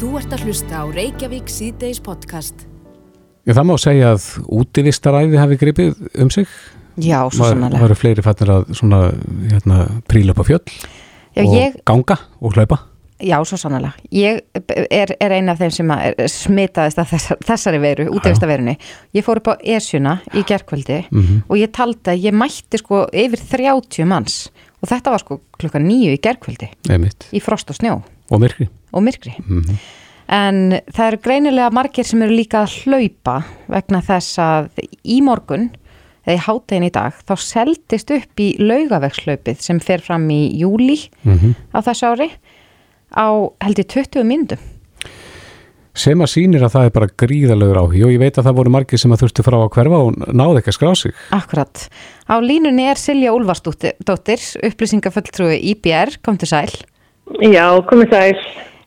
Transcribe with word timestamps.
Þú 0.00 0.10
ert 0.16 0.32
að 0.34 0.44
hlusta 0.48 0.80
á 0.80 0.84
Reykjavík 0.88 1.50
síðdeis 1.52 2.00
podcast. 2.04 2.66
Já, 3.48 3.52
það 3.56 3.66
má 3.68 3.74
segja 3.80 4.12
að 4.14 4.26
útivistaræði 4.60 5.40
hafi 5.40 5.58
gripið 5.60 5.98
um 6.22 6.30
sig. 6.32 6.48
Já, 7.00 7.18
svo 7.32 7.44
Það 7.46 7.52
sannlega. 7.54 7.82
eru 7.86 7.96
fleiri 7.96 8.24
fannir 8.24 8.52
að 8.54 8.70
svona, 8.76 8.98
hérna, 9.52 9.76
príla 10.10 10.34
upp 10.34 10.40
á 10.42 10.44
fjöll 10.48 10.64
Já, 11.36 11.42
og 11.44 11.52
ég, 11.54 11.76
ganga 11.88 12.16
og 12.42 12.56
hlaupa. 12.56 12.78
já, 13.20 13.36
svo 13.46 13.56
sannlega. 13.60 13.92
Ég 14.12 14.40
er, 14.90 15.14
er 15.20 15.32
eina 15.36 15.52
af 15.52 15.60
þeim 15.62 15.72
sem 15.72 15.92
að 15.94 16.24
smitaðist 16.28 16.98
af 17.00 17.10
þessar, 17.12 17.38
þessari 17.46 17.80
veru, 17.80 18.08
útvista 18.16 18.48
verunni. 18.50 18.76
Ég 19.14 19.24
fór 19.24 19.40
upp 19.40 19.52
á 19.52 19.54
Esjuna 19.62 20.18
í 20.34 20.42
gerkvöldi 20.44 21.04
Mhm. 21.10 21.42
og 21.48 21.56
ég 21.56 21.72
taldi 21.72 22.10
að 22.10 22.24
ég 22.24 22.32
mætti 22.34 22.78
sko 22.80 23.06
yfir 23.12 23.38
30 23.38 24.04
manns 24.06 24.48
og 24.82 24.88
þetta 24.88 25.10
var 25.10 25.18
sko 25.20 25.40
klukka 25.58 25.78
nýju 25.78 26.16
í 26.16 26.20
gerkvöldi 26.20 26.68
Einmitt. 26.90 27.28
í 27.32 27.40
frost 27.40 27.70
og 27.70 27.76
snjó 27.76 28.02
Og 28.30 28.40
myrkri. 28.40 28.68
Og 28.92 29.02
myrkri. 29.06 29.34
Mhm. 29.46 29.78
En 30.30 30.58
það 30.94 31.06
eru 31.08 31.18
greinilega 31.24 31.70
margir 31.74 32.06
sem 32.06 32.22
eru 32.22 32.36
líka 32.36 32.62
að 32.62 32.74
hlaupa 32.84 33.40
vegna 33.68 34.00
þess 34.06 34.38
að 34.38 34.68
í 35.04 35.20
morgun, 35.26 35.70
eða 36.26 36.36
í 36.36 36.42
háttegin 36.44 36.86
í 36.86 36.92
dag, 36.94 37.12
þá 37.26 37.34
seldist 37.42 38.10
upp 38.14 38.38
í 38.38 38.52
laugavegslaupið 38.60 39.60
sem 39.60 39.80
fer 39.80 39.98
fram 40.00 40.28
í 40.30 40.54
júli 40.60 41.08
Mhm. 41.24 41.54
á 41.74 41.78
þessu 41.82 42.06
ári 42.14 42.30
á 43.16 43.26
held 43.60 43.78
í 43.82 43.84
20 43.84 44.22
myndum. 44.22 44.58
Sem 45.92 46.20
að 46.22 46.30
sýnir 46.30 46.62
að 46.62 46.70
það 46.76 46.84
er 46.86 46.90
bara 46.94 47.08
gríðalegur 47.18 47.76
áhugi 47.82 48.04
og 48.06 48.12
ég 48.14 48.20
veit 48.22 48.38
að 48.38 48.44
það 48.46 48.54
voru 48.60 48.70
margir 48.70 48.98
sem 49.02 49.10
að 49.10 49.24
þurftu 49.24 49.42
frá 49.42 49.56
að 49.58 49.70
hverfa 49.74 49.98
og 50.06 50.14
náðu 50.30 50.60
ekki 50.60 50.70
að 50.70 50.76
skrá 50.78 50.92
sig. 50.96 51.14
Akkurat. 51.34 51.88
Á 52.30 52.38
línunni 52.38 52.86
er 52.88 52.94
Silja 52.94 53.32
Úlfarsdóttir, 53.34 53.98
upplýsingafulltrúi 54.62 55.58
IBR, 55.74 56.14
kom 56.22 56.38
til 56.38 56.46
sæl. 56.46 56.70
Já, 57.42 57.66
komið 57.90 58.10
sæl. 58.14 58.38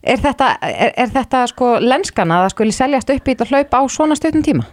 Er 0.04 0.20
þetta, 0.20 0.54
er, 0.60 0.92
er 1.00 1.12
þetta 1.12 1.46
sko 1.48 1.74
lenskana 1.80 2.38
að 2.38 2.46
það 2.46 2.54
skuli 2.54 2.74
seljast 2.76 3.12
upp 3.14 3.28
í 3.28 3.34
þetta 3.34 3.50
hlaup 3.50 3.76
á 3.76 3.80
svona 3.88 4.16
stöðum 4.18 4.44
tíma? 4.44 4.66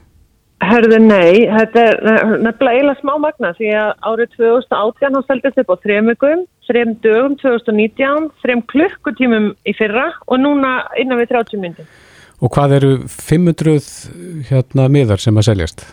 Herðu, 0.61 0.99
nei, 1.01 1.47
þetta 1.49 1.83
er 1.87 1.95
nefnilega 2.43 2.75
eiginlega 2.75 2.99
smá 2.99 3.13
magna 3.23 3.49
því 3.57 3.71
að 3.81 3.93
árið 4.05 4.35
2018 4.35 5.07
hann 5.07 5.25
seldist 5.25 5.61
upp 5.63 5.71
á 5.73 5.75
þrejum 5.81 6.11
vikum, 6.11 6.43
þrejum 6.67 6.91
dögum 7.05 7.37
2019, 7.41 8.27
þrejum 8.43 8.61
klukkutímum 8.73 9.47
í 9.65 9.73
fyrra 9.79 10.11
og 10.27 10.43
núna 10.43 10.75
innan 11.01 11.21
við 11.23 11.33
30 11.33 11.63
myndum. 11.63 11.89
Og 12.41 12.53
hvað 12.53 12.77
eru 12.77 12.91
500 13.09 13.89
hérna 14.51 14.85
miðar 14.93 15.21
sem 15.23 15.37
að 15.37 15.49
seljast? 15.49 15.87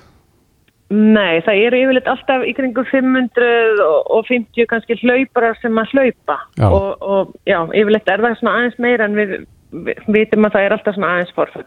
Nei, 0.89 1.43
það 1.45 1.59
eru 1.67 1.79
yfirleitt 1.83 2.07
alltaf 2.09 2.45
í 2.49 2.55
kringum 2.57 2.87
500 2.89 3.81
og, 3.85 3.99
og 4.09 4.25
50 4.25 4.69
kannski 4.71 4.97
hlauparar 5.03 5.59
sem 5.61 5.77
að 5.77 5.91
hlaupa 5.93 6.37
Já. 6.57 6.69
og, 6.71 6.89
og 7.05 7.33
já, 7.45 7.59
yfirleitt 7.77 8.09
er 8.09 8.23
það 8.25 8.37
svona 8.39 8.55
aðeins 8.57 8.79
meira 8.81 9.05
en 9.05 9.19
við, 9.19 9.35
við 9.77 9.99
vitum 10.15 10.49
að 10.49 10.55
það 10.55 10.65
er 10.65 10.75
alltaf 10.77 10.97
svona 10.97 11.11
aðeins 11.13 11.35
forfull. 11.37 11.67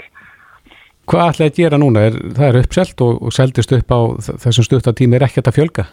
Hvað 1.11 1.27
ætlaði 1.27 1.51
að 1.51 1.59
gera 1.59 1.79
núna? 1.81 2.05
Er, 2.07 2.17
það 2.37 2.47
er 2.47 2.57
uppselt 2.63 3.03
og, 3.05 3.19
og 3.21 3.35
seldist 3.35 3.75
upp 3.77 3.93
á 3.93 3.99
þessum 4.41 4.65
stuttatími 4.65 5.19
er 5.19 5.25
ekkert 5.27 5.51
að 5.51 5.59
fjölga? 5.59 5.85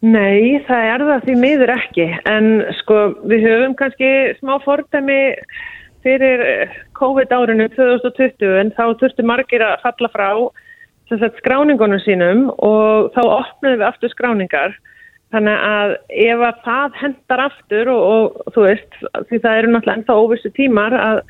Nei, 0.00 0.58
það 0.66 0.86
er 0.88 1.04
það 1.04 1.26
því 1.28 1.36
miður 1.44 1.72
ekki 1.76 2.06
en 2.32 2.48
sko 2.80 2.98
við 3.28 3.44
höfum 3.46 3.76
kannski 3.78 4.10
smá 4.40 4.56
fordæmi 4.64 5.20
fyrir 6.02 6.42
eh, 6.42 6.74
COVID-árinu 6.96 7.68
2020 7.76 8.58
en 8.64 8.74
þá 8.74 8.84
þurftu 8.98 9.26
margir 9.28 9.62
að 9.62 9.78
falla 9.84 10.10
frá 10.10 10.28
sagt, 10.32 10.66
skráningunum 11.40 12.00
sínum 12.04 12.46
og 12.54 13.10
þá 13.16 13.20
opnaðum 13.24 13.80
við 13.80 13.86
aftur 13.88 14.12
skráningar 14.12 14.76
þannig 15.34 15.66
að 15.66 15.92
ef 16.26 16.44
að 16.46 16.62
það 16.64 16.96
hendar 17.00 17.42
aftur 17.46 17.90
og, 17.92 18.38
og 18.46 18.54
þú 18.54 18.64
veist 18.66 18.96
því 19.30 19.42
það 19.44 19.58
eru 19.58 19.72
náttúrulega 19.74 19.98
ennþá 19.98 20.16
óvissu 20.22 20.52
tímar 20.56 20.96
að, 20.98 21.20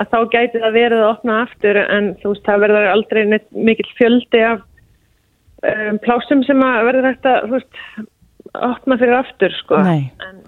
að 0.00 0.14
þá 0.14 0.18
gæti 0.34 0.62
það 0.62 0.78
verið 0.78 1.02
að 1.02 1.10
opna 1.10 1.38
aftur 1.44 1.80
en 1.82 2.12
þú 2.22 2.34
veist 2.34 2.48
það 2.48 2.64
verður 2.64 2.90
aldrei 2.94 3.22
mikill 3.70 3.90
fjöldi 3.98 4.44
af 4.48 4.64
um, 5.64 6.00
plásum 6.04 6.44
sem 6.48 6.64
að 6.64 6.86
verður 6.88 7.10
að 7.10 7.28
þú 7.28 7.54
veist, 7.58 7.84
opna 8.70 8.98
fyrir 9.00 9.18
aftur 9.20 9.56
sko. 9.60 9.82
En, 9.84 10.40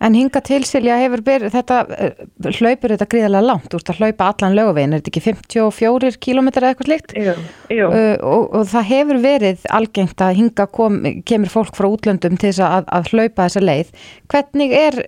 En 0.00 0.14
hinga 0.16 0.40
til 0.40 0.62
Silja 0.64 0.94
hefur 0.96 1.20
verið, 1.26 1.52
þetta 1.52 1.78
eh, 1.92 2.20
hlaupur 2.56 2.94
þetta 2.94 3.08
gríðarlega 3.12 3.44
langt, 3.44 3.66
þú 3.68 3.80
ert 3.80 3.90
að 3.92 3.98
hlaupa 4.00 4.28
allan 4.30 4.54
lögavegin, 4.56 4.94
er 4.94 5.02
þetta 5.02 5.12
ekki 5.12 5.22
54 5.26 6.20
kílómetrar 6.24 6.66
eða 6.66 6.74
eitthvað 6.74 6.88
slikt? 6.88 7.12
jú, 7.20 7.34
jú. 7.76 7.90
Uh, 7.90 8.14
og, 8.30 8.46
og 8.56 8.64
það 8.70 8.88
hefur 8.94 9.20
verið 9.26 9.66
algengt 9.76 10.24
að 10.24 10.38
hinga 10.38 10.66
kom, 10.72 10.96
kemur 11.28 11.52
fólk 11.52 11.76
frá 11.76 11.90
útlöndum 11.90 12.40
til 12.40 12.48
þess 12.48 12.64
að, 12.64 12.88
að 12.96 13.12
hlaupa 13.12 13.44
þessa 13.44 13.64
leið. 13.66 13.92
Hvernig 14.32 14.74
er 14.80 14.98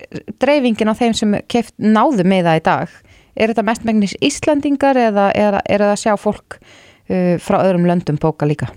dreifingin 0.43 0.93
á 0.93 0.99
þeim 1.01 1.17
sem 1.17 1.35
keft, 1.49 1.73
náðu 1.81 2.27
með 2.29 2.51
það 2.51 2.61
í 2.61 2.63
dag? 2.69 2.95
Er 3.33 3.49
þetta 3.49 3.65
mestmengnis 3.65 4.13
Íslandingar 4.21 4.99
eða 5.09 5.31
er, 5.33 5.57
er 5.65 5.87
það 5.87 5.95
að 5.95 6.01
sjá 6.05 6.13
fólk 6.21 6.61
uh, 6.61 7.35
frá 7.41 7.63
öðrum 7.63 7.89
löndum 7.89 8.21
bóka 8.21 8.45
líka? 8.45 8.69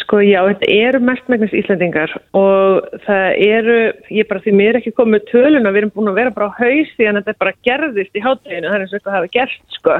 Sko 0.00 0.20
já, 0.24 0.38
þetta 0.48 0.68
eru 0.72 1.00
mestmægnis 1.04 1.54
Íslandingar 1.54 2.12
og 2.38 2.86
það 3.04 3.26
eru, 3.44 3.76
ég 4.14 4.28
bara 4.30 4.42
því 4.44 4.54
mér 4.56 4.70
er 4.70 4.78
ekki 4.80 4.94
komið 4.96 5.26
töluna, 5.30 5.72
við 5.74 5.82
erum 5.82 5.92
búin 5.94 6.10
að 6.10 6.18
vera 6.20 6.32
bara 6.34 6.48
á 6.50 6.58
haus 6.58 6.92
því 6.96 7.08
að 7.10 7.18
þetta 7.18 7.34
bara 7.42 7.54
gerðist 7.66 8.16
í 8.16 8.22
hátteginu, 8.24 8.70
það 8.70 8.76
er 8.76 8.84
eins 8.84 8.94
og 8.94 8.98
eitthvað 8.98 9.16
hafi 9.18 9.32
gerst 9.36 9.78
sko. 9.78 9.98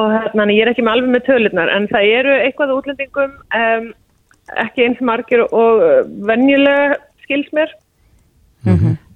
Og 0.00 0.14
hérna 0.14 0.46
ég 0.54 0.62
er 0.64 0.72
ekki 0.72 0.84
með 0.86 0.96
alveg 0.96 1.14
með 1.14 1.26
tölunar 1.26 1.72
en 1.74 1.88
það 1.90 2.12
eru 2.20 2.36
eitthvað 2.36 2.74
útlendingum 2.76 3.32
um, 3.62 3.90
ekki 4.64 4.86
eins 4.86 5.02
margir 5.02 5.46
og 5.48 5.84
uh, 5.86 6.02
venjulega 6.28 7.00
skils 7.24 7.50
mér. 7.56 7.74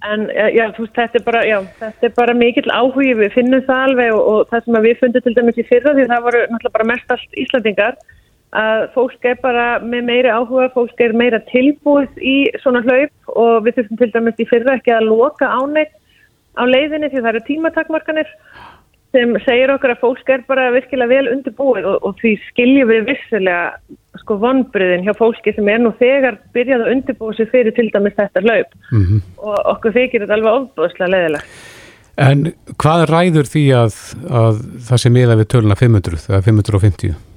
En 0.04 0.26
eh, 0.32 0.50
já, 0.56 0.66
þú 0.72 0.86
veist, 0.86 0.96
þetta 0.96 1.18
er 1.20 1.24
bara, 1.24 1.40
já, 1.44 1.58
þetta 1.80 2.08
er 2.08 2.12
bara 2.16 2.34
mikill 2.36 2.70
áhugi, 2.72 3.14
við 3.18 3.32
finnum 3.36 3.62
það 3.66 3.86
alveg 3.88 4.12
og, 4.16 4.26
og 4.32 4.50
það 4.50 4.64
sem 4.64 4.78
að 4.78 4.86
við 4.88 4.98
fundum 5.00 5.24
til 5.24 5.34
dæmis 5.36 5.60
í 5.60 5.64
fyrra 5.68 5.94
því 5.96 6.06
það 6.10 6.26
voru 6.26 6.42
náttúrulega 6.48 6.76
bara 6.78 6.90
mest 6.90 7.14
allt 7.14 7.40
Íslandingar 7.44 7.98
að 8.54 8.84
fólk 8.94 9.26
er 9.26 9.40
bara 9.42 9.66
með 9.82 10.06
meiri 10.10 10.30
áhuga, 10.30 10.70
fólk 10.74 11.00
er 11.02 11.14
meira 11.16 11.40
tilbúið 11.50 12.20
í 12.22 12.36
svona 12.62 12.84
hlaup 12.86 13.34
og 13.34 13.64
við 13.66 13.80
þurfum 13.80 14.00
til 14.00 14.10
dæmis 14.14 14.42
í 14.42 14.48
fyrra 14.50 14.78
ekki 14.78 14.94
að 14.94 15.10
loka 15.10 15.48
áneitt 15.50 15.94
á 16.54 16.62
leiðinni 16.62 17.10
því 17.10 17.22
það 17.22 17.30
eru 17.32 17.42
tímatakmarkanir 17.48 18.30
sem 19.14 19.34
segir 19.44 19.72
okkur 19.74 19.94
að 19.94 20.00
fólk 20.02 20.30
er 20.30 20.46
bara 20.48 20.70
virkilega 20.74 21.10
vel 21.10 21.30
undirbúið 21.32 21.86
og, 21.90 22.00
og 22.06 22.16
því 22.22 22.34
skiljum 22.48 22.90
við 22.90 23.04
vissilega 23.10 24.18
sko 24.22 24.38
vonbriðin 24.42 25.04
hjá 25.06 25.14
fólki 25.18 25.54
sem 25.54 25.68
er 25.70 25.82
nú 25.82 25.92
þegar 25.98 26.38
byrjað 26.54 26.86
að 26.86 26.96
undirbúið 26.96 27.38
sig 27.40 27.50
fyrir 27.52 27.76
til 27.76 27.90
dæmis 27.94 28.18
þetta 28.18 28.44
hlaup 28.46 28.74
Mm 28.90 29.22
og 29.44 29.58
okkur 29.74 29.92
þykir 29.92 30.22
þetta 30.22 30.36
alveg 30.38 30.54
ofbúðslega 30.58 31.10
leiðilegt. 31.12 31.56
En 32.24 32.44
hvað 32.80 33.02
ræður 33.10 33.48
því 33.50 33.64
að, 33.76 33.96
að 34.40 34.60
það 34.86 35.00
sé 35.02 35.10
miða 35.12 35.36
við 35.36 35.48
töluna 35.52 35.76
500 35.76 36.28
eða 36.30 36.40
550? 36.46 37.33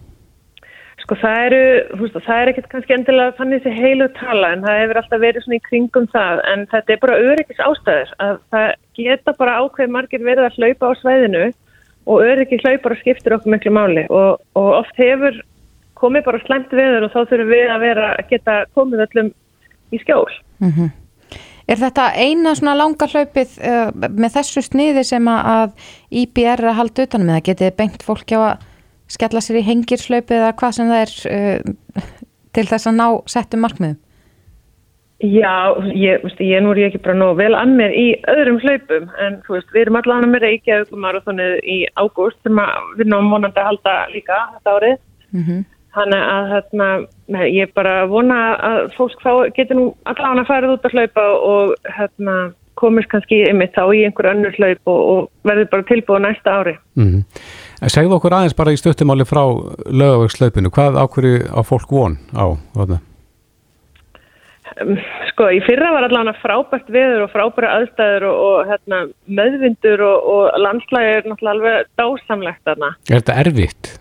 Sko 1.07 1.15
það 1.21 1.41
eru, 1.45 1.59
veist, 2.01 2.15
það 2.25 2.41
er 2.41 2.49
ekkert 2.51 2.65
kannski 2.67 2.93
endilega 2.97 3.35
þannig 3.37 3.61
þessi 3.63 3.79
heilu 3.79 4.07
tala 4.17 4.49
en 4.51 4.65
það 4.65 4.81
hefur 4.81 4.97
alltaf 4.99 5.21
verið 5.21 5.45
svona 5.45 5.55
í 5.55 5.63
kringum 5.63 6.07
það 6.11 6.41
en 6.51 6.65
þetta 6.73 6.93
er 6.93 6.99
bara 7.05 7.19
öryggis 7.29 7.61
ástæður 7.63 8.11
að 8.25 8.33
það 8.51 8.65
geta 8.99 9.35
bara 9.39 9.53
ákveð 9.63 9.93
margir 9.95 10.27
verið 10.27 10.49
að 10.49 10.59
hlaupa 10.59 10.91
á 10.91 10.99
svæðinu 10.99 11.45
og 12.11 12.27
öryggis 12.27 12.67
hlaupar 12.67 12.97
og 12.97 13.01
skiptir 13.05 13.37
okkur 13.37 13.55
miklu 13.55 13.75
máli 13.79 14.03
og, 14.11 14.43
og 14.59 14.69
oft 14.81 14.99
hefur 14.99 15.39
komið 15.95 16.27
bara 16.27 16.43
slæmt 16.43 16.75
veður 16.75 17.07
og 17.07 17.15
þá 17.15 17.19
þurfum 17.23 17.55
við 17.55 17.71
að 17.71 17.83
vera 17.87 18.13
að 18.17 18.31
geta 18.35 18.59
komið 18.75 19.07
öllum 19.07 19.33
í 19.95 20.03
skjól. 20.03 20.27
Er 21.71 21.79
þetta 21.87 22.13
eina 22.19 22.51
svona 22.55 22.75
langa 22.75 23.07
hlaupið 23.07 23.59
uh, 23.63 23.95
með 23.95 24.41
þessu 24.41 24.67
sniði 24.67 25.07
sem 25.07 25.27
að, 25.31 25.71
IBR 26.11 26.67
að 26.67 26.81
halda 26.81 27.07
utanum 27.07 27.31
eða 27.31 27.47
getið 27.47 27.77
bengt 27.79 28.03
fólki 28.03 28.35
á 28.35 28.43
að 28.51 28.73
skella 29.11 29.43
sér 29.43 29.61
í 29.61 29.67
hengirslaupið 29.67 30.41
eða 30.41 30.57
hvað 30.59 30.75
sem 30.77 30.91
það 30.91 31.05
er 31.05 31.15
uh, 31.31 32.11
til 32.57 32.67
þess 32.67 32.89
að 32.89 32.99
ná 32.99 33.07
settum 33.29 33.65
markmiðum? 33.65 34.03
Já, 35.17 35.73
ég, 35.97 36.21
veist, 36.21 36.41
ég 36.45 36.61
nú 36.61 36.75
er 36.75 36.83
ég 36.83 36.91
ekki 36.91 36.99
bara 37.01 37.17
nóg 37.17 37.39
vel 37.39 37.55
að 37.57 37.71
mér 37.79 37.93
í 37.97 38.05
öðrum 38.29 38.59
hlaupum 38.61 39.07
en 39.25 39.39
þú 39.47 39.55
veist, 39.55 39.71
við 39.73 39.81
erum 39.87 39.97
allan 39.97 40.29
með 40.29 40.43
Reykjavík 40.43 40.91
marathonið 40.93 41.55
í 41.65 41.77
ágúst 41.97 42.37
sem 42.45 42.61
að 42.61 42.91
við 42.99 43.09
náum 43.09 43.31
vonandi 43.33 43.57
að 43.63 43.69
halda 43.71 43.95
líka 44.13 44.37
þetta 44.53 44.77
árið. 44.77 45.01
Mm 45.33 45.65
Þannig 45.97 46.23
að 46.29 46.49
hérna, 46.51 46.87
ég 47.49 47.71
bara 47.73 47.93
vona 48.05 48.35
að 48.61 48.91
fólk 48.93 49.21
þá 49.23 49.31
getur 49.55 49.79
nú 49.79 49.85
allan 50.05 50.43
að 50.43 50.49
fara 50.51 50.69
út 50.75 50.83
að 50.85 50.93
hlaupa 50.93 51.23
og 51.47 51.71
hérna, 51.95 52.35
komist 52.77 53.09
kannski 53.09 53.39
ymmið 53.47 53.71
þá 53.73 53.83
í 53.95 54.03
einhver 54.05 54.29
önnur 54.29 54.53
hlaup 54.59 54.91
og, 54.93 54.99
og 55.13 55.49
verður 55.49 55.71
bara 55.71 55.87
tilbúið 55.89 56.23
næsta 56.27 56.59
ári. 56.59 56.75
Mm 56.99 57.23
En 57.77 57.93
segðu 57.93 58.17
okkur 58.17 58.33
aðeins 58.33 58.57
bara 58.57 58.73
í 58.73 58.79
stuttumáli 58.79 59.25
frá 59.27 59.43
lögavegslaupinu, 59.85 60.71
hvað 60.73 60.97
ákverju 61.03 61.45
á 61.53 61.61
fólk 61.67 61.91
von 61.93 62.17
á? 62.33 62.45
Um, 64.77 64.97
Sko, 65.31 65.51
í 65.53 65.59
fyrra 65.65 65.91
var 65.93 66.07
allan 66.07 66.31
að 66.31 66.41
frábært 66.41 66.89
veður 66.89 67.27
og 67.27 67.31
frábæra 67.33 67.75
aðstæður 67.77 68.25
og, 68.31 68.39
og 68.47 68.71
hérna, 68.71 69.03
meðvindur 69.29 70.01
og, 70.01 70.29
og 70.33 70.57
landslægi 70.63 71.13
er 71.13 71.29
náttúrulega 71.29 71.53
alveg 71.53 71.91
dásamlegt 72.01 72.63
þarna. 72.65 72.89
Er 73.05 73.21
þetta 73.21 73.37
erfitt? 73.43 73.91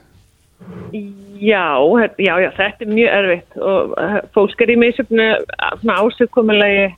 Já, 1.37 1.69
já, 2.17 2.33
já, 2.41 2.49
þetta 2.57 2.87
er 2.87 2.95
mjög 2.95 3.19
erfitt 3.19 3.61
og 3.61 3.93
fólk 4.33 4.65
er 4.65 4.73
í 4.73 4.79
misjöfnu 4.81 5.29
ásökkumulegi 5.85 6.89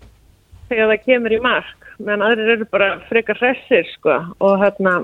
þegar 0.70 0.92
það 0.92 1.04
kemur 1.08 1.34
í 1.34 1.42
mark 1.42 1.88
meðan 1.98 2.24
aðrir 2.28 2.52
eru 2.54 2.66
bara 2.70 2.92
frekar 3.08 3.40
hressir 3.40 3.88
sko 3.96 4.20
og 4.38 4.60
hérna 4.62 5.00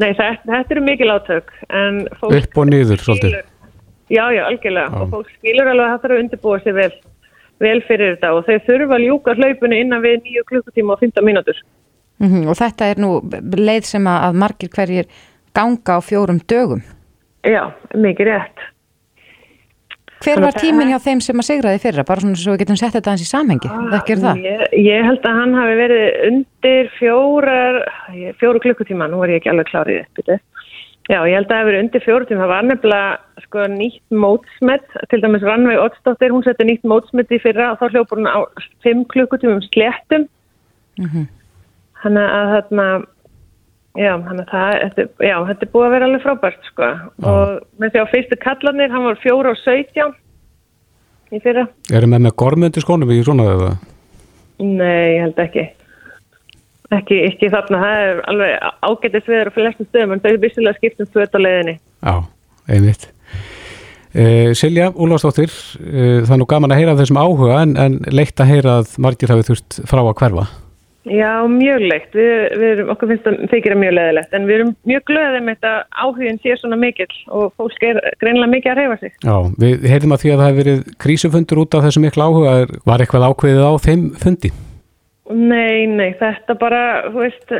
Nei, 0.00 0.12
þetta, 0.16 0.48
þetta 0.48 0.74
eru 0.74 0.82
mikil 0.86 1.10
átök 1.12 1.50
en 1.68 2.02
fólk 2.20 2.36
Upp 2.38 2.60
og 2.62 2.68
niður 2.70 3.02
svolítið. 3.02 3.40
Já, 4.12 4.24
já, 4.34 4.42
algjörlega 4.44 4.88
Já. 4.88 5.00
og 5.00 5.12
fólk 5.12 5.28
skilur 5.38 5.70
alveg 5.72 5.86
að 5.86 5.92
það 5.92 6.02
þarf 6.02 6.14
að 6.14 6.22
undirbúa 6.22 6.62
sig 6.62 6.74
vel, 6.76 6.90
vel 7.62 7.78
fyrir 7.88 8.14
þetta 8.14 8.32
og 8.36 8.48
þau 8.48 8.58
þurfa 8.66 8.96
að 8.98 9.06
ljúka 9.06 9.36
hlaupinu 9.38 9.78
innan 9.78 10.04
við 10.04 10.18
9 10.26 10.44
klukkutíma 10.50 10.96
og 10.96 11.04
15 11.04 11.28
mínútur. 11.28 11.62
Mm 12.22 12.48
og 12.48 12.58
þetta 12.58 12.90
er 12.92 13.00
nú 13.02 13.12
leið 13.58 13.88
sem 13.88 14.06
að, 14.06 14.18
að 14.28 14.40
margir 14.42 14.72
hverjir 14.74 15.08
ganga 15.56 15.96
á 15.96 16.00
fjórum 16.00 16.40
dögum. 16.48 16.82
Já, 17.42 17.72
mikið 17.94 18.28
rétt. 18.30 18.68
Hver 20.22 20.40
var 20.40 20.52
það- 20.54 20.90
hjá 20.92 20.98
þeim 21.02 21.20
sem 21.22 21.36
að 21.42 21.48
sigraði 21.48 21.80
fyrra? 21.82 22.04
Bara 22.06 22.20
svona 22.20 22.36
svo 22.36 22.52
við 22.54 22.62
getum 22.62 22.78
sett 22.78 22.94
þetta 22.94 23.10
hans 23.12 23.24
í 23.24 23.28
samhengi. 23.28 23.68
Þekkir 23.92 24.22
það? 24.22 24.42
Ég, 24.46 24.62
ég 24.86 25.04
held 25.08 25.22
að 25.22 25.38
hann 25.40 25.54
hafi 25.54 25.74
verið 25.82 26.06
undir 26.28 26.90
fjórar, 26.98 27.78
fjóru 28.40 28.62
klukkutíma, 28.62 29.10
nú 29.10 29.22
er 29.24 29.34
ég 29.34 29.42
ekki 29.42 29.50
alveg 29.52 29.70
klárið 29.72 30.02
uppbytið. 30.06 30.40
Já, 31.10 31.18
ég 31.26 31.34
held 31.34 31.48
að 31.50 31.56
það 31.58 31.66
verið 31.66 31.82
undir 31.82 32.02
fjóru 32.04 32.26
tíma. 32.28 32.42
Það 32.44 32.52
var 32.52 32.62
nefnilega 32.62 33.18
sko, 33.42 33.58
nýtt 33.74 34.02
mótsmet, 34.14 34.84
til 35.10 35.20
dæmis 35.20 35.42
Rannveig 35.42 35.80
Oddsdóttir, 35.82 36.30
hún 36.30 36.44
setti 36.46 36.64
nýtt 36.64 36.84
mótsmet 36.86 37.32
í 37.34 37.40
fyrra 37.42 37.72
og 37.72 37.80
þá 37.80 37.90
hljópur 37.90 38.20
hún 38.22 38.30
á 38.30 38.38
5 38.86 39.04
klukkutímum 39.10 39.60
sléttum. 39.66 40.28
Þannig 42.02 42.28
að 42.38 42.52
þarna, 42.54 42.86
já, 43.98 44.12
það, 44.16 44.42
þetta, 44.48 45.06
já, 45.26 45.36
þetta 45.50 45.66
er 45.66 45.70
búið 45.74 45.86
að 45.86 45.94
vera 45.96 46.08
alveg 46.08 46.24
frábært, 46.24 46.66
sko. 46.70 46.90
Og 47.28 47.54
með 47.82 47.94
því 47.94 48.02
á 48.02 48.12
fyrstu 48.12 48.38
kallarnir, 48.42 48.92
hann 48.94 49.06
var 49.08 49.20
4 49.22 49.52
og 49.52 49.62
17 49.62 50.12
í 51.32 51.40
fyrra. 51.44 51.66
Erum 51.92 52.16
við 52.16 52.26
með 52.26 52.36
gormundi 52.42 52.82
skónum 52.84 53.12
í 53.12 53.22
svona 53.24 53.48
eða? 53.52 53.70
Nei, 54.62 55.16
ég 55.16 55.24
held 55.26 55.40
ekki. 55.42 55.68
Ekki, 56.92 57.18
ekki 57.30 57.48
þarna, 57.52 57.80
það 57.80 58.02
er 58.06 58.22
alveg 58.28 58.70
ágættis 58.84 59.28
viður 59.30 59.48
á 59.48 59.56
flestum 59.56 59.88
stöðum, 59.88 60.12
en 60.12 60.22
þau 60.22 60.30
er 60.32 60.42
vissilega 60.42 60.78
skiptum 60.78 61.08
föt 61.12 61.36
á 61.36 61.40
leiðinni. 61.40 61.78
Já, 62.04 62.14
einmitt. 62.68 63.08
Uh, 64.12 64.52
Silja, 64.52 64.90
Úlfarsdóttir, 64.92 65.52
uh, 65.80 66.18
það 66.26 66.34
er 66.34 66.40
nú 66.42 66.48
gaman 66.50 66.74
að 66.74 66.82
heyra 66.82 66.98
þessum 66.98 67.20
áhuga 67.22 67.62
en, 67.62 67.78
en 67.80 67.94
leitt 68.12 68.40
að 68.44 68.50
heyra 68.52 68.74
að 68.82 68.92
margir 69.00 69.32
hafi 69.32 69.46
þurft 69.48 69.78
frá 69.88 70.02
að 70.02 70.12
hverfa. 70.20 70.44
Já, 71.02 71.42
mjög 71.50 71.82
leitt. 71.82 72.12
Við, 72.14 72.32
við 72.60 72.68
erum, 72.68 72.90
okkur 72.94 73.10
finnst 73.10 73.24
það 73.26 73.38
þykir 73.50 73.74
að 73.74 73.80
mjög 73.82 73.94
leiðilegt, 73.96 74.34
en 74.36 74.44
við 74.46 74.56
erum 74.56 74.68
mjög 74.86 75.04
glöðið 75.10 75.46
með 75.46 75.56
þetta 75.56 76.02
áhugin 76.04 76.36
sé 76.44 76.56
svona 76.60 76.78
mikill 76.78 77.16
og 77.34 77.48
fólk 77.58 77.86
er 77.88 77.98
greinilega 78.20 78.52
mikið 78.52 78.72
að 78.72 78.78
reyfa 78.78 78.98
sig. 79.00 79.14
Já, 79.26 79.34
við 79.64 79.86
heyrðum 79.90 80.14
að 80.14 80.22
því 80.22 80.30
að 80.30 80.42
það 80.42 80.50
hefði 80.50 80.60
verið 80.62 80.84
krísufundur 81.02 81.62
út 81.64 81.74
af 81.74 81.86
þessum 81.88 82.06
miklu 82.06 82.26
áhuga. 82.28 82.52
Var 82.86 83.02
eitthvað 83.02 83.26
ákveðið 83.32 83.66
á 83.66 83.72
þeim 83.86 84.04
fundi? 84.22 84.52
Nei, 85.32 85.88
nei, 85.90 86.12
þetta 86.20 86.56
bara, 86.60 86.82
þú 87.08 87.24
veist, 87.24 87.56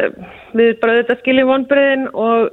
við 0.58 0.70
bara 0.82 1.00
þetta 1.00 1.18
skiljum 1.22 1.50
vonbreiðin 1.50 2.06
og 2.12 2.52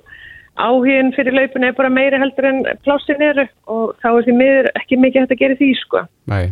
áhugin 0.60 1.14
fyrir 1.16 1.38
laupinu 1.38 1.70
er 1.70 1.78
bara 1.78 1.92
meiri 1.94 2.18
heldur 2.22 2.50
en 2.50 2.64
plássin 2.86 3.22
eru 3.24 3.46
og 3.70 3.94
þá 4.02 4.10
er 4.10 4.26
því 4.26 4.36
miður 4.42 4.72
ekki 4.80 5.00
mikið 5.00 5.26
hægt 5.26 5.36
að 5.36 5.42
gera 5.44 5.60
því, 5.62 5.70
sko. 5.84 6.04
Nei. 6.34 6.50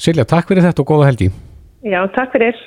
Silja, 0.00 0.28
takk 0.28 0.52
fyrir 0.52 0.66
þetta 0.66 0.84
og 0.84 0.92
góða 0.92 1.08
helgi. 1.08 1.30
Já, 1.86 2.00
takk 2.14 2.36
fyrir. 2.36 2.60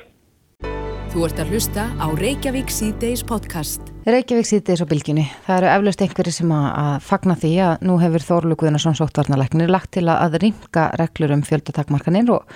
Þú 1.15 1.21
ert 1.23 1.37
að 1.39 1.51
hlusta 1.53 1.83
á 1.95 2.11
Reykjavík 2.11 2.71
C-Days 2.75 3.21
podcast. 3.23 3.85
Reykjavík 4.03 4.49
sýtis 4.49 4.81
á 4.83 4.85
bylginni. 4.89 5.23
Það 5.45 5.57
eru 5.61 5.67
eflaust 5.71 6.01
einhverju 6.03 6.31
sem 6.35 6.49
að, 6.51 6.65
að 6.81 6.95
fagna 7.07 7.35
því 7.39 7.51
að 7.63 7.85
nú 7.87 7.93
hefur 8.01 8.25
Þorlu 8.25 8.57
Guðnarsson 8.59 8.97
sóttvarnalæknir 8.99 9.71
lagt 9.71 9.93
til 9.95 10.03
að, 10.09 10.17
að 10.25 10.35
ringa 10.43 10.83
reglur 10.99 11.31
um 11.37 11.43
fjöldatakmarkanir 11.47 12.33
og, 12.35 12.51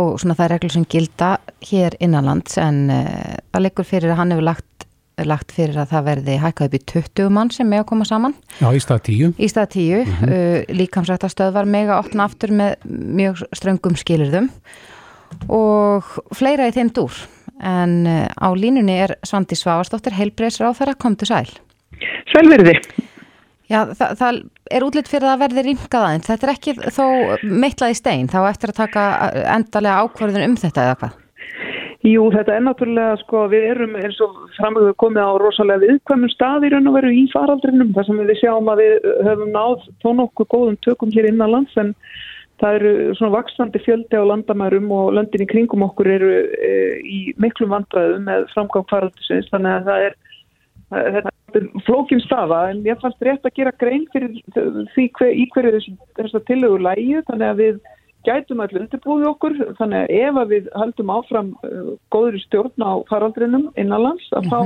og 0.00 0.08
svona 0.22 0.36
það 0.38 0.46
er 0.46 0.54
reglur 0.54 0.72
sem 0.72 0.86
gilda 0.94 1.28
hér 1.68 1.98
innanlands 2.00 2.56
en 2.64 2.78
uh, 2.94 3.34
það 3.52 3.64
leikur 3.66 3.88
fyrir 3.90 4.14
að 4.14 4.18
hann 4.22 4.32
hefur 4.32 4.48
lagt, 4.48 4.88
lagt 5.28 5.52
fyrir 5.52 5.82
að 5.84 5.92
það 5.92 6.08
verði 6.08 6.38
hækkað 6.46 6.70
upp 6.70 6.78
í 6.78 6.82
20 6.94 7.30
mann 7.36 7.52
sem 7.52 7.68
með 7.68 7.84
að 7.84 7.86
koma 7.92 8.08
saman 8.08 8.38
Já, 8.56 8.70
í 8.72 8.82
stað 8.86 9.04
tíu. 9.10 9.30
í 9.36 9.50
stað 9.52 9.68
10. 9.76 10.00
Mm 10.00 10.16
-hmm. 10.22 10.72
líkamsrætta 10.80 11.28
stöðvar 11.28 11.68
með 11.68 11.92
að 11.92 12.06
opna 12.06 12.24
aftur 12.24 12.56
með 12.56 12.88
mjög 12.88 13.44
ströngum 13.52 14.00
skilurðum 14.00 14.48
og 15.52 16.08
fleira 16.32 16.72
í 16.72 16.72
þeim 16.72 16.96
dúr. 16.96 17.20
En 17.60 17.96
uh, 18.08 18.26
á 18.32 18.48
línunni 18.56 18.96
er 19.04 19.16
Svandi 19.26 19.58
á 19.58 20.72
þeirra, 20.72 20.98
komdu 20.98 21.28
sæl. 21.28 21.48
Sælverði. 22.32 22.78
Já, 23.70 23.86
það, 23.96 24.14
það 24.20 24.38
er 24.70 24.84
útlitt 24.84 25.08
fyrir 25.08 25.30
að 25.32 25.42
verði 25.46 25.64
ringað 25.68 26.06
aðeins. 26.06 26.28
Þetta 26.28 26.46
er 26.48 26.52
ekki 26.52 26.74
þó 26.92 27.04
meitlað 27.42 27.94
í 27.94 27.98
stein, 27.98 28.28
þá 28.28 28.40
eftir 28.50 28.72
að 28.72 28.80
taka 28.82 29.04
endalega 29.54 30.02
ákvarðun 30.04 30.48
um 30.50 30.56
þetta 30.60 30.86
eða 30.86 30.96
hvað? 31.00 31.18
Jú, 32.02 32.24
þetta 32.34 32.56
er 32.56 32.64
náttúrulega, 32.66 33.18
sko, 33.20 33.44
við 33.52 33.64
erum 33.76 33.92
eins 33.94 34.16
og 34.24 34.34
framöfu 34.56 34.96
komið 34.98 35.22
á 35.22 35.32
rosalega 35.38 35.84
viðkvæmum 35.84 36.32
stað 36.32 36.66
í 36.66 36.72
raun 36.72 36.90
og 36.90 36.96
veru 36.96 37.12
í 37.14 37.22
faraldrinum, 37.30 37.92
þar 37.94 38.08
sem 38.08 38.18
við 38.18 38.40
sjáum 38.40 38.70
að 38.72 38.82
við 38.82 39.06
höfum 39.28 39.52
náð 39.54 39.84
þó 40.02 40.08
nokkuð 40.18 40.48
góðum 40.50 40.78
tökum 40.82 41.12
hér 41.14 41.28
innan 41.30 41.54
lands, 41.54 41.76
en 41.78 41.92
það 42.62 42.78
eru 42.78 43.14
svona 43.18 43.34
vaksandi 43.36 43.82
fjöldi 43.82 44.18
á 44.18 44.24
landamærum 44.30 44.90
og 44.94 45.12
löndin 45.18 45.44
í 45.44 45.50
kringum 45.50 45.84
okkur 45.88 46.10
eru 46.14 46.32
e, 46.54 46.72
í 47.02 47.20
miklum 47.42 47.72
vandræðum 47.74 48.28
með 48.28 48.46
framgang 48.54 48.86
faraldrisins, 48.90 49.50
þannig 49.52 49.78
að 49.78 49.88
það 49.88 50.06
er, 50.08 50.18
þetta 51.16 51.32
er 51.58 51.66
flókin 51.86 52.22
staða, 52.22 52.60
en 52.70 52.84
ég 52.86 53.00
fannst 53.02 53.26
rétt 53.26 53.48
að 53.48 53.58
gera 53.58 53.74
grein 53.82 54.06
fyrir 54.14 54.38
því 54.94 55.08
hver, 55.18 55.34
í 55.34 55.48
hverju 55.54 55.74
þessu, 55.78 55.96
þessu 56.20 56.44
tillögur 56.48 56.86
lægi, 56.86 57.24
þannig 57.28 57.50
að 57.50 57.60
við 57.64 57.82
gætum 58.26 58.62
allir 58.62 58.84
undirbúið 58.84 59.28
okkur 59.32 59.56
þannig 59.78 60.04
að 60.04 60.12
ef 60.20 60.40
að 60.42 60.52
við 60.54 60.68
höldum 60.78 61.12
áfram 61.12 61.48
uh, 61.66 61.94
góður 62.14 62.38
stjórn 62.44 62.86
á 62.86 62.92
faraldrinum 63.10 63.70
innanlands 63.74 64.28
að 64.38 64.50
þá 64.52 64.60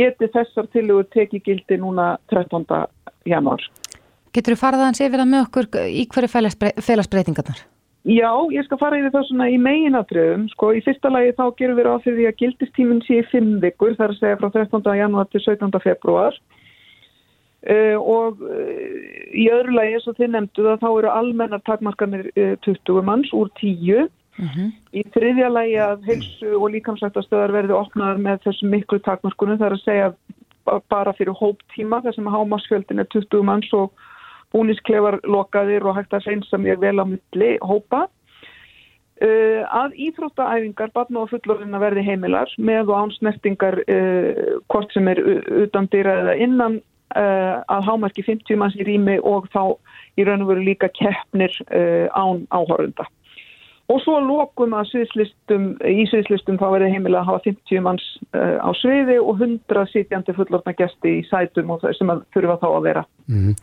geti 0.00 0.30
þessar 0.34 0.70
tilugur 0.74 1.06
tekið 1.14 1.44
gildi 1.46 1.78
núna 1.80 2.14
13. 2.32 2.66
januar. 3.28 3.62
Getur 4.34 4.54
þú 4.54 4.60
farið 4.60 4.84
aðeins 4.84 5.02
yfir 5.02 5.20
það 5.22 5.30
með 5.32 5.44
okkur 5.46 5.68
í 5.90 6.06
hverju 6.14 6.30
félagsbreytingarnar? 6.86 7.62
Já, 8.08 8.30
ég 8.54 8.64
skal 8.64 8.78
fara 8.80 8.96
yfir 8.96 9.12
það 9.12 9.26
svona 9.28 9.48
í 9.52 9.58
meginatriðum. 9.60 10.46
Sko, 10.54 10.70
í 10.72 10.80
fyrsta 10.86 11.10
lagi 11.12 11.34
þá 11.36 11.42
gerum 11.58 11.76
við 11.76 11.86
ráð 11.88 12.04
fyrir 12.06 12.18
því 12.20 12.28
að 12.30 12.38
gildistíminn 12.40 13.02
sé 13.04 13.18
í 13.20 13.26
fimm 13.28 13.58
vikur, 13.60 13.92
það 13.98 14.06
er 14.06 14.14
að 14.14 14.20
segja 14.22 14.38
frá 14.40 14.48
13. 14.54 14.94
januar 15.02 15.28
til 15.28 15.42
17. 15.44 15.82
februar. 15.84 16.38
Uh, 17.60 17.98
og 18.00 18.38
uh, 18.40 19.00
í 19.36 19.44
öðru 19.52 19.74
lagi 19.76 19.98
eins 19.98 20.06
og 20.08 20.16
þið 20.16 20.30
nefndu 20.32 20.62
það 20.64 20.78
þá 20.80 20.86
eru 20.94 21.10
almennar 21.12 21.60
takmarkanir 21.66 22.30
uh, 22.32 22.54
20 22.64 23.02
manns 23.04 23.34
úr 23.36 23.50
10 23.60 24.08
í 24.96 25.02
þriðja 25.12 25.50
lagi 25.52 25.74
að 25.84 26.06
heilsu 26.08 26.54
og 26.56 26.70
líkamsrættastöðar 26.72 27.52
verði 27.52 27.74
opnaðar 27.76 28.22
með 28.24 28.38
þessum 28.46 28.72
miklu 28.72 28.96
takmarkunum 29.04 29.58
það 29.60 29.66
er 29.66 29.76
að 29.76 29.82
segja 29.84 30.06
ba- 30.64 30.78
bara 30.88 31.12
fyrir 31.18 31.36
hóptíma 31.36 32.00
þar 32.06 32.16
sem 32.16 32.30
hámasfjöldin 32.32 33.02
er 33.04 33.10
20 33.12 33.44
manns 33.44 33.68
og 33.76 33.92
búnisklefar 34.54 35.20
lokaðir 35.24 35.86
og 35.86 35.98
hægt 35.98 36.16
að 36.16 36.26
reynsa 36.30 36.58
mjög 36.58 36.82
vel 36.86 36.96
á 36.98 37.04
milli 37.06 37.52
hópa 37.62 38.06
Uh, 39.20 39.66
að 39.68 39.98
íþróttaæfingar 40.00 40.94
barna 40.96 41.26
og 41.26 41.28
fullorðina 41.28 41.76
verði 41.82 42.06
heimilar 42.06 42.48
með 42.56 42.88
og 42.88 43.00
án 43.02 43.10
snertingar 43.18 43.74
uh, 43.84 44.54
hvort 44.72 44.94
sem 44.96 45.10
er 45.12 45.20
utan 45.60 45.90
dýra 45.92 46.14
eða 46.22 46.36
innan 46.40 46.78
uh, 46.80 47.60
að 47.68 47.84
hámarki 47.90 48.24
50 48.24 48.56
manns 48.56 48.78
í 48.80 48.86
rými 48.88 49.18
og 49.20 49.50
þá 49.52 49.76
í 50.16 50.24
raun 50.24 50.46
og 50.46 50.54
veru 50.54 50.64
líka 50.64 50.88
keppnir 50.96 51.52
án 51.68 52.46
áhorunda. 52.48 53.04
Og 53.90 53.98
svo 54.04 54.20
lokum 54.22 54.74
að 54.78 54.90
sviðslistum, 54.92 55.64
í 55.82 56.04
sviðslistum 56.10 56.58
þá 56.60 56.66
verði 56.76 56.90
heimilega 56.92 57.24
að 57.24 57.30
hafa 57.32 57.44
50 57.48 57.82
manns 57.82 58.04
uh, 58.36 58.58
á 58.62 58.70
sviði 58.78 59.16
og 59.18 59.40
100 59.40 59.86
sitjandi 59.90 60.34
fullorðna 60.36 60.74
gesti 60.78 61.16
í 61.18 61.24
sætum 61.26 61.72
og 61.74 61.80
það 61.82 61.96
sem 61.98 62.12
að 62.12 62.20
þurfa 62.36 62.58
þá 62.60 62.68
að 62.70 62.84
vera. 62.86 63.04
Mm. 63.26 63.56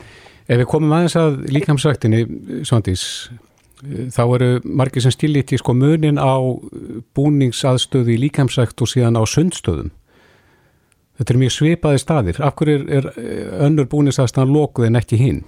Ef 0.48 0.62
við 0.62 0.70
komum 0.72 0.96
aðeins 0.96 1.16
að 1.20 1.38
líkamsræktinni, 1.52 2.20
Svandís, 2.68 3.04
eh, 3.84 4.08
þá 4.16 4.22
eru 4.26 4.50
margir 4.64 5.04
sem 5.04 5.16
stillit 5.16 5.52
í 5.52 5.60
sko 5.60 5.76
munin 5.76 6.20
á 6.20 6.40
búningsaðstöðu 7.16 8.16
í 8.16 8.22
líkamsrækt 8.28 8.84
og 8.84 8.92
síðan 8.92 9.20
á 9.20 9.24
sundstöðum. 9.28 9.92
Þetta 11.18 11.34
er 11.34 11.42
mjög 11.42 11.56
svipaði 11.56 12.00
staðir. 12.04 12.40
Af 12.46 12.56
hverju 12.60 12.78
er, 12.78 12.88
er 13.00 13.10
eh, 13.20 13.54
önnur 13.68 13.90
búningsaðstöðan 13.92 14.56
lokuð 14.56 14.88
en 14.88 15.00
ekki 15.00 15.20
hinn? 15.20 15.44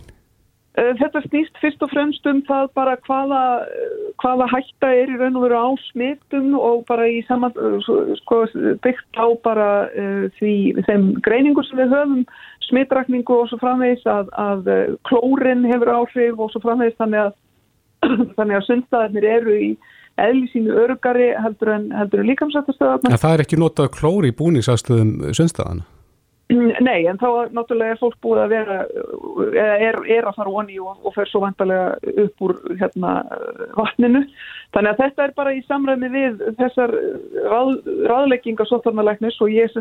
Uh, 0.80 0.94
Þetta 1.00 1.22
snýst 1.26 1.58
fyrst 1.60 1.82
og 1.84 1.92
fremst 1.92 2.28
um 2.30 2.40
það 2.48 2.70
bara 2.78 2.94
hvaða, 3.08 3.42
uh, 3.68 4.06
hvaða 4.22 4.48
hætta 4.54 4.92
er 4.96 5.12
í 5.12 5.18
raun 5.20 5.36
og 5.40 5.44
veru 5.48 5.60
á 5.60 5.70
smitum 5.90 6.54
og 6.56 6.86
bara 6.88 7.08
í 7.10 7.20
saman, 7.28 7.56
uh, 7.60 7.90
sko, 8.22 8.46
byggt 8.86 9.20
á 9.20 9.28
bara 9.44 9.70
uh, 9.90 10.30
því 10.40 10.54
þeim 10.88 11.12
greiningur 11.26 11.68
sem 11.68 11.82
við 11.82 11.96
höfum, 11.98 12.24
smitrakningu 12.70 13.42
og 13.42 13.52
svo 13.52 13.60
framvegis 13.60 14.08
að, 14.08 14.32
að 14.40 14.72
klórin 15.10 15.68
hefur 15.68 15.92
áhrif 15.98 16.40
og 16.40 16.54
svo 16.54 16.64
framvegis 16.64 17.00
þannig 17.02 17.26
að, 17.26 17.38
þannig 18.38 18.60
að 18.60 18.68
sundstæðarnir 18.70 19.32
eru 19.36 19.60
í 19.60 19.70
eðli 20.20 20.48
sínu 20.54 20.76
örugari 20.86 21.32
heldur 21.44 21.74
en, 21.76 21.90
en 21.92 22.28
líkamsættastöðarna. 22.30 23.18
Það 23.20 23.36
er 23.36 23.44
ekki 23.48 23.60
notað 23.60 23.96
klóri 23.98 24.32
í 24.32 24.38
búningsaðstöðum 24.38 25.34
sundstæðana? 25.36 25.88
Nei, 26.88 27.06
en 27.06 27.20
þá 27.22 27.52
náttúrulega 27.54 27.94
er 27.94 28.00
fólk 28.02 28.18
búið 28.26 28.44
að 28.44 28.54
vera, 28.56 28.78
er, 29.54 30.00
er 30.18 30.30
að 30.30 30.40
fara 30.40 30.54
onni 30.62 30.80
og, 30.82 30.96
og 31.06 31.14
fer 31.14 31.30
svo 31.30 31.44
vantarlega 31.44 32.16
upp 32.26 32.46
úr 32.48 32.56
hérna, 32.80 33.20
vatninu. 33.78 34.24
Þannig 34.70 34.92
að 34.92 35.00
þetta 35.02 35.24
er 35.26 35.32
bara 35.34 35.52
í 35.58 35.62
samræmi 35.66 36.08
við 36.14 36.42
þessar 36.60 36.92
ráð, 37.50 37.72
ráðleggingar 38.06 38.68
sóttarnalæknis 38.70 39.40
og 39.42 39.50
ég 39.50 39.74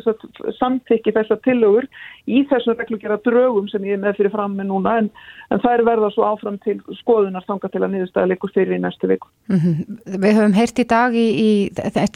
samtykki 0.57 1.13
þessar 1.13 1.43
tillögur 1.45 1.85
í 2.25 2.41
þessum 2.49 2.79
reglugjara 2.79 3.19
drögum 3.27 3.69
sem 3.69 3.85
ég 3.85 3.99
er 3.99 4.01
með 4.01 4.17
fyrir 4.23 4.33
fram 4.33 4.57
með 4.57 4.71
núna 4.71 4.95
en, 5.03 5.11
en 5.53 5.61
það 5.61 5.75
er 5.75 5.85
verða 5.91 6.11
svo 6.15 6.25
áfram 6.31 6.57
til 6.65 6.79
skoðunar 7.03 7.45
þanga 7.45 7.73
til 7.75 7.83
að 7.83 7.93
niðurstaða 7.99 8.33
leikur 8.33 8.55
fyrir 8.57 8.79
í 8.79 8.81
næstu 8.87 9.13
viku. 9.13 9.29
Mm 9.53 9.61
-hmm. 9.61 10.01
Við 10.25 10.41
höfum 10.41 10.57
heyrt 10.57 10.81
í 10.81 10.89
dag 10.89 11.21
í, 11.21 11.29
í 11.37 11.51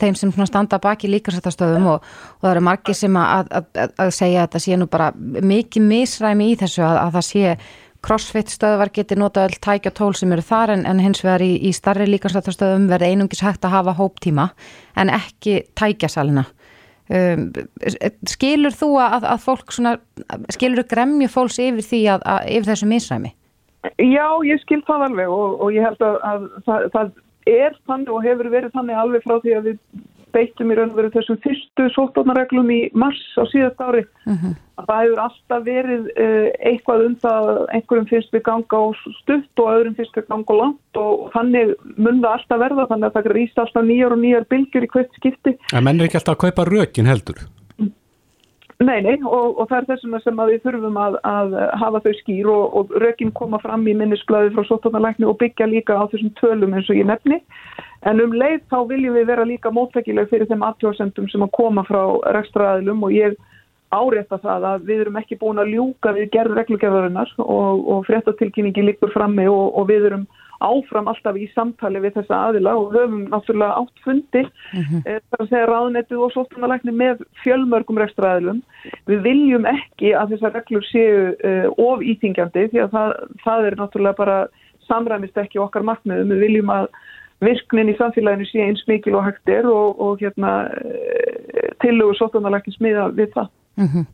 þeim 0.01 0.17
sem 0.17 0.33
standa 0.49 0.81
baki 0.81 1.13
líkarsættastöðum 1.13 1.93
og, 1.93 2.11
og 2.41 2.41
það 2.41 2.55
eru 2.57 2.67
margi 2.73 2.97
sem 2.97 3.17
að, 3.21 3.53
að, 3.53 3.97
að 4.01 4.17
segja 4.17 4.41
að 4.41 4.49
þetta 4.49 4.65
sé 4.65 4.81
nú 4.81 4.89
bara 4.89 5.13
mikið 5.53 5.89
misræmi 5.93 6.53
í 6.53 6.57
þessu 6.57 6.89
að, 6.89 6.97
að 7.05 7.17
það 7.21 7.33
sé 7.35 7.57
crossfit 8.03 8.51
stöðvar 8.51 8.91
geti 8.95 9.17
nota 9.19 9.45
öll 9.47 9.59
tækja 9.63 9.93
tól 9.95 10.13
sem 10.19 10.33
eru 10.35 10.45
þar 10.45 10.75
en, 10.77 10.87
en 10.89 11.03
hins 11.03 11.23
vegar 11.25 11.45
í, 11.45 11.53
í 11.69 11.73
starri 11.77 12.09
líkarsættastöðum 12.11 12.89
verði 12.91 13.13
einungis 13.13 13.45
hægt 13.45 13.65
að 13.67 13.77
hafa 13.77 13.95
hóptíma 13.99 14.51
en 14.99 15.13
ekki 15.13 15.63
tækjasalina. 15.79 16.47
Um, 17.13 17.51
skilur 18.31 18.75
þú 18.75 18.95
að, 19.03 19.27
að 19.35 19.43
fólk 19.45 19.75
svona, 19.75 19.97
skilur 20.55 20.83
þú 20.83 20.89
gremju 20.95 21.29
fólks 21.33 21.59
yfir 21.61 21.85
því 21.85 22.03
að, 22.15 22.27
að 22.35 22.51
yfir 22.57 22.71
þessu 22.71 22.89
misræmi? 22.89 23.33
Já, 23.99 24.27
ég 24.47 24.63
skil 24.63 24.81
það 24.87 25.09
alveg 25.09 25.35
og, 25.35 25.59
og 25.61 25.75
ég 25.75 25.85
held 25.85 26.05
að, 26.07 26.19
að 26.23 26.49
það, 26.67 26.89
það 26.95 27.13
er 27.51 27.77
þannig 27.91 28.13
og 28.15 28.27
hefur 28.27 28.51
verið 28.53 28.75
þannig 28.77 29.01
alveg 29.03 29.25
frá 29.27 29.35
því 29.43 29.55
að 29.59 29.69
við 29.69 29.79
beittum 30.35 30.73
í 30.73 30.77
raun 30.79 30.91
og 30.93 30.99
veru 30.99 31.13
þessum 31.15 31.39
fyrstu 31.45 31.89
sóttónareglum 31.95 32.71
í 32.75 32.81
mars 32.99 33.23
á 33.39 33.45
síðast 33.53 33.81
ári 33.81 34.03
uh 34.05 34.33
mhm. 34.33 34.39
-huh. 34.43 34.55
að 34.81 34.91
það 34.91 35.03
hefur 35.05 35.23
alltaf 35.27 35.65
verið 35.67 36.11
uh, 36.13 36.49
eitthvað 36.71 37.07
um 37.07 37.17
það 37.25 37.51
einhverjum 37.77 38.11
finnst 38.13 38.37
við 38.37 38.45
ganga 38.51 38.83
á 38.83 38.85
stutt 39.21 39.65
og 39.65 39.73
öðrum 39.75 39.97
finnst 39.99 40.17
við 40.17 40.29
ganga 40.29 40.53
á 40.53 40.61
langt 40.63 41.01
og 41.05 41.31
þannig 41.35 41.75
mun 41.97 42.23
það 42.23 42.37
alltaf 42.37 42.63
verða 42.67 42.89
þannig 42.91 43.09
að 43.09 43.17
það 43.17 43.33
rýst 43.37 43.59
alltaf 43.59 43.85
nýjar 43.89 44.17
og 44.17 44.23
nýjar 44.25 44.49
bylgjur 44.49 44.87
í 44.87 44.93
hvert 44.95 45.19
skipti. 45.21 45.57
En 45.73 45.85
menn 45.85 46.01
er 46.01 46.09
ekki 46.09 46.21
alltaf 46.21 46.37
að 46.37 46.45
kaupa 46.47 46.69
rökin 46.69 47.11
heldur? 47.11 47.47
Nei, 48.83 48.99
nei 49.05 49.15
og, 49.23 49.59
og 49.61 49.69
það 49.71 49.77
er 49.79 49.87
þessum 49.93 50.15
sem 50.25 50.41
að 50.43 50.51
við 50.53 50.65
þurfum 50.65 50.97
að, 50.99 51.17
að 51.29 51.53
hafa 51.79 52.01
þau 52.03 52.15
skýr 52.19 52.49
og, 52.51 52.63
og 52.81 52.95
rökin 53.03 53.31
koma 53.39 53.61
fram 53.63 53.85
í 53.87 53.95
minnisblöðu 53.95 54.51
frá 54.57 54.67
sóttónalækni 54.67 55.29
og 55.29 55.39
byggja 55.39 55.69
líka 55.71 55.99
á 55.99 56.11
þessum 56.11 56.33
tölum 56.41 56.75
eins 56.75 56.91
og 56.91 56.99
ég 56.99 57.07
nefni. 57.07 57.39
En 58.09 58.19
um 58.25 58.35
leið 58.35 58.65
þá 58.73 58.79
viljum 58.91 59.15
við 59.15 59.29
vera 59.31 59.47
líka 59.47 59.71
móttækileg 59.71 60.31
fyrir 60.33 60.51
þeim 60.51 60.67
aðtjóðsendum 60.67 61.31
sem 61.31 61.45
að 61.47 61.55
koma 61.55 61.87
frá 61.87 62.01
rekstraðilum 62.35 63.07
og 63.07 63.15
ég 63.15 63.39
árétta 63.93 64.41
það 64.43 64.67
að 64.73 64.87
við 64.89 65.05
erum 65.05 65.19
ekki 65.21 65.39
búin 65.39 65.63
að 65.63 65.75
ljúka 65.77 66.15
við 66.17 66.31
gerð 66.33 66.57
reglugjörðarinnar 66.59 67.35
og, 67.45 67.83
og 67.93 68.07
fréttatilkynningi 68.09 68.87
líkur 68.89 69.13
frammi 69.15 69.47
og 69.53 69.85
við 69.91 70.09
erum 70.11 70.27
áfram 70.63 71.11
alltaf 71.11 71.39
í 71.39 71.49
samtali 71.55 72.01
við 72.03 72.19
þessa 72.19 72.41
aðila 72.49 72.75
og 72.79 72.97
höfum 72.97 73.23
náttúrulega 73.33 73.79
átt 73.81 74.03
fundi 74.05 74.43
mm 74.43 74.83
-hmm. 74.83 75.21
þar 75.31 75.45
að 75.45 75.51
segja 75.51 75.71
ráðnettið 75.71 76.25
og 76.25 76.33
sóttunalækni 76.33 76.93
með 76.93 77.25
fjölmörgum 77.43 78.01
rekstraðilum. 78.03 78.63
Við 79.07 79.23
viljum 79.29 79.67
ekki 79.67 80.15
að 80.15 80.35
þessar 80.35 80.55
reglur 80.59 80.85
séu 80.91 81.33
uh, 81.33 81.67
of 81.77 82.03
ítingjandi 82.03 82.69
því 82.71 82.85
að 82.85 82.93
það, 82.97 83.17
það 83.45 83.67
er 83.67 83.77
náttúrulega 83.81 84.21
bara 84.23 84.39
samræmist 84.89 85.39
ekki 85.39 85.59
okkar 85.59 85.83
markmiðum. 85.83 86.33
Við 86.35 86.45
viljum 86.47 86.71
að 86.71 86.89
virknin 87.43 87.91
í 87.91 87.99
samfélaginu 87.99 88.47
sé 88.47 88.63
eins 88.63 88.85
mikil 88.87 89.17
og 89.19 89.27
hægt 89.27 89.49
er 89.51 89.67
og, 89.67 89.99
og 90.01 90.23
hérna, 90.23 90.71
tilugur 91.83 92.15
sóttanarlækins 92.19 92.79
miða 92.81 93.11
við 93.11 93.33
það. 93.35 93.49
Mm 93.77 93.87
-hmm. 93.87 94.05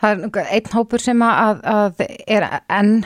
Það 0.00 0.22
er 0.40 0.52
einn 0.56 0.70
hópur 0.72 1.02
sem 1.02 1.22
að, 1.24 1.58
að 1.68 2.04
er 2.24 2.46
enn 2.72 3.02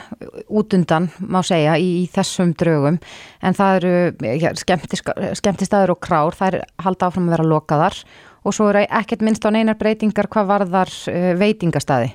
út 0.47 0.77
undan, 0.77 1.09
má 1.19 1.41
segja, 1.47 1.75
í, 1.75 1.89
í 2.05 2.11
þessum 2.13 2.53
draugum, 2.59 3.01
en 3.43 3.57
það 3.59 3.79
eru 3.81 3.95
ja, 4.39 4.53
skemmtistæður 4.55 5.97
og 5.97 6.03
krár, 6.05 6.39
það 6.39 6.53
er 6.53 6.69
halda 6.87 7.09
áfram 7.11 7.27
að 7.27 7.37
vera 7.37 7.49
lokaðar 7.51 7.99
og 8.45 8.55
svo 8.55 8.69
eru 8.71 8.85
ekkert 8.85 9.25
minnst 9.25 9.47
á 9.49 9.51
neinar 9.51 9.79
breytingar 9.81 10.29
hvað 10.31 10.53
varðar 10.53 10.93
uh, 11.11 11.33
veitingastæði. 11.41 12.13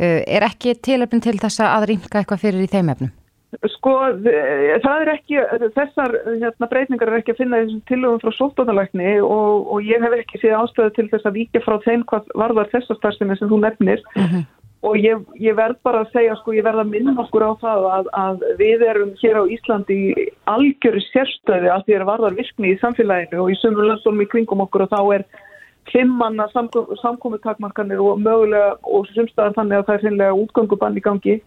Uh, 0.00 0.20
er 0.26 0.44
ekki 0.50 0.76
tilöfn 0.82 1.22
til 1.24 1.38
þess 1.40 1.62
að 1.64 1.90
rýmka 1.94 2.20
eitthvað 2.20 2.44
fyrir 2.44 2.66
í 2.66 2.70
þeim 2.72 2.92
efnum? 2.92 3.14
Sko, 3.50 3.92
það 4.22 5.00
er 5.02 5.08
ekki, 5.10 5.40
þessar 5.74 6.12
hérna, 6.28 6.68
breytingar 6.70 7.10
er 7.10 7.18
ekki 7.18 7.32
að 7.34 7.40
finna 7.40 7.58
þessum 7.64 7.80
tilögum 7.90 8.20
frá 8.22 8.36
sóttónalækni 8.36 9.16
og, 9.26 9.66
og 9.74 9.82
ég 9.82 10.04
hef 10.06 10.14
ekki 10.20 10.38
séð 10.38 10.54
ástöðu 10.60 10.92
til 10.94 11.06
þess 11.10 11.26
að 11.26 11.38
vika 11.40 11.62
frá 11.64 11.80
þeim 11.82 12.04
hvað 12.12 12.30
varðar 12.38 12.70
þessar 12.70 13.00
starfsemi 13.00 13.36
sem 13.40 13.50
þú 13.50 13.58
nefnir 13.64 14.04
uh 14.14 14.22
mhm. 14.22 14.30
-huh. 14.36 14.46
og 14.86 14.96
ég, 15.02 15.26
ég 15.42 15.58
verð 15.58 15.82
bara 15.82 16.04
að 16.04 16.12
segja, 16.14 16.38
sko, 16.38 16.54
ég 16.54 16.64
verð 16.64 16.84
að 16.84 16.92
minna 16.94 17.16
okkur 17.18 17.42
á 17.42 17.52
það 17.66 17.90
að, 17.96 18.10
að 18.22 18.48
við 18.62 18.86
erum 18.92 19.12
hér 19.18 19.42
á 19.42 19.44
Íslandi 19.56 20.00
algjöru 20.46 21.02
sérstöði 21.10 21.68
að 21.74 21.84
því 21.84 21.98
að 21.98 22.10
varðar 22.12 22.38
virkni 22.38 22.70
í 22.70 22.78
samfélaginu 22.78 23.42
og 23.42 23.50
í 23.50 23.60
sömurlandsdólum 23.64 24.22
í 24.22 24.30
kringum 24.30 24.62
okkur 24.62 24.86
og 24.86 24.92
þá 24.94 25.00
er 25.18 25.24
klimmanna 25.90 26.46
samkominntakmarkanir 27.02 27.98
og 27.98 28.20
mögulega 28.22 28.76
og 28.86 29.10
sumstaðar 29.10 29.58
þannig 29.58 29.78
að 29.78 29.86
það 29.86 29.94
er 29.94 30.04
finlega 30.06 30.38
útgöngubann 30.38 30.98
í 31.00 31.02
gangi 31.02 31.42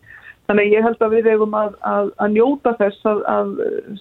Þannig 0.50 0.74
ég 0.76 0.84
held 0.84 1.00
að 1.06 1.16
við 1.16 1.32
hefum 1.32 1.56
að, 1.56 1.76
að, 1.88 2.12
að 2.20 2.34
njóta 2.36 2.74
þess 2.82 3.08
að, 3.08 3.24
að 3.32 3.52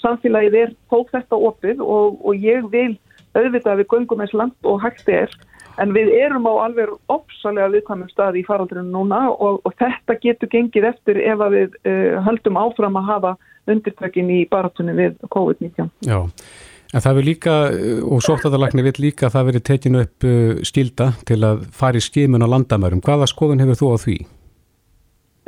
samfélagið 0.00 0.58
er 0.64 0.74
tók 0.90 1.12
þetta 1.14 1.38
opið 1.38 1.82
og, 1.86 2.18
og 2.26 2.44
ég 2.50 2.66
vil 2.72 2.90
auðvitað 3.32 3.72
að 3.72 3.80
við 3.82 3.90
göngum 3.94 4.24
eins 4.24 4.34
land 4.36 4.68
og 4.68 4.82
hægt 4.82 5.08
er 5.08 5.30
en 5.80 5.94
við 5.94 6.10
erum 6.18 6.48
á 6.50 6.66
alveg 6.66 6.90
opsalega 7.12 7.70
viðkvæmum 7.76 8.10
staði 8.12 8.42
í 8.42 8.46
faraldrinu 8.48 8.90
núna 8.90 9.22
og, 9.32 9.62
og 9.64 9.78
þetta 9.80 10.18
getur 10.20 10.50
gengið 10.52 10.90
eftir 10.90 11.22
ef 11.22 11.46
að 11.46 11.56
við 11.56 11.78
uh, 11.86 12.18
höldum 12.26 12.60
áfram 12.60 13.00
að 13.00 13.08
hafa 13.08 13.32
undirtökin 13.70 14.30
í 14.34 14.42
baratunni 14.50 14.94
við 14.98 15.16
COVID-19. 15.32 15.88
Já, 16.08 16.18
en 16.92 17.04
það 17.06 17.18
vil 17.20 17.26
líka, 17.30 17.56
og 18.02 18.22
sóttaðarlagni 18.26 18.84
vil 18.88 18.96
líka 19.06 19.28
að 19.28 19.36
það 19.36 19.48
veri 19.48 19.64
tekinu 19.70 20.04
upp 20.04 20.28
uh, 20.28 20.54
skilda 20.66 21.12
til 21.28 21.40
að 21.46 21.66
fara 21.72 22.02
í 22.02 22.04
skimun 22.04 22.44
á 22.44 22.52
landamærum. 22.52 23.04
Hvaða 23.04 23.30
skoðun 23.30 23.62
hefur 23.62 23.80
þú 23.80 23.92
á 23.94 23.98
því? 24.04 24.18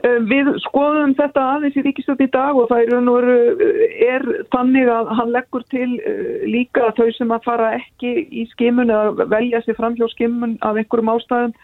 Eh, 0.05 0.19
við 0.29 0.51
skoðum 0.67 1.15
þetta 1.17 1.43
aðeins 1.55 1.77
í 1.81 1.83
ríkistöld 1.87 2.21
í 2.21 2.27
dag 2.33 2.59
og 2.61 2.69
það 2.69 2.83
er, 2.83 3.29
eh, 3.33 3.95
er 4.05 4.25
þannig 4.53 4.91
að 4.93 5.13
hann 5.17 5.33
leggur 5.33 5.65
til 5.73 5.87
eh, 5.97 6.45
líka 6.45 6.91
þau 6.99 7.09
sem 7.17 7.33
að 7.33 7.47
fara 7.47 7.71
ekki 7.79 8.11
í 8.29 8.45
skimun 8.51 8.93
eða 8.93 9.25
velja 9.33 9.63
sér 9.65 9.79
fram 9.79 9.97
hjá 9.97 10.05
skimun 10.13 10.59
af 10.61 10.77
einhverjum 10.77 11.13
ástæðum 11.15 11.55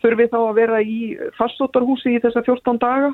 þurfi 0.00 0.28
þá 0.32 0.38
að 0.40 0.56
vera 0.62 0.80
í 0.80 1.00
fastsótarhúsi 1.36 2.16
í 2.16 2.22
þessa 2.24 2.40
14 2.46 2.80
daga 2.80 3.12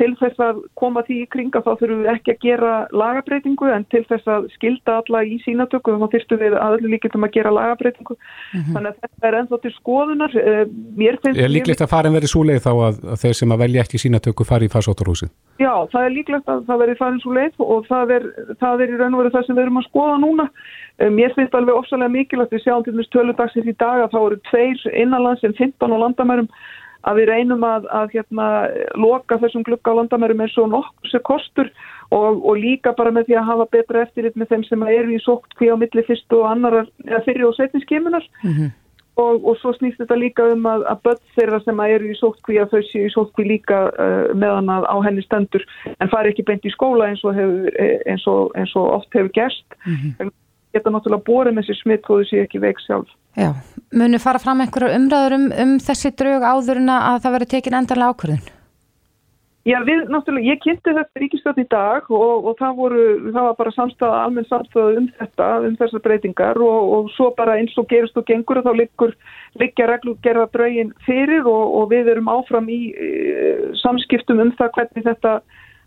til 0.00 0.12
þess 0.16 0.40
að 0.40 0.60
koma 0.78 1.02
því 1.04 1.16
í 1.22 1.26
kringa 1.32 1.60
þá 1.60 1.70
þurfum 1.76 2.02
við 2.04 2.10
ekki 2.14 2.32
að 2.32 2.44
gera 2.46 2.70
lagabreitingu 2.96 3.68
en 3.74 3.84
til 3.92 4.02
þess 4.08 4.30
að 4.32 4.46
skilda 4.54 4.94
alla 5.02 5.20
í 5.26 5.36
sínatöku 5.44 5.96
þá 6.00 6.06
þurftum 6.14 6.40
við 6.40 6.56
að 6.56 6.76
öllu 6.78 6.92
líkildum 6.94 7.26
að 7.26 7.34
gera 7.34 7.52
lagabreitingu. 7.52 8.16
Mm 8.16 8.60
-hmm. 8.60 8.76
Þannig 8.76 8.90
að 8.90 9.00
þetta 9.02 9.28
er 9.28 9.38
ennþá 9.40 9.58
til 9.62 9.72
skoðunar. 9.74 10.36
Eh, 10.36 10.62
mér 10.96 11.18
finnst... 11.20 11.40
Er 11.40 11.52
líklegt 11.52 11.84
að 11.84 11.92
farin 11.92 12.16
verið 12.16 12.32
svo 12.32 12.44
leið 12.48 12.62
þá 12.64 12.72
að, 12.72 13.02
að 13.12 13.20
þeir 13.24 13.36
sem 13.40 13.52
að 13.52 13.62
velja 13.64 13.84
ekki 13.84 14.00
sínatöku 14.00 14.48
fari 14.48 14.70
í 14.70 14.72
farsóttarhúsi? 14.72 15.28
Já, 15.60 15.74
það 15.92 16.02
er 16.06 16.16
líklegt 16.16 16.48
að 16.48 16.64
það 16.70 16.82
verið 16.84 17.00
farin 17.02 17.20
svo 17.20 17.36
leið 17.36 17.62
og 17.66 17.86
það 17.90 18.16
er, 18.16 18.26
það 18.60 18.80
er 18.80 18.88
í 18.88 18.96
raun 18.96 19.14
og 19.14 19.22
verið 19.22 19.36
það 19.36 19.46
sem 19.46 19.56
við 19.56 19.64
erum 19.66 19.80
að 19.82 19.88
skoða 19.90 20.16
núna. 20.24 20.48
Eh, 20.96 21.10
mér 21.12 21.36
finnst 21.36 21.54
alveg 21.54 21.76
ofsalega 21.76 22.14
mikilvægt 22.16 22.56
við 22.56 22.64
sjáum 22.64 22.84
til 22.84 22.96
dæmis 22.96 23.12
töludagsins 23.12 23.68
í 23.68 23.76
dag 23.76 24.06
að 24.06 24.16
þá 24.16 24.20
eru 24.24 24.40
tveir 24.48 24.88
innanlands 24.96 25.44
en 25.44 25.56
15 25.58 25.92
á 25.92 25.96
landamærum 26.00 26.48
að 27.06 27.20
við 27.20 27.28
reynum 27.30 27.66
að, 27.66 27.86
að 27.94 28.16
hérna, 28.16 28.46
loka 28.98 29.38
þessum 29.42 29.64
glukka 29.66 29.94
á 29.94 29.98
landamærum 30.00 30.42
eins 30.44 30.56
og 30.58 30.72
nokkur 30.72 31.12
sem 31.12 31.22
kostur 31.26 31.70
og, 32.10 32.40
og 32.42 32.56
líka 32.60 32.94
bara 32.96 33.12
með 33.14 33.28
því 33.28 33.38
að 33.40 33.50
hafa 33.50 33.68
betra 33.74 34.02
eftirlit 34.06 34.38
með 34.38 34.54
þeim 34.54 34.64
sem 34.66 34.88
eru 34.88 35.14
í 35.14 35.20
sótt 35.22 35.54
hví 35.58 35.70
á 35.70 35.76
milli 35.78 36.04
fyrst 36.06 36.36
og 36.36 36.48
annar 36.50 36.82
eða 37.06 37.22
fyrir 37.26 37.46
og 37.48 37.54
setniskimunar 37.58 38.26
mm 38.42 38.52
-hmm. 38.52 38.72
og, 39.22 39.44
og 39.44 39.58
svo 39.60 39.74
snýst 39.76 40.00
þetta 40.02 40.18
líka 40.22 40.48
um 40.54 40.66
að, 40.66 40.86
að 40.92 41.02
börn 41.08 41.22
þeirra 41.36 41.60
sem 41.64 41.84
eru 41.88 42.10
í 42.10 42.18
sótt 42.18 42.40
hví 42.46 42.58
að 42.62 42.72
þau 42.74 42.82
séu 42.90 43.04
í 43.06 43.14
sótt 43.14 43.32
hví 43.36 43.46
líka 43.52 43.78
uh, 43.92 44.34
meðan 44.34 44.70
að 44.70 44.88
á 44.90 44.96
henni 45.06 45.22
stendur 45.22 45.62
en 46.00 46.10
fari 46.10 46.34
ekki 46.34 46.46
beint 46.46 46.66
í 46.66 46.74
skóla 46.74 47.10
eins 47.10 47.24
og, 47.24 47.34
hefur, 47.34 47.70
eh, 47.78 48.00
eins 48.06 48.26
eins 48.54 48.76
og 48.76 48.86
oft 48.98 49.14
hefur 49.14 49.32
gerst 49.34 49.66
mm 49.86 49.94
-hmm. 49.94 50.30
Geta 50.76 50.92
náttúrulega 50.92 51.26
borið 51.26 51.56
með 51.56 51.70
sér 51.70 51.80
smitt 51.82 52.10
og 52.12 52.26
séu 52.28 52.44
ekki 52.44 52.62
veik 52.62 52.82
sjálf 52.84 53.10
Já, 53.36 53.50
munu 53.92 54.20
fara 54.22 54.40
fram 54.40 54.62
einhverju 54.64 54.94
umræður 54.96 55.36
um, 55.36 55.48
um 55.64 55.78
þessi 55.82 56.14
draug 56.16 56.44
áðurina 56.44 57.00
að 57.12 57.24
það 57.24 57.34
veri 57.36 57.50
tekin 57.56 57.80
endanlega 57.80 58.14
ákvörðun? 58.14 58.52
Já, 59.66 59.80
við, 59.82 60.04
náttúrulega, 60.14 60.46
ég 60.54 60.60
kynnti 60.62 60.92
þetta 60.94 61.20
ríkistöld 61.20 61.56
í 61.58 61.64
dag 61.72 62.04
og, 62.14 62.44
og 62.46 62.54
það 62.60 62.76
voru, 62.78 63.06
það 63.24 63.46
var 63.48 63.56
bara 63.58 63.72
samstæða, 63.74 64.20
almenn 64.22 64.46
samstæða 64.46 65.00
um 65.00 65.08
þetta, 65.18 65.48
um 65.66 65.74
þessar 65.80 66.02
breytingar 66.04 66.60
og, 66.62 66.92
og 66.94 67.08
svo 67.16 67.32
bara 67.34 67.56
eins 67.58 67.74
og 67.82 67.88
gerist 67.90 68.20
og 68.20 68.28
gengur 68.28 68.60
og 68.60 68.68
þá 68.68 68.78
liggur, 68.78 69.14
liggja 69.58 69.88
reglugerða 69.90 70.46
draugin 70.54 70.92
fyrir 71.02 71.42
og, 71.50 71.64
og 71.80 71.90
við 71.90 72.12
erum 72.14 72.30
áfram 72.30 72.70
í 72.70 72.78
e, 72.94 73.08
samskiptum 73.82 74.44
um 74.44 74.54
það 74.54 74.70
hvernig 74.78 75.08
þetta 75.08 75.34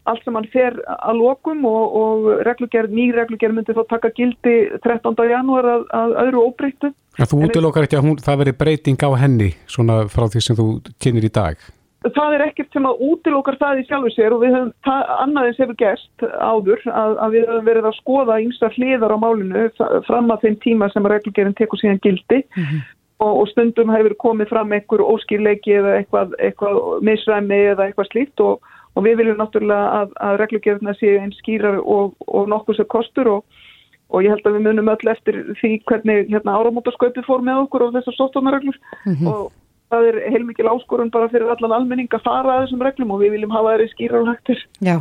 allt 0.10 0.26
sem 0.26 0.38
hann 0.38 0.48
fer 0.54 0.78
að 0.98 1.20
lokum 1.22 1.66
og, 1.70 1.98
og 2.02 2.30
reglugerð, 2.48 2.94
ný 2.96 3.10
reglugerð 3.16 3.58
myndi 3.58 3.76
þá 3.78 3.84
taka 3.96 4.12
gildi 4.18 4.56
13. 4.84 5.26
janúar 5.30 5.68
að, 5.76 5.90
að 6.02 6.16
öðru 6.26 6.46
óbreyttu. 6.50 6.94
Þú 7.20 7.42
útilokkar 7.48 7.88
ekki 7.88 8.00
að 8.00 8.08
hún, 8.08 8.22
það 8.24 8.40
veri 8.44 8.56
breyting 8.62 9.04
á 9.04 9.10
henni 9.20 9.50
svona 9.68 10.06
frá 10.12 10.30
því 10.32 10.46
sem 10.46 10.58
þú 10.60 10.70
kynir 11.04 11.28
í 11.28 11.34
dag? 11.36 11.60
Það 12.00 12.34
er 12.38 12.42
ekkert 12.46 12.76
sem 12.76 12.86
að 12.88 13.02
útilokkar 13.10 13.58
það 13.60 13.82
í 13.82 13.88
sjálfu 13.90 14.12
sér 14.16 14.32
og 14.32 14.46
við 14.46 14.54
höfum 14.56 14.94
annaðins 15.20 15.58
hefur 15.60 15.78
gerst 15.82 16.24
áður 16.24 16.86
að, 16.88 17.18
að 17.26 17.36
við 17.36 17.50
höfum 17.50 17.66
verið 17.68 17.90
að 17.90 17.98
skoða 17.98 18.38
yngsta 18.46 18.70
hliðar 18.78 19.16
á 19.16 19.18
málinu 19.20 19.66
fram 20.08 20.32
að 20.32 20.46
þeim 20.46 20.56
tíma 20.64 20.88
sem 20.94 21.10
reglugerðin 21.12 21.58
tekur 21.60 21.82
síðan 21.82 22.00
gildi 22.06 22.40
mm 22.40 22.64
-hmm. 22.64 22.86
og, 23.20 23.34
og 23.42 23.52
stundum 23.52 23.92
hefur 23.92 24.16
komið 24.24 24.52
fram 24.54 24.72
einhver 24.72 25.04
óskýrleiki 25.04 25.76
eða 25.82 25.98
eitthvað, 25.98 26.40
eitthvað 26.40 26.80
misræmi 27.04 27.60
eða 27.74 27.90
eitthvað 27.90 28.12
slíkt 28.14 28.48
og 28.48 28.64
og 28.96 29.06
við 29.06 29.22
viljum 29.22 29.40
náttúrulega 29.40 30.02
að, 30.02 30.14
að 30.28 30.38
reglugjörðina 30.44 30.96
séu 30.98 31.20
einn 31.22 31.34
skýrar 31.38 31.80
og, 31.84 32.16
og 32.28 32.50
nokkuð 32.52 32.80
sem 32.80 32.90
kostur 32.90 33.32
og, 33.36 33.62
og 34.10 34.26
ég 34.26 34.34
held 34.34 34.50
að 34.50 34.58
við 34.58 34.68
munum 34.68 34.92
öll 34.96 35.14
eftir 35.14 35.40
því 35.62 35.74
hvernig 35.90 36.30
hérna, 36.32 36.58
áramótasköpið 36.60 37.28
fór 37.28 37.46
með 37.46 37.66
okkur 37.66 37.88
og 37.88 37.98
þessar 37.98 38.18
sóttónareglur 38.18 38.80
mm 39.06 39.14
-hmm. 39.14 39.28
og 39.32 39.52
það 39.90 40.10
er 40.10 40.20
heilmikið 40.34 40.70
áskorun 40.70 41.12
bara 41.14 41.30
fyrir 41.32 41.50
allan 41.50 41.74
almenning 41.80 42.12
að 42.14 42.26
fara 42.26 42.56
að 42.56 42.66
þessum 42.66 42.84
reglum 42.86 43.14
og 43.16 43.24
við 43.24 43.34
viljum 43.36 43.56
hafa 43.56 43.72
þeirri 43.74 43.88
skýrar 43.94 44.22
og 44.22 44.30
hægtir. 44.30 44.60
Já, 44.86 44.96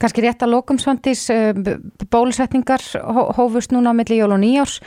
kannski 0.00 0.24
rétt 0.24 0.44
að 0.44 0.54
lokumsvandis 0.54 1.24
eh, 1.34 1.52
bólusetningar 2.12 2.84
hófust 3.36 3.74
núna 3.74 3.92
á 3.92 3.98
milli 3.98 4.20
jól 4.20 4.32
og 4.32 4.40
nýjárs 4.40 4.80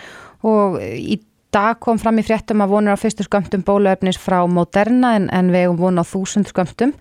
og 0.44 0.82
í 0.82 1.20
dag 1.54 1.78
kom 1.80 2.00
fram 2.02 2.18
í 2.18 2.26
fréttum 2.26 2.64
að 2.66 2.74
vonur 2.74 2.98
á 2.98 3.02
fyrstu 3.02 3.26
skömmtum 3.28 3.64
bóluefnis 3.66 4.18
frá 4.18 4.42
Moderna 4.50 5.16
en, 5.20 5.30
en 5.30 5.54
við 5.54 5.68
hefum 5.68 5.82
vonað 5.86 6.10
á 6.10 6.12
þúsund 6.14 6.50
skömmtum 6.50 6.96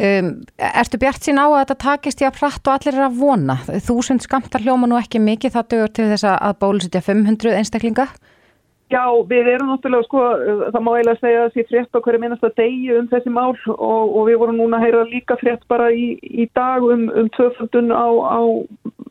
Um, 0.00 0.28
ertu 0.56 0.96
bjart 1.02 1.26
sín 1.26 1.36
á 1.36 1.44
að 1.44 1.58
þetta 1.60 1.78
takist 1.84 2.22
í 2.22 2.26
að 2.26 2.38
pratt 2.38 2.68
og 2.68 2.74
allir 2.78 2.96
er 2.96 3.06
að 3.10 3.18
vona? 3.20 3.58
Þúsund 3.84 4.24
skamtar 4.24 4.64
hljóma 4.64 4.88
nú 4.88 4.96
ekki 4.96 5.20
mikið, 5.20 5.52
það 5.56 5.72
dögur 5.74 5.92
til 5.92 6.06
þess 6.14 6.28
að 6.32 6.60
bólusitja 6.64 7.02
500 7.04 7.58
einstaklinga? 7.60 8.06
Já, 8.92 9.04
við 9.28 9.48
erum 9.54 9.70
náttúrulega, 9.70 10.04
sko, 10.04 10.22
það 10.72 10.82
má 10.84 10.90
eiginlega 10.92 11.20
segja 11.20 11.44
sé 11.52 11.62
frétt 11.68 11.96
á 11.96 12.02
hverju 12.04 12.20
minnast 12.20 12.42
að 12.44 12.58
degi 12.60 12.90
um 12.92 13.06
þessi 13.08 13.30
mál 13.32 13.54
og, 13.72 13.76
og 13.78 14.26
við 14.28 14.40
vorum 14.42 14.58
núna 14.60 14.80
að 14.80 14.84
heyra 14.84 15.04
líka 15.08 15.36
frétt 15.40 15.62
bara 15.72 15.86
í, 15.96 16.18
í 16.20 16.44
dag 16.56 16.84
um, 16.84 17.06
um 17.08 17.30
tvöfaldun 17.32 17.88
á, 17.88 18.04
á 18.04 18.40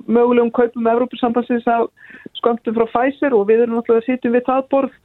mögulegum 0.05 0.51
kaupum 0.53 0.89
Evrópusambansins 0.91 1.65
af 1.65 1.89
skamtum 2.37 2.77
frá 2.77 2.85
Pfizer 2.91 3.33
og 3.33 3.47
við 3.49 3.63
erum 3.65 3.79
náttúrulega 3.79 4.03
að 4.03 4.09
sitjum 4.11 4.37
við 4.37 4.45
það 4.51 4.67
borð 4.75 4.99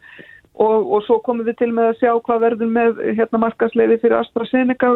Og, 0.56 0.86
og 0.88 1.02
svo 1.04 1.18
komum 1.20 1.44
við 1.44 1.58
til 1.58 1.72
með 1.76 1.90
að 1.90 1.98
sjá 2.00 2.12
hvað 2.24 2.38
verður 2.40 2.70
með 2.72 3.00
hérna 3.18 3.42
markasleiði 3.42 3.98
fyrir 4.00 4.22
AstraZeneca 4.22 4.94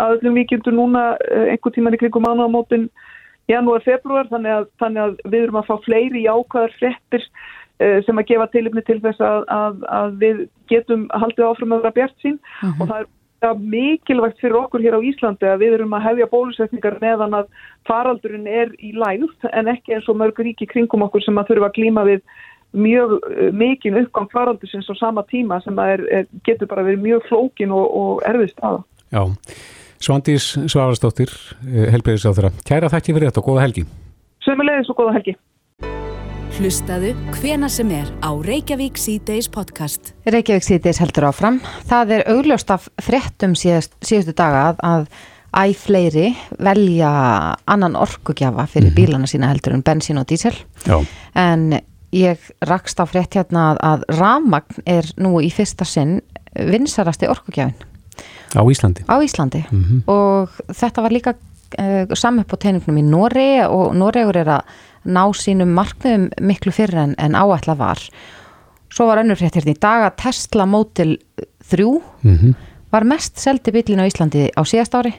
aðlum 0.00 0.38
vikjöndu 0.40 0.72
núna 0.72 1.02
eh, 1.26 1.50
einhver 1.52 1.74
tíman 1.74 1.92
í 1.92 2.00
kringum 2.00 2.24
mánuðamótin 2.24 2.86
janúar, 3.50 3.82
februar 3.84 4.28
þannig 4.30 4.54
að, 4.54 4.68
þannig 4.80 5.02
að 5.04 5.16
við 5.26 5.40
erum 5.46 5.58
að 5.60 5.66
fá 5.68 5.74
fleiri 5.86 6.22
jákvæðar 6.26 6.76
frettir 6.78 7.26
uh, 7.26 7.98
sem 8.06 8.20
að 8.20 8.28
gefa 8.30 8.46
tilipni 8.52 8.84
til 8.86 9.00
þess 9.02 9.24
að, 9.26 9.48
að, 9.56 9.82
að 9.98 10.14
við 10.22 10.44
getum 10.70 11.08
haldið 11.24 11.48
áfram 11.48 11.74
að 11.74 11.82
vera 11.82 11.98
bjart 11.98 12.22
sín 12.22 12.38
uh 12.38 12.68
mhm. 12.68 12.72
-huh. 12.72 12.80
og 12.82 12.92
það 12.92 13.02
er 13.02 13.58
mikilvægt 13.58 14.38
fyrir 14.38 14.54
okkur 14.54 14.84
hér 14.84 14.94
á 14.94 15.00
Íslandi 15.02 15.48
að 15.50 15.62
við 15.64 15.72
erum 15.74 15.94
að 15.98 16.04
hefja 16.06 16.30
bólusetningar 16.30 16.98
meðan 17.02 17.34
að 17.34 17.48
faraldurinn 17.88 18.46
er 18.46 18.70
í 18.78 18.92
lægð 18.94 19.48
en 19.50 19.70
ekki 19.72 19.96
eins 19.96 20.08
og 20.08 20.20
mörg 20.20 20.38
ríki 20.38 20.68
kringum 20.70 21.02
okkur 21.02 21.24
sem 21.24 21.38
að 21.38 21.50
þurfa 21.50 21.72
að 21.72 21.76
klíma 21.78 22.04
við 22.06 22.22
mjög 22.72 23.18
eh, 23.30 23.52
mikil 23.52 23.98
uppgang 24.02 24.30
faraldusins 24.32 24.88
á 24.88 24.94
sama 24.98 25.24
tíma 25.28 25.60
sem 25.64 25.78
er, 25.78 26.02
er, 26.10 26.26
getur 26.44 26.70
bara 26.70 26.84
verið 26.86 27.04
mjög 27.04 27.28
flókin 27.28 27.72
og, 27.74 27.86
og 28.00 28.26
erfið 28.28 28.52
staða. 28.54 28.82
Já, 29.12 29.22
Svandís 30.02 30.52
Svarastóttir, 30.66 31.30
eh, 31.68 31.94
þeirra. 31.94 32.52
Kæra 32.66 32.90
þakki 32.90 33.14
fyrir 33.14 33.30
þetta 33.30 33.42
og 33.42 33.48
góða 33.50 33.66
helgi. 33.66 33.86
Sömulegis 34.42 34.90
og 34.90 34.98
góða 34.98 35.18
helgi. 35.18 35.36
Hlustaðu 36.52 37.14
hvena 37.38 37.68
sem 37.72 37.88
er 37.96 38.08
á 38.20 38.30
Reykjavík 38.36 38.98
C-Days 39.00 39.48
podcast. 39.48 40.12
Reykjavík 40.28 40.66
C-Days 40.66 41.00
heldur 41.00 41.30
áfram. 41.30 41.60
Það 41.88 42.16
er 42.18 42.24
augljóst 42.34 42.72
af 42.74 42.90
frettum 43.00 43.54
síðast, 43.56 43.94
síðustu 44.04 44.34
daga 44.36 44.66
að, 44.68 44.82
að 44.84 45.06
æg 45.62 45.78
fleiri 45.80 46.26
velja 46.60 47.12
annan 47.68 47.96
orkugjafa 47.96 48.66
fyrir 48.66 48.90
mm 48.90 48.92
-hmm. 48.92 48.96
bílana 48.96 49.26
sína 49.26 49.48
heldur 49.48 49.72
en 49.72 49.82
bensín 49.82 50.20
og 50.20 50.26
dísel. 50.26 50.54
Já. 50.84 51.04
En 51.34 51.80
ég 52.12 52.38
rakst 52.68 53.00
á 53.00 53.04
frétt 53.08 53.34
hérna 53.34 53.72
að 53.80 54.04
ramagn 54.18 54.84
er 54.86 55.08
nú 55.16 55.40
í 55.40 55.50
fyrsta 55.52 55.84
sinn 55.88 56.20
vinsarasti 56.52 57.28
orkugjafin 57.32 57.88
á 58.52 58.62
Íslandi, 58.68 59.04
á 59.08 59.16
Íslandi. 59.24 59.64
Mm 59.70 59.84
-hmm. 59.84 60.12
og 60.12 60.48
þetta 60.68 61.02
var 61.02 61.10
líka 61.10 61.30
uh, 61.32 61.84
eh, 61.84 62.06
saman 62.14 62.44
på 62.44 62.56
teiningnum 62.56 62.98
í 62.98 63.02
Nóri 63.02 63.64
og 63.64 63.94
Nóriður 63.96 64.36
er 64.36 64.48
að 64.48 64.62
ná 65.04 65.32
sínum 65.34 65.72
marknum 65.74 66.30
miklu 66.40 66.72
fyrir 66.72 66.98
en, 66.98 67.14
en 67.18 67.34
áætla 67.34 67.76
var 67.76 67.98
svo 68.92 69.06
var 69.06 69.18
önnur 69.18 69.36
frétt 69.36 69.56
hérna 69.56 69.72
í 69.72 69.80
dag 69.80 70.06
að 70.06 70.16
Tesla 70.22 70.66
Model 70.66 71.18
3 71.70 71.84
mm 72.22 72.36
-hmm. 72.36 72.54
var 72.92 73.04
mest 73.04 73.38
seldi 73.38 73.72
bílin 73.72 74.00
á 74.00 74.06
Íslandi 74.06 74.50
á 74.56 74.62
síðast 74.64 74.94
ári 74.94 75.14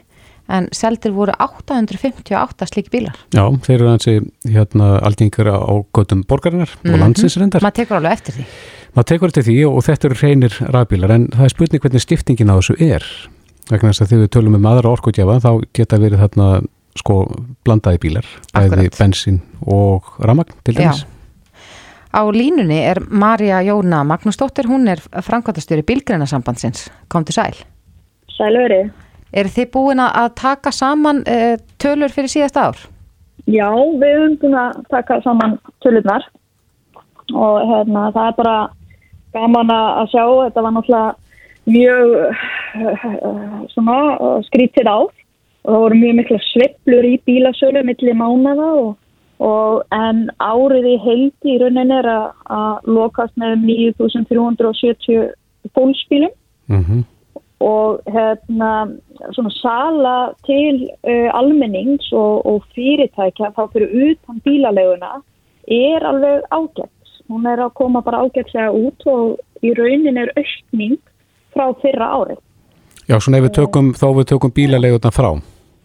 en 0.48 0.68
seldir 0.76 1.14
voru 1.16 1.32
858 1.40 2.68
slík 2.68 2.90
bílar. 2.92 3.16
Já, 3.32 3.44
þeir 3.64 3.76
eru 3.78 3.90
hansi 3.90 4.16
hérna 4.44 4.98
algengur 5.06 5.48
á 5.48 5.74
göttum 5.96 6.24
borgarinnar 6.28 6.68
mm 6.68 6.80
-hmm. 6.82 6.92
og 6.92 6.98
mhm. 6.98 7.00
landsinsrendar. 7.00 7.62
Maður 7.62 7.78
tekur 7.80 7.96
alveg 7.96 8.12
eftir 8.12 8.34
því. 8.34 8.44
Maður 8.94 9.08
tekur 9.08 9.28
eftir 9.28 9.42
því 9.42 9.56
og 9.66 9.84
þetta 9.84 10.08
eru 10.08 10.20
reynir 10.22 10.52
rafbílar 10.60 11.10
en 11.10 11.28
það 11.28 11.44
er 11.44 11.48
spurning 11.48 11.82
hvernig 11.82 12.02
stiftingin 12.02 12.52
á 12.52 12.56
þessu 12.56 12.74
er. 12.78 13.04
Vegna 13.70 13.90
þess 13.90 14.02
að 14.02 14.08
þegar 14.08 14.22
við 14.22 14.30
tölum 14.30 14.54
um 14.54 14.66
aðra 14.66 14.92
orkutjafa 14.92 15.40
þá 15.40 15.52
geta 15.72 15.98
verið 15.98 16.18
þarna 16.20 16.62
sko 16.94 17.26
blandaði 17.64 17.98
bílar, 17.98 18.26
bæði 18.54 18.90
bensin 18.98 19.40
og 19.66 20.02
ramagn 20.20 20.52
til 20.64 20.76
dæmis. 20.76 21.02
Já. 21.02 21.14
Á 22.14 22.22
línunni 22.30 22.78
er 22.78 23.00
Marja 23.10 23.58
Jóna 23.66 24.04
Magnúsdóttir, 24.06 24.68
hún 24.70 24.86
er 24.86 25.00
framkvæmtastjóri 25.02 25.82
Bílgreinasambandsins. 25.82 26.90
Kom 27.08 27.24
til 27.24 27.34
sæl. 27.34 27.56
Sælverið. 28.36 28.92
Er 29.34 29.50
þið 29.50 29.70
búin 29.74 29.98
að 29.98 30.28
taka 30.38 30.70
saman 30.70 31.24
uh, 31.26 31.56
tölur 31.82 32.12
fyrir 32.14 32.30
síðast 32.30 32.58
ár? 32.60 32.78
Já, 33.50 33.66
við 33.74 34.14
höfum 34.14 34.36
búin 34.44 34.56
að 34.60 34.76
taka 34.92 35.18
saman 35.24 35.56
tölurnar. 35.82 36.26
Og 37.34 37.64
hérna, 37.66 38.10
það 38.14 38.28
er 38.28 38.36
bara 38.38 38.56
gaman 39.34 39.72
að 39.74 40.12
sjá, 40.12 40.24
þetta 40.44 40.64
var 40.64 40.74
náttúrulega 40.76 41.14
mjög 41.74 42.12
uh, 42.20 43.56
svona, 43.72 43.96
uh, 44.14 44.36
skrítið 44.46 44.90
á 44.90 44.98
og 45.02 45.72
það 45.72 45.80
voru 45.80 45.98
mjög 45.98 46.18
mikla 46.20 46.38
sveplur 46.44 47.08
í 47.08 47.14
bílasölu 47.26 47.82
millir 47.88 48.18
mánada 48.20 48.68
og, 48.76 48.90
og 49.42 49.96
en 49.96 50.28
árið 50.44 50.90
í 50.92 50.98
heildi 51.00 51.54
í 51.54 51.58
rauninni 51.62 51.96
er 51.96 52.10
að, 52.12 52.26
að 52.52 52.92
lokast 52.98 53.34
með 53.40 53.64
9370 53.64 55.26
fólksbílum. 55.74 56.36
Mm 56.68 56.84
-hmm 56.84 57.02
og 57.64 58.00
hérna 58.14 58.70
svona 59.32 59.52
sala 59.56 60.16
til 60.46 60.84
uh, 61.08 61.30
almennings 61.38 62.10
og, 62.12 62.44
og 62.46 62.66
fyrirtækja 62.76 63.52
þá 63.56 63.62
fyrir 63.72 63.94
utan 64.10 64.42
bílaleguna 64.44 65.14
er 65.64 66.04
alveg 66.04 66.44
ágætt. 66.50 66.92
Hún 67.32 67.46
er 67.48 67.62
að 67.64 67.72
koma 67.80 68.02
bara 68.04 68.20
ágætlega 68.26 68.68
út 68.68 69.06
og 69.08 69.64
í 69.64 69.72
raunin 69.78 70.20
er 70.20 70.32
aukning 70.36 70.98
frá 71.54 71.70
fyrra 71.80 72.10
árið. 72.18 72.40
Já, 73.08 73.18
svona 73.20 73.40
ef 73.40 73.48
við 73.48 73.56
tökum, 73.60 73.92
þá 73.96 74.06
við 74.18 74.30
tökum 74.32 74.52
bílaleguna 74.52 75.12
frá? 75.12 75.30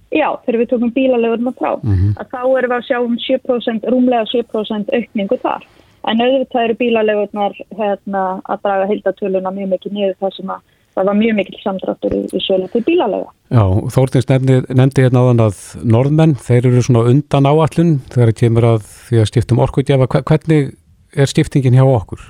Já, 0.09 0.29
þegar 0.45 0.59
við 0.59 0.71
tökum 0.73 0.91
bílaleguna 0.95 1.53
frá. 1.59 1.71
Mm 1.83 1.95
-hmm. 1.95 2.27
þá 2.33 2.41
erum 2.57 2.71
við 2.71 2.77
að 2.77 2.87
sjá 2.87 2.97
um 2.99 3.17
7%, 3.17 3.89
rúmlega 3.93 4.25
7% 4.33 4.95
aukningu 4.97 5.37
þar. 5.37 5.63
En 6.07 6.21
auðvitað 6.21 6.63
eru 6.63 6.75
bílalegunar 6.79 7.53
hérna, 7.77 8.41
að 8.43 8.61
draga 8.63 8.85
hildatöluna 8.91 9.51
mjög 9.51 9.69
mikið 9.69 9.93
niður 9.93 10.15
það 10.19 10.35
sem 10.35 10.49
að 10.49 10.61
það 10.99 11.07
var 11.07 11.19
mjög 11.19 11.37
mikil 11.37 11.59
samdráttur 11.63 12.15
í, 12.15 12.21
í 12.35 12.41
sölu 12.43 12.67
til 12.73 12.81
bílalega. 12.83 13.29
Já, 13.53 13.63
Þórtins 13.95 14.27
nefndi 14.29 15.05
hérna 15.05 15.23
áðan 15.23 15.45
að 15.47 15.61
norðmenn, 15.95 16.35
þeir 16.43 16.67
eru 16.69 16.83
svona 16.85 17.05
undan 17.13 17.47
áallun 17.47 17.93
þegar 18.11 18.33
það 18.33 18.39
kemur 18.41 18.67
að 18.73 18.83
því 19.07 19.21
að 19.21 19.29
stiftum 19.31 19.63
orkutjafa. 19.63 20.09
Hvernig 20.19 20.73
er 21.15 21.31
stiftingin 21.31 21.77
hjá 21.79 21.85
okkur? 21.87 22.27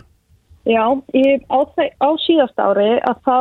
Já, 0.70 0.86
í, 1.18 1.24
á, 1.50 1.60
á 1.66 2.10
síðast 2.22 2.62
ári 2.62 2.92
að 3.00 3.24
þá 3.26 3.40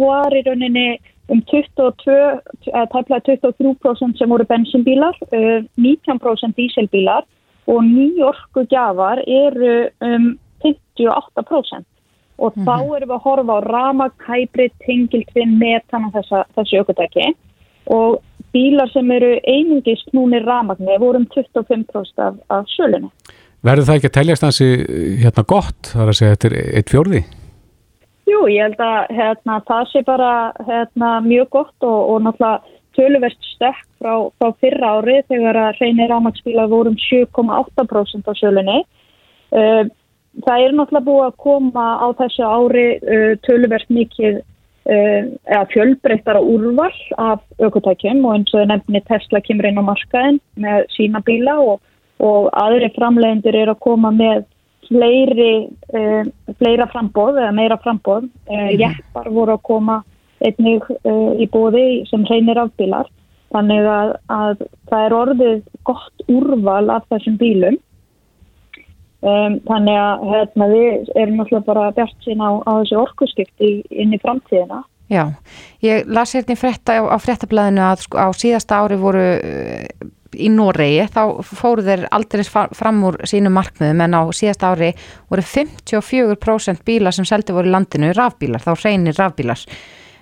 var 0.00 0.36
í 0.38 0.44
rauninni 0.46 0.86
um 1.30 1.42
22, 1.50 2.16
tæmlega 2.64 3.20
23% 3.28 4.18
sem 4.18 4.32
voru 4.32 4.46
bensinbílar, 4.48 5.18
19% 5.30 6.56
díselbílar 6.56 7.28
og 7.70 7.84
nýjorkugjafar 7.84 9.20
eru 9.28 9.74
um 10.02 10.32
58% 10.64 11.84
og 12.40 12.56
þá 12.56 12.74
mhm. 12.76 12.96
erum 12.96 13.10
við 13.10 13.16
að 13.16 13.24
horfa 13.26 13.56
á 13.56 13.60
ramag, 13.68 14.26
hybrid, 14.26 14.74
tengiltvinn, 14.86 15.54
metan 15.60 16.08
og 16.08 16.16
þessa, 16.16 16.44
þessu 16.56 16.82
ökutæki 16.82 17.30
og 17.90 18.20
bílar 18.54 18.90
sem 18.92 19.10
eru 19.14 19.34
einungist 19.48 20.10
núni 20.16 20.40
ramagni 20.44 20.96
vorum 21.02 21.26
25% 21.34 22.24
af, 22.24 22.40
af 22.50 22.66
sölunni. 22.76 23.10
Verður 23.66 23.86
það 23.88 23.98
ekki 23.98 24.08
að 24.08 24.16
teljast 24.16 24.46
hansi 24.46 24.68
hérna 25.20 25.44
gott, 25.44 25.92
þar 25.92 26.10
að 26.12 26.18
segja 26.18 26.36
þetta 26.36 26.50
er 26.50 26.58
eitt 26.80 26.92
fjórði? 26.92 27.22
Jú, 28.30 28.44
ég 28.48 28.62
held 28.64 28.82
að 28.84 29.14
hérna, 29.18 29.58
það 29.68 29.88
sé 29.90 30.02
bara 30.06 30.32
hérna, 30.68 31.10
mjög 31.24 31.50
gott 31.56 31.86
og, 31.86 31.98
og 32.14 32.22
náttúrulega 32.24 32.78
töluvert 32.96 33.48
stökk 33.52 33.84
frá, 34.00 34.14
frá 34.38 34.54
fyrra 34.62 34.94
ári 34.98 35.20
þegar 35.28 35.58
að 35.60 35.80
reynir 35.82 36.14
ámagsbílar 36.14 36.70
vorum 36.70 36.96
7,8% 37.10 38.30
á 38.30 38.34
sölunni. 38.38 38.80
Uh, 39.50 39.84
það 40.46 40.64
er 40.64 40.76
náttúrulega 40.76 41.06
búið 41.08 41.26
að 41.26 41.36
koma 41.44 41.86
á 42.00 42.06
þessu 42.20 42.46
ári 42.46 42.86
uh, 42.98 43.32
töluvert 43.46 43.90
mikið 43.90 44.40
uh, 44.40 45.64
fjölbreyttara 45.72 46.42
úrval 46.42 46.92
af 47.18 47.42
aukotækjum 47.60 48.24
og 48.24 48.38
eins 48.38 48.54
og 48.54 48.70
nefnir 48.70 49.04
Tesla 49.08 49.42
kemur 49.44 49.70
inn 49.70 49.80
á 49.82 49.84
markaðin 49.84 50.40
með 50.60 50.86
sína 50.94 51.22
bíla 51.26 51.58
og, 51.62 51.82
og 52.22 52.50
aðri 52.62 52.92
framlegendur 52.96 53.58
er 53.58 53.74
að 53.74 53.82
koma 53.86 54.12
með 54.14 54.46
fleiri, 54.90 55.70
fleira 56.58 56.88
frambóð 56.90 57.36
eða 57.38 57.52
meira 57.54 57.76
frambóð. 57.78 58.24
Mm. 58.50 58.72
Jeppar 58.80 59.28
voru 59.30 59.54
að 59.54 59.66
koma 59.68 60.00
einnig 60.44 60.86
uh, 61.04 61.32
í 61.38 61.46
bóði 61.52 62.02
sem 62.10 62.24
reynir 62.28 62.60
afbílar. 62.60 63.08
Þannig 63.50 63.86
að, 63.90 64.12
að 64.30 64.64
það 64.90 65.04
er 65.04 65.16
orðið 65.16 65.62
gott 65.88 66.24
úrval 66.30 66.84
af 66.94 67.06
þessum 67.10 67.38
bílum. 67.40 67.78
Um, 69.20 69.58
þannig 69.68 69.98
að 70.00 70.22
hérna, 70.30 70.66
við 70.70 71.10
erum 71.12 71.34
náttúrulega 71.36 71.66
bara 71.66 71.90
bjart 71.92 72.24
sín 72.24 72.40
á, 72.40 72.56
á 72.64 72.70
þessu 72.80 72.96
orkusskipti 73.02 73.72
inn 73.92 74.14
í 74.16 74.20
framtíðina. 74.22 74.80
Já, 75.12 75.24
ég 75.84 76.08
las 76.08 76.32
hérna 76.36 76.54
í 76.54 76.60
frétta 76.60 76.96
á, 77.02 77.16
fréttablaðinu 77.20 77.82
að 77.84 78.06
sko, 78.06 78.16
á 78.16 78.28
síðasta 78.32 78.78
ári 78.80 78.96
voru 78.96 79.26
uh, 79.36 80.08
í 80.38 80.48
Noregi, 80.54 81.04
þá 81.12 81.20
fóru 81.44 81.84
þeir 81.84 82.06
aldrei 82.14 82.44
fram 82.48 83.02
úr 83.10 83.18
sínu 83.28 83.52
markmiðum 83.52 84.04
en 84.06 84.16
á 84.16 84.22
síðasta 84.32 84.70
ári 84.72 84.92
voru 85.28 85.44
54% 85.44 86.84
bílar 86.86 87.16
sem 87.16 87.28
seldi 87.28 87.52
voru 87.56 87.68
í 87.68 87.74
landinu 87.74 88.14
rafbílar, 88.16 88.62
þá 88.62 88.72
reynir 88.86 89.18
rafbílar. 89.18 89.66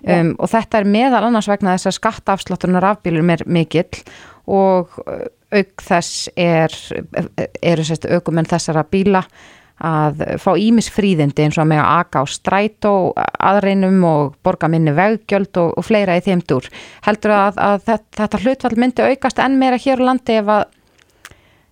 Um, 0.08 0.34
og 0.38 0.50
þetta 0.50 0.78
er 0.78 0.90
meðal 0.90 1.24
annars 1.26 1.48
vegna 1.50 1.74
þess 1.74 1.90
að 1.90 1.96
skattaafsláttunar 1.98 2.86
afbílum 2.86 3.30
er 3.34 3.42
mikill 3.50 4.02
og 4.48 4.98
uh, 5.04 5.28
auk 5.54 5.84
þess 5.84 6.28
er, 6.36 6.74
eru 7.62 7.84
sérst 7.86 8.08
aukumenn 8.08 8.48
þessara 8.48 8.84
bíla 8.88 9.22
að 9.78 10.24
fá 10.42 10.50
ímisfríðindi 10.58 11.44
eins 11.44 11.58
og 11.60 11.68
með 11.70 11.84
að 11.84 12.00
aka 12.02 12.22
á 12.22 12.24
stræt 12.26 12.88
og 12.90 13.20
aðreinum 13.38 14.00
og 14.08 14.34
borga 14.42 14.70
minni 14.70 14.94
veggjöld 14.94 15.60
og, 15.62 15.76
og 15.78 15.86
fleira 15.86 16.18
í 16.18 16.24
þeim 16.26 16.42
dúr. 16.50 16.66
Heldur 17.06 17.36
að, 17.36 17.60
að 17.62 17.86
þetta, 18.18 18.42
hlutfall 18.42 18.74
myndi 18.80 19.06
aukast 19.06 19.38
enn 19.42 19.58
meira 19.60 19.78
hér 19.78 20.02
á 20.02 20.06
landi 20.10 20.38
ef 20.40 20.50
að, 20.56 20.64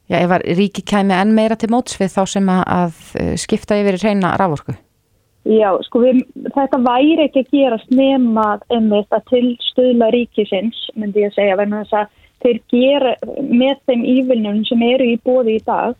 já, 0.07 0.21
ef 0.23 0.37
að 0.39 0.47
ríki 0.61 0.87
kæmi 0.87 1.19
enn 1.19 1.35
meira 1.35 1.59
til 1.59 1.73
mótsvið 1.75 2.15
þá 2.15 2.23
sem 2.37 2.51
að, 2.55 2.65
að 2.79 3.39
skipta 3.43 3.81
yfir 3.81 3.99
í 3.99 4.05
reyna 4.05 4.37
rávorku? 4.39 4.77
Já, 5.47 5.69
sko 5.87 6.01
við, 6.03 6.25
þetta 6.55 6.79
væri 6.83 7.27
ekki 7.27 7.45
að 7.45 7.53
gera 7.55 7.77
snema 7.85 8.47
einmitt 8.75 9.13
að 9.15 9.29
tilstöðla 9.31 10.09
ríkisins, 10.15 10.79
myndi 10.99 11.23
ég 11.23 11.31
að 11.31 11.37
segja, 11.39 11.59
verðan 11.59 11.85
þess 11.85 11.99
að 12.01 12.15
þeir 12.47 12.61
gera 12.73 13.15
með 13.37 13.81
þeim 13.89 14.05
ívilnum 14.15 14.65
sem 14.69 14.83
eru 14.87 15.09
í 15.13 15.19
bóði 15.27 15.59
í 15.59 15.65
dag, 15.67 15.97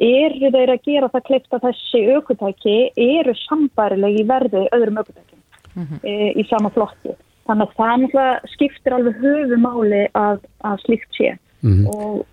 eru 0.00 0.52
þeir 0.54 0.74
að 0.74 0.84
gera 0.88 1.10
það 1.12 1.26
kleipt 1.28 1.56
að 1.56 1.66
þessi 1.68 2.02
aukutæki 2.14 2.76
eru 3.04 3.34
sambærilegi 3.44 4.22
í 4.22 4.28
verði 4.28 4.66
öðrum 4.76 5.00
aukutækjum 5.02 5.40
mm 5.74 5.84
-hmm. 5.84 6.00
e, 6.02 6.32
í 6.40 6.46
sama 6.48 6.70
flokki. 6.74 7.16
Þannig 7.48 7.72
að 7.82 8.06
það 8.14 8.50
skiptir 8.52 8.94
alveg 8.94 9.16
höfumáli 9.24 10.04
að, 10.14 10.44
að 10.64 10.84
slíkt 10.84 11.16
sé 11.18 11.32
mm 11.34 11.72
-hmm. 11.72 11.86
og 11.94 12.26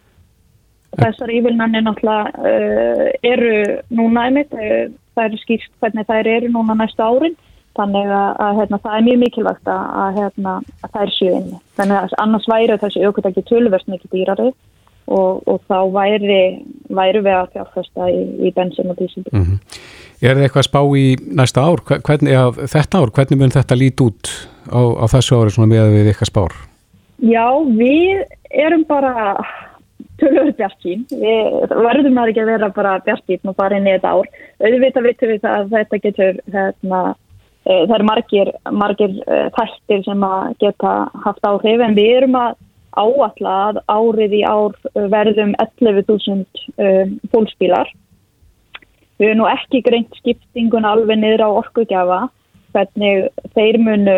þessar 1.02 1.34
ívilnanir 1.34 1.84
náttúrulega 1.84 2.32
uh, 2.42 3.10
eru 3.24 3.82
núna 3.90 4.28
einmitt, 4.28 4.54
uh, 4.54 4.88
það 5.16 5.26
eru 5.26 5.38
skýrst 5.44 5.74
hvernig 5.82 6.08
þær 6.08 6.28
eru 6.28 6.52
núna 6.54 6.78
næstu 6.78 7.04
árin 7.04 7.36
þannig 7.78 8.14
að, 8.20 8.32
að 8.46 8.62
hérna, 8.62 8.80
það 8.86 8.98
er 8.98 9.06
mjög 9.08 9.20
mikilvægt 9.24 9.70
að, 9.74 9.84
að, 10.04 10.22
hérna, 10.22 10.56
að 10.84 10.90
það 10.94 11.04
er 11.04 11.14
sjöinni 11.18 11.62
þannig 11.80 12.00
að 12.00 12.18
annars 12.24 12.50
væri 12.52 12.80
þessi 12.84 13.06
aukvitað 13.06 13.32
ekki 13.32 13.46
tölverst 13.52 13.92
mikið 13.94 14.18
dýrari 14.18 14.50
og, 15.08 15.44
og 15.48 15.62
þá 15.70 15.78
væri, 15.94 16.42
væri 16.90 17.24
við 17.24 17.38
að 17.38 17.54
fjárfesta 17.56 18.10
í, 18.12 18.22
í 18.48 18.54
bensin 18.56 18.92
og 18.92 19.00
dísil 19.00 19.24
mm 19.32 19.44
-hmm. 19.44 19.62
Er 20.18 20.34
það 20.34 20.48
eitthvað 20.48 20.64
að 20.64 20.70
spá 20.72 20.82
í 20.98 21.06
næsta 21.38 21.62
ár? 21.62 21.82
Hvernig, 21.86 22.32
ja, 22.34 22.46
þetta 22.74 23.02
ár, 23.04 23.12
hvernig 23.14 23.38
mun 23.38 23.54
þetta 23.54 23.76
lít 23.78 24.02
út 24.02 24.32
á, 24.66 24.82
á 24.98 25.06
þessu 25.14 25.38
ári 25.38 25.68
með 25.70 25.92
við 25.94 26.10
eitthvað 26.10 26.32
spár? 26.32 26.56
Já, 27.22 27.46
við 27.78 28.24
erum 28.50 28.84
bara 28.90 29.38
tölur 30.18 30.50
bjart 30.58 30.82
sín. 30.82 31.06
Við 31.12 31.70
verðum 31.70 32.18
að 32.18 32.32
ekki 32.32 32.48
vera 32.50 32.70
bara 32.74 32.98
bjart 33.06 33.26
sín 33.30 33.52
og 33.52 33.58
fara 33.60 33.78
inn 33.78 33.86
í 33.86 33.94
þetta 33.94 34.16
ár. 34.18 34.32
Auðvitað 34.66 35.08
vitum 35.10 35.34
við 35.34 35.48
að 35.52 35.72
þetta 35.76 36.02
getur, 36.08 36.42
hérna, 36.56 37.02
það 37.68 37.96
eru 37.98 38.08
margir, 38.08 38.54
margir 38.72 39.14
e, 39.28 39.42
þættir 39.58 40.04
sem 40.08 40.24
að 40.24 40.56
geta 40.64 40.96
haft 41.26 41.48
áhrif 41.48 41.84
en 41.84 41.98
við 41.98 42.12
erum 42.22 42.38
að 42.40 42.58
áalla 42.98 43.56
að 43.70 43.80
árið 43.94 44.36
í 44.40 44.44
ár 44.48 44.78
verðum 45.14 45.54
11.000 45.62 46.46
e, 46.82 46.92
fólksbílar. 47.34 47.92
Við 49.18 49.32
erum 49.32 49.42
nú 49.44 49.50
ekki 49.52 49.84
greint 49.86 50.16
skiptingun 50.22 50.88
alveg 50.88 51.20
niður 51.20 51.46
á 51.46 51.50
orkugjafa 51.64 52.22
hvernig 52.76 53.28
þeir 53.56 53.78
munu 53.82 54.18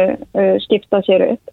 skipta 0.66 1.02
sér 1.06 1.26
upp 1.34 1.52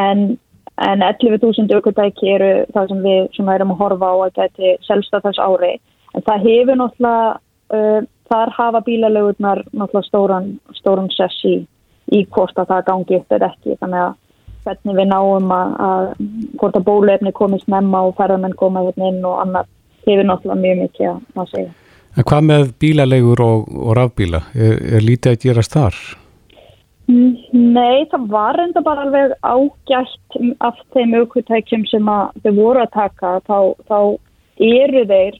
en 0.00 0.38
en 0.78 1.02
11.000 1.02 1.74
aukvöldæki 1.74 2.30
eru 2.30 2.50
það 2.74 2.90
sem 2.90 3.00
við 3.02 3.24
sem 3.36 3.48
erum 3.50 3.72
að 3.74 3.80
horfa 3.82 4.10
á 4.14 4.16
að 4.26 4.34
geti 4.36 4.74
selsta 4.86 5.20
þess 5.24 5.40
ári 5.42 5.72
en 6.14 6.24
það 6.26 6.44
hefur 6.46 6.78
náttúrulega 6.78 7.96
þar 8.28 8.54
hafa 8.56 8.84
bílalögurnar 8.86 9.64
náttúrulega 9.72 10.06
stóran, 10.08 10.52
stóran 10.76 11.10
sessi 11.14 11.60
í 12.12 12.22
hvort 12.32 12.58
að 12.58 12.70
það 12.72 12.86
gangi 12.90 13.18
upp 13.18 13.36
eða 13.36 13.50
ekki 13.52 13.76
þannig 13.80 14.04
að 14.04 14.14
hvernig 14.68 14.96
við 14.98 15.10
náum 15.10 15.52
að, 15.54 15.74
að 15.88 16.06
hvort 16.60 16.78
að 16.78 16.86
bólefni 16.88 17.32
komist 17.36 17.68
nefna 17.72 18.04
og 18.08 18.16
ferðarmenn 18.18 18.56
koma 18.58 18.84
hérna 18.86 19.12
inn 19.12 19.20
og 19.24 19.42
annað 19.42 19.68
hefur 20.06 20.28
náttúrulega 20.28 20.62
mjög 20.64 20.80
mikið 20.84 21.10
að, 21.10 21.20
að 21.36 21.52
segja 21.54 21.76
En 22.18 22.26
hvað 22.26 22.46
með 22.48 22.70
bílalegur 22.82 23.40
og, 23.44 23.68
og 23.78 23.92
rafbíla? 23.94 24.40
Er, 24.56 24.80
er 24.98 25.04
lítið 25.04 25.34
að 25.36 25.44
gerast 25.44 25.76
þar? 25.76 25.98
Nei, 27.08 28.04
það 28.10 28.24
var 28.32 28.58
enda 28.60 28.82
bara 28.84 29.04
alveg 29.06 29.34
ágætt 29.40 30.38
af 30.66 30.80
þeim 30.96 31.14
aukvitækjum 31.20 31.86
sem 31.88 32.10
þau 32.42 32.50
voru 32.56 32.82
að 32.82 32.90
taka 32.96 33.30
þá, 33.46 33.58
þá 33.88 34.00
eru 34.58 35.04
þeir 35.08 35.38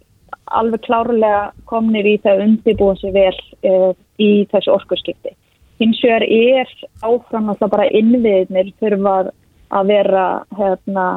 alveg 0.60 0.84
klárlega 0.86 1.42
komnir 1.70 2.06
í 2.06 2.16
það 2.24 2.44
undirbúa 2.46 2.96
sér 3.00 3.14
vel 3.16 3.34
uh, 3.68 3.92
í 4.18 4.30
þessu 4.52 4.74
orkurskipti. 4.74 5.34
Hins 5.78 6.00
vegar 6.02 6.24
er 6.26 6.70
áfram 7.06 7.50
alltaf 7.52 7.70
bara 7.70 7.88
innviðnir 7.94 8.72
þurfa 8.82 9.16
að 9.68 9.90
vera 9.92 10.26
hérna, 10.58 11.08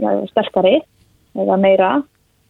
ja, 0.00 0.14
sterkari 0.32 0.78
eða 1.38 1.58
meira 1.60 1.90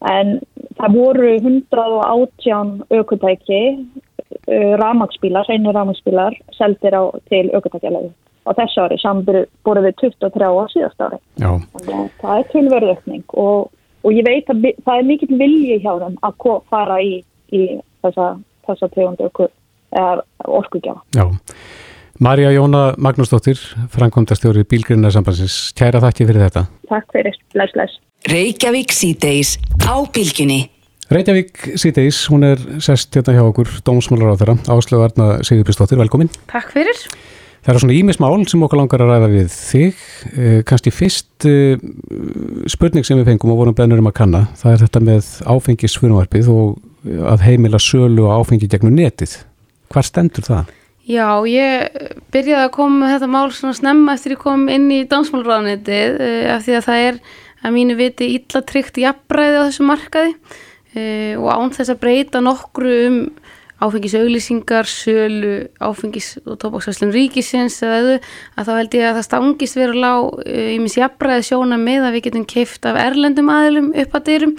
en 0.09 0.39
það 0.79 0.95
voru 0.95 1.33
118 1.35 2.73
aukvitæki 2.95 3.63
uh, 3.75 4.73
ramagsbílar, 4.81 5.51
einu 5.51 5.75
ramagsbílar 5.75 6.39
seldir 6.57 6.95
á 6.95 7.03
til 7.29 7.49
aukvitækjalegu 7.53 8.15
á 8.49 8.51
þessu 8.57 8.85
ári 8.85 8.99
saman 9.03 9.27
búið 9.27 9.83
við 9.87 9.97
23 10.01 10.49
á 10.49 10.65
síðast 10.73 11.05
ári. 11.05 11.19
Það 12.23 12.35
er 12.35 12.47
tilverðaukning 12.53 13.35
og, 13.35 13.69
og 14.05 14.15
ég 14.15 14.27
veit 14.27 14.51
að 14.53 14.71
það 14.85 14.95
er 14.95 15.09
mikill 15.09 15.41
vilji 15.41 15.81
hjá 15.83 15.93
þeim 16.03 16.17
að 16.27 16.47
fara 16.71 17.01
í, 17.03 17.19
í 17.55 17.63
þessa, 18.05 18.31
þessa 18.69 18.91
tegundu 18.95 19.31
orkugjafa. 20.47 21.03
Já. 21.17 21.27
Marja 22.19 22.51
Jóna 22.51 22.97
Magnúsdóttir, 22.99 23.61
framkvæmdastjóri 23.95 24.65
Bílgrinarsambansins, 24.67 25.71
kæra 25.79 26.01
þakki 26.03 26.27
fyrir 26.27 26.49
þetta. 26.49 26.65
Takk 26.91 27.15
fyrir, 27.15 27.39
bless, 27.55 27.75
bless. 27.77 28.01
Reykjavík 28.27 28.91
síðdeis 28.91 29.55
á 29.87 29.95
Bílginni. 30.11 30.65
Reykjavík 31.15 31.79
síðdeis, 31.79 32.19
hún 32.33 32.43
er 32.49 32.65
sest 32.83 33.15
hérna 33.15 33.37
hjá 33.37 33.45
okkur, 33.47 33.71
dómsmálar 33.87 34.35
á 34.35 34.41
þeirra, 34.41 34.57
Áslögu 34.75 35.07
Arna 35.07 35.29
Sigurbjörnsdóttir, 35.47 36.01
velkomin. 36.03 36.33
Takk 36.51 36.75
fyrir. 36.75 37.07
Það 37.69 37.77
er 37.77 37.83
svona 37.83 37.97
ímismál 37.99 38.45
sem 38.49 38.63
okkur 38.65 38.79
langar 38.81 39.03
að 39.05 39.11
ræða 39.13 39.27
við 39.29 39.49
þig. 39.53 40.05
Eh, 40.41 40.61
Kanski 40.65 40.89
fyrst 40.89 41.45
eh, 41.45 41.77
spurning 42.73 43.05
sem 43.05 43.19
við 43.19 43.27
fengum 43.29 43.51
og 43.53 43.59
vorum 43.59 43.75
beðnur 43.77 44.01
um 44.01 44.07
að 44.09 44.15
kanna, 44.17 44.41
það 44.57 44.73
er 44.73 44.85
þetta 44.87 45.03
með 45.05 45.29
áfengisfunvarpið 45.53 46.49
og 46.49 47.19
að 47.35 47.45
heimila 47.45 47.77
sölu 47.85 48.25
og 48.25 48.39
áfengi 48.39 48.71
gegnum 48.73 48.97
netið. 48.97 49.35
Hvar 49.93 50.09
stendur 50.09 50.47
það? 50.49 50.71
Já, 51.13 51.27
ég 51.45 52.09
byrjaði 52.33 52.63
að 52.63 52.73
koma 52.79 53.03
með 53.03 53.13
þetta 53.13 53.29
mál 53.35 53.53
svona 53.59 53.77
snemma 53.83 54.17
eftir 54.17 54.39
ég 54.39 54.43
kom 54.47 54.65
inn 54.73 54.89
í 54.89 55.03
dansmálurraðnitið 55.13 56.19
eh, 56.25 56.49
af 56.55 56.65
því 56.65 56.79
að 56.79 56.89
það 56.89 57.05
er 57.11 57.21
að 57.61 57.77
mínu 57.77 57.99
viti 58.01 58.31
illa 58.39 58.65
tryggt 58.65 59.03
jafnbræði 59.05 59.61
á 59.61 59.67
þessu 59.67 59.91
markaði 59.93 60.35
og 61.37 61.51
án 61.53 61.71
þess 61.77 61.93
að 61.93 61.99
breyta 62.01 62.41
nokkru 62.41 62.93
um 63.11 63.17
áfengisauglýsingar, 63.79 64.89
sölu, 64.91 65.69
áfengis 65.79 66.33
og 66.45 66.59
tópaksvæslun 66.63 67.13
ríkisins 67.15 67.79
eða 67.87 67.99
öðu 68.01 68.17
að 68.59 68.67
þá 68.67 68.73
held 68.75 68.97
ég 68.99 69.07
að 69.07 69.19
það 69.19 69.27
stangist 69.29 69.79
verið 69.79 70.01
lág 70.03 70.41
í 70.51 70.79
mis 70.83 70.99
jafnbræði 70.99 71.47
sjóna 71.47 71.79
með 71.79 72.09
að 72.09 72.17
við 72.17 72.25
getum 72.27 72.49
keift 72.51 72.89
af 72.91 72.99
erlendum 72.99 73.53
aðlum 73.55 73.93
upp 73.95 74.19
að 74.19 74.27
dyrum 74.33 74.57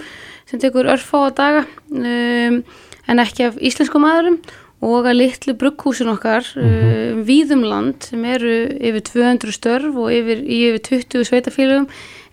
sem 0.48 0.62
tekur 0.62 0.88
örfá 0.90 1.28
á 1.28 1.30
daga 1.36 1.66
um, 1.92 2.62
en 3.10 3.22
ekki 3.22 3.50
af 3.50 3.60
íslenskum 3.60 4.08
aðlum 4.08 4.40
og 4.80 5.04
að 5.04 5.18
litlu 5.18 5.54
brugghúsin 5.60 6.08
okkar 6.08 6.46
mm 6.56 6.62
-hmm. 6.62 7.20
uh, 7.20 7.24
víðum 7.28 7.62
land 7.68 8.08
sem 8.08 8.24
eru 8.24 8.54
yfir 8.80 9.02
200 9.04 9.52
störf 9.52 9.96
og 9.96 10.08
yfir, 10.12 10.40
yfir 10.40 10.80
20 11.04 11.24
sveitafélögum 11.28 11.88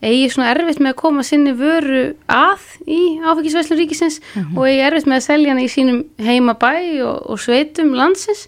eigi 0.06 0.28
svona 0.30 0.52
erfitt 0.54 0.82
með 0.82 0.94
að 0.94 1.00
koma 1.00 1.24
sinni 1.26 1.54
vöru 1.58 2.04
að 2.30 2.66
í 2.86 3.00
áfengisvæslu 3.24 3.78
ríkisins 3.80 4.20
mm 4.22 4.44
-hmm. 4.44 4.58
og 4.58 4.68
eigi 4.68 4.84
erfitt 4.86 5.08
með 5.10 5.20
að 5.20 5.28
selja 5.28 5.54
hana 5.54 5.64
í 5.66 5.72
sínum 5.74 6.04
heimabæ 6.22 6.74
og, 7.02 7.18
og 7.32 7.40
sveitum 7.42 7.96
landsins 7.98 8.48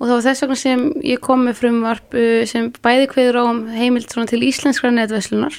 og 0.00 0.08
þá 0.08 0.12
var 0.16 0.24
þess 0.24 0.42
vegna 0.42 0.56
sem 0.56 0.84
ég 1.04 1.20
kom 1.20 1.44
með 1.44 1.58
frumvarp 1.60 2.14
uh, 2.14 2.42
sem 2.48 2.72
bæði 2.82 3.06
hverður 3.12 3.40
á 3.40 3.44
um 3.50 3.66
heimild 3.68 4.08
til 4.08 4.42
íslenskra 4.42 4.90
netvæslunar 4.90 5.54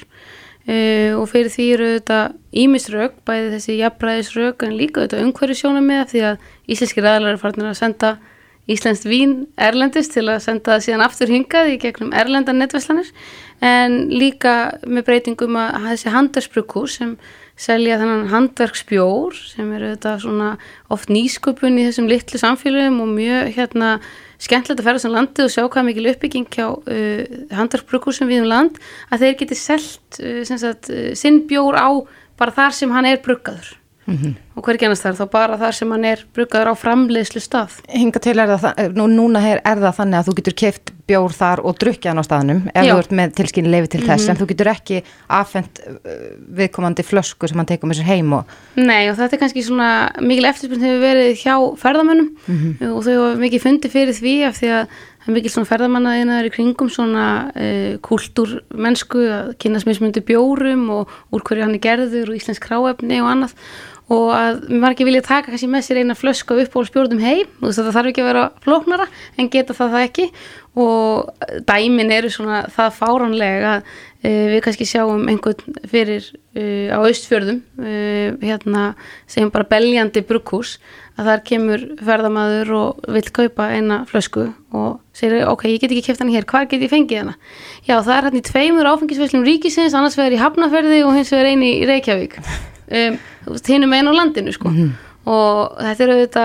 uh, 0.68 1.12
og 1.20 1.28
fyrir 1.30 1.48
því 1.48 1.68
eru 1.74 1.88
þetta 1.96 2.20
ímisrög, 2.52 3.12
bæði 3.24 3.54
þessi 3.54 3.78
jafnbræðisrög 3.78 4.66
en 4.66 4.76
líka 4.76 5.06
þetta 5.06 5.22
umhverju 5.24 5.54
sjónum 5.54 5.86
með 5.86 6.04
því 6.12 6.20
að 6.28 6.36
íslenski 6.68 7.00
ræðlar 7.00 7.36
er 7.36 7.40
farin 7.40 7.70
að 7.70 7.78
senda 7.78 8.16
Íslenskt 8.70 9.08
vín 9.10 9.48
erlendist 9.58 10.14
til 10.14 10.28
að 10.30 10.44
senda 10.44 10.76
það 10.76 10.84
síðan 10.84 11.06
aftur 11.08 11.30
hingað 11.32 11.72
í 11.72 11.78
gegnum 11.82 12.12
erlenda 12.14 12.54
netvæslanir 12.54 13.08
en 13.62 13.96
líka 14.12 14.52
með 14.86 15.06
breytingum 15.08 15.58
að 15.58 15.88
þessi 15.88 16.12
handarsbrukkur 16.14 16.90
sem 16.90 17.16
selja 17.58 17.98
þannan 18.00 18.30
handverksbjór 18.30 19.36
sem 19.36 19.74
eru 19.76 19.92
þetta 19.92 20.14
svona 20.22 20.52
oft 20.94 21.10
nýsköpun 21.12 21.78
í 21.78 21.88
þessum 21.88 22.08
litlu 22.10 22.40
samfélagum 22.40 23.02
og 23.04 23.12
mjög 23.12 23.52
hérna 23.58 23.90
skemmtilegt 24.42 24.80
að 24.80 24.88
ferða 24.88 25.04
sem 25.04 25.14
landið 25.14 25.46
og 25.46 25.52
sjá 25.54 25.66
hvað 25.66 25.88
mikil 25.90 26.08
uppbygging 26.14 26.48
hjá 26.54 26.66
uh, 26.70 27.36
handverksbrukkur 27.58 28.16
sem 28.16 28.30
við 28.30 28.44
um 28.44 28.50
land 28.50 28.80
að 29.10 29.26
þeir 29.26 29.38
geti 29.42 29.58
selt 29.58 30.22
uh, 30.22 30.42
sagt, 30.48 30.90
uh, 30.90 31.12
sinn 31.18 31.44
bjór 31.50 31.78
á 31.78 31.90
bara 32.40 32.56
þar 32.56 32.78
sem 32.78 32.94
hann 32.94 33.10
er 33.10 33.22
bruggaður 33.22 33.76
Mm 34.04 34.16
-hmm. 34.16 34.34
og 34.56 34.64
hver 34.64 34.76
genast 34.78 35.04
þar 35.04 35.14
þá 35.14 35.30
bara 35.30 35.56
þar 35.58 35.72
sem 35.72 35.90
hann 35.90 36.04
er 36.04 36.24
brukaður 36.34 36.72
á 36.72 36.74
framleiðslu 36.74 37.40
stað 37.40 37.76
Hinga 37.88 38.18
til 38.18 38.38
er 38.38 38.48
það, 38.58 38.96
nú, 38.98 39.06
núna 39.06 39.38
er, 39.46 39.60
er 39.64 39.78
það 39.78 39.94
þannig 39.98 40.18
að 40.18 40.26
þú 40.26 40.34
getur 40.34 40.54
keift 40.58 40.92
bjór 41.06 41.32
þar 41.32 41.62
og 41.62 41.78
drukja 41.78 42.10
hann 42.10 42.18
á 42.18 42.24
staðnum 42.26 42.62
ef 42.74 42.84
Já. 42.84 42.92
þú 42.92 42.98
ert 42.98 43.12
með 43.12 43.34
tilskynni 43.38 43.70
leifi 43.70 43.88
til 43.88 44.00
þess 44.02 44.22
mm 44.22 44.26
-hmm. 44.26 44.30
en 44.30 44.40
þú 44.40 44.48
getur 44.48 44.68
ekki 44.72 45.02
afhengt 45.28 45.80
uh, 45.86 46.34
viðkomandi 46.58 47.02
flösku 47.02 47.48
sem 47.48 47.58
hann 47.58 47.66
tekur 47.66 47.88
með 47.88 47.98
sér 48.00 48.10
heim 48.10 48.32
og... 48.32 48.44
Nei 48.74 49.10
og 49.10 49.16
þetta 49.16 49.36
er 49.36 49.40
kannski 49.40 49.62
svona 49.62 50.10
mikil 50.20 50.44
eftirspunni 50.50 50.86
hefur 50.88 51.06
verið 51.06 51.30
hjá 51.44 51.56
ferðamönnum 51.78 52.28
mm 52.46 52.58
-hmm. 52.58 52.90
og 52.90 53.04
þau 53.04 53.14
hafa 53.14 53.38
mikið 53.38 53.62
fundið 53.62 53.90
fyrir 53.90 54.14
því 54.14 54.34
af 54.48 54.54
því 54.58 54.68
að 54.68 54.86
það 55.22 55.28
er 55.28 55.34
mikil 55.34 55.50
svona 55.50 55.70
ferðamannaðinaður 55.70 56.48
í 56.48 56.54
kringum 56.56 56.90
svona 56.90 57.26
uh, 57.54 57.94
kultúrmennsku 58.02 59.22
að 59.30 59.54
kynast 59.62 59.86
mismundi 59.86 60.20
bjórum 60.20 60.90
og 60.90 61.08
úr 61.30 61.42
hverju 61.46 61.62
hann 61.62 61.74
er 61.74 61.84
gerður 61.86 62.32
og 62.32 62.36
íslensk 62.36 62.66
kráefni 62.66 63.22
og 63.22 63.30
annað 63.30 63.54
og 64.12 64.30
að 64.36 64.62
ekki 64.90 65.06
vilja 65.08 65.24
taka 65.24 65.50
kannski 65.50 65.70
með 65.70 65.86
sér 65.86 66.02
eina 66.02 66.16
flösku 66.18 66.58
upp 66.60 66.78
og 66.78 66.88
spjóðum 66.88 67.22
heim 67.22 67.50
það 67.62 67.92
þarf 67.94 68.10
ekki 68.10 68.24
að 68.24 68.30
vera 68.30 68.46
flóknara 68.64 69.06
en 69.38 69.50
geta 69.52 69.76
það 69.76 69.96
það 69.96 70.08
ekki. 70.08 70.30
Og 70.72 71.28
dæmin 71.68 72.12
eru 72.14 72.30
svona 72.32 72.62
það 72.72 72.94
fáránlega 72.96 73.72
að 73.74 73.90
uh, 74.24 74.46
við 74.54 74.62
kannski 74.64 74.86
sjáum 74.88 75.26
einhvern 75.28 75.76
fyrir 75.90 76.24
uh, 76.56 76.96
á 76.96 76.98
austfjörðum 77.02 77.60
uh, 77.60 78.40
hérna 78.40 78.86
segjum 79.28 79.52
bara 79.52 79.68
beljandi 79.68 80.24
brukkus 80.24 80.78
að 81.20 81.28
þar 81.28 81.44
kemur 81.50 81.86
ferðamaður 82.00 82.74
og 82.78 83.06
vil 83.12 83.24
kaupa 83.36 83.68
eina 83.76 84.02
flösku 84.08 84.48
og 84.72 85.00
segir 85.16 85.44
ok, 85.50 85.68
ég 85.74 85.84
get 85.84 85.92
ekki 85.92 86.06
kæft 86.08 86.24
hann 86.24 86.32
hér, 86.32 86.48
hvað 86.48 86.70
get 86.72 86.86
ég 86.86 86.92
fengið 86.92 87.24
hana? 87.26 87.38
Já, 87.84 87.98
það 88.00 88.14
er 88.16 88.28
hérna 88.30 88.40
í 88.40 88.48
tveimur 88.48 88.92
áfengisveslum 88.94 89.44
ríkisins, 89.44 89.92
annars 89.92 90.16
vegar 90.16 90.38
í 90.38 90.40
Hafnaferði 90.40 91.04
og 91.04 91.16
hins 91.18 91.32
vegar 91.36 91.52
eini 91.52 91.74
í 91.82 91.88
Reykjavík 91.90 92.40
um, 92.92 93.18
hinnum 93.68 93.96
einn 93.96 94.10
á 94.10 94.12
landinu 94.12 94.54
sko. 94.54 94.72
mm 94.72 94.92
og 95.22 95.76
þetta 95.78 96.02
eru 96.02 96.14
þetta 96.18 96.44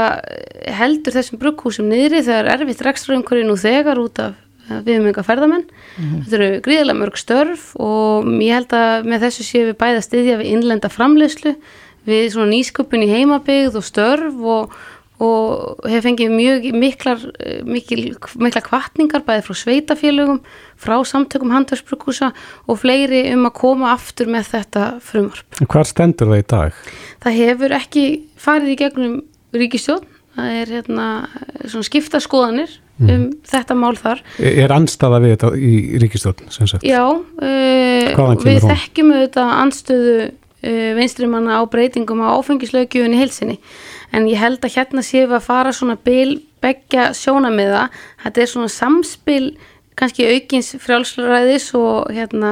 heldur 0.78 1.16
þessum 1.16 1.40
brugghúsum 1.42 1.88
niðri 1.90 2.20
þegar 2.22 2.52
erfitt 2.54 2.84
rekstraumhverju 2.86 3.48
nú 3.48 3.56
þegar 3.58 3.98
út 4.04 4.22
af 4.22 4.36
við 4.68 5.00
um 5.00 5.08
einhver 5.10 5.26
ferðamenn. 5.26 5.66
Mm 5.98 6.20
þetta 6.28 6.38
eru 6.38 6.60
gríðilega 6.62 7.00
mörg 7.00 7.18
störf 7.18 7.72
og 7.82 8.28
ég 8.44 8.54
held 8.54 8.76
að 8.78 9.10
með 9.10 9.26
þessu 9.26 9.48
séu 9.48 9.64
við 9.72 9.80
bæða 9.82 10.04
stiðja 10.06 10.38
við 10.42 10.52
innlenda 10.54 10.92
framleyslu 10.94 11.56
við 12.08 12.30
svona 12.34 12.52
nýsköpun 12.54 13.04
í 13.04 13.10
heimabygð 13.12 13.80
og 13.80 13.88
störf 13.88 14.46
og 14.56 14.78
og 15.24 15.88
hef 15.90 16.06
fengið 16.06 16.34
mjög 16.34 16.66
miklar 16.78 17.24
mikil, 17.66 18.02
mikla 18.38 18.62
kvartningar 18.66 19.24
bæði 19.26 19.46
frá 19.48 19.58
sveitafélögum, 19.58 20.42
frá 20.78 20.96
samtökum 21.10 21.54
handverksbrukúsa 21.56 22.32
og 22.70 22.82
fleiri 22.84 23.24
um 23.34 23.48
að 23.50 23.56
koma 23.58 23.94
aftur 23.96 24.30
með 24.30 24.52
þetta 24.54 24.86
frumvarp. 25.02 25.64
Hvað 25.64 25.90
stendur 25.90 26.34
það 26.34 26.44
í 26.44 26.48
dag? 26.54 26.84
Það 27.26 27.40
hefur 27.42 27.78
ekki 27.80 28.06
farið 28.38 28.74
í 28.76 28.80
gegnum 28.84 29.18
ríkistjón, 29.58 30.06
það 30.38 30.58
er 30.62 30.74
hérna 30.78 31.08
svona 31.66 31.90
skiptarskoðanir 31.90 32.78
mm. 33.02 33.12
um 33.16 33.28
þetta 33.50 33.78
mál 33.82 33.96
þar. 33.98 34.22
Er 34.38 34.74
anstaða 34.76 35.24
við 35.26 35.38
þetta 35.38 35.54
í 35.58 35.76
ríkistjón 36.04 36.50
sem 36.54 36.70
sagt? 36.70 36.86
Já, 36.86 37.04
uh, 37.10 38.34
við 38.46 38.66
þekkjum 38.70 39.14
auðvitað 39.16 39.54
anstöðu 39.58 40.18
uh, 40.30 40.90
vinstrimanna 41.02 41.58
á 41.58 41.62
breytingum 41.66 42.22
á 42.22 42.38
áfengislaugjöfunni 42.38 43.26
hilsinni 43.26 43.58
en 44.16 44.28
ég 44.30 44.40
held 44.40 44.64
að 44.64 44.76
hérna 44.78 45.04
séum 45.06 45.32
við 45.32 45.40
að 45.40 45.48
fara 45.48 45.74
svona 45.76 45.98
bil 46.00 46.40
begja 46.64 47.12
sjónamiða 47.18 47.88
þetta 48.24 48.44
er 48.44 48.52
svona 48.52 48.72
samspil 48.72 49.58
kannski 49.98 50.28
aukins 50.30 50.76
frjálsræðis 50.82 51.72
og 51.78 52.12
hérna 52.14 52.52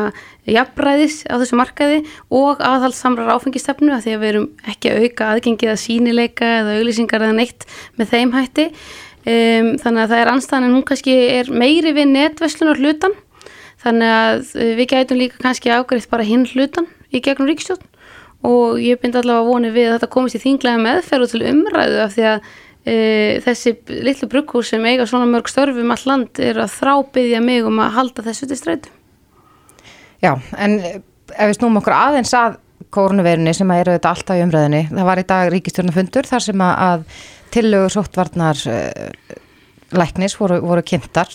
jafnræðis 0.49 1.23
á 1.29 1.37
þessu 1.37 1.57
markaði 1.59 1.99
og 2.33 2.61
aðhaldssamrar 2.65 3.33
áfengistefnu 3.35 3.93
að 3.93 4.05
því 4.05 4.15
að 4.15 4.23
við 4.23 4.31
erum 4.31 4.47
ekki 4.71 4.91
að 4.91 5.05
auka 5.05 5.27
aðgengið 5.33 5.73
að 5.73 5.81
sínileika 5.83 6.49
eða 6.61 6.77
auglýsingar 6.79 7.25
eða 7.25 7.37
neitt 7.37 7.67
með 7.99 8.11
þeim 8.13 8.33
hætti. 8.33 8.67
Um, 9.25 9.71
þannig 9.81 10.01
að 10.03 10.11
það 10.11 10.19
er 10.19 10.31
anstæðan 10.33 10.67
en 10.67 10.75
hún 10.75 10.85
kannski 10.85 11.15
er 11.33 11.47
meiri 11.49 11.95
við 11.97 12.11
netverslunar 12.11 12.81
hlutan 12.81 13.15
þannig 13.81 14.11
að 14.13 14.51
við 14.77 14.87
gætum 14.91 15.21
líka 15.21 15.41
kannski 15.41 15.73
ágreitt 15.73 16.11
bara 16.11 16.25
hinn 16.25 16.45
hlutan 16.49 16.85
í 17.09 17.21
gegnum 17.25 17.49
ríkstjórn 17.49 17.81
og 18.45 18.81
ég 18.81 18.99
bind 19.01 19.17
allavega 19.19 19.49
vonið 19.49 19.75
við 19.75 19.89
að 19.89 19.97
þetta 19.97 20.11
komist 20.13 20.37
í 20.37 20.43
þinglega 20.43 20.83
meðferð 20.83 21.25
og 21.25 21.31
til 21.33 21.43
umræðu 21.49 22.01
af 22.03 22.13
því 22.15 22.27
að 22.31 22.49
e, 22.85 22.95
þessi 23.45 23.73
litlu 24.05 24.29
brugghús 24.31 24.71
sem 24.73 24.85
eiga 24.85 25.07
svona 25.09 25.29
mörg 25.29 25.49
störfum 25.51 25.95
all 25.95 26.05
land 26.09 26.41
er 26.43 26.61
að 26.63 26.75
þrábyðja 26.77 27.41
mig 27.45 27.65
um 27.67 27.81
að 27.83 27.97
halda 27.99 28.27
þessu 28.29 28.49
til 28.51 28.59
streytu. 28.59 28.93
Já, 30.23 30.35
en 30.57 30.79
ef 30.85 31.49
við 31.49 31.57
snúum 31.57 31.81
okkur 31.81 31.97
aðeins 31.97 32.33
að 32.37 32.59
kórnuverunni 32.95 33.53
sem 33.55 33.71
að 33.71 33.81
eru 33.83 33.95
þetta 33.97 34.11
alltaf 34.13 34.39
í 34.39 34.43
umræðinni, 34.45 34.83
það 34.91 35.09
var 35.09 35.21
í 35.21 35.27
dag 35.29 35.51
ríkistjórnafundur 35.51 36.29
þar 36.29 36.45
sem 36.45 36.63
að 36.65 37.05
tillögur 37.55 37.93
sóttvarnar 37.93 38.61
uh, 38.71 39.35
læknis 39.95 40.35
voru, 40.39 40.59
voru 40.63 40.83
kynntar 40.85 41.31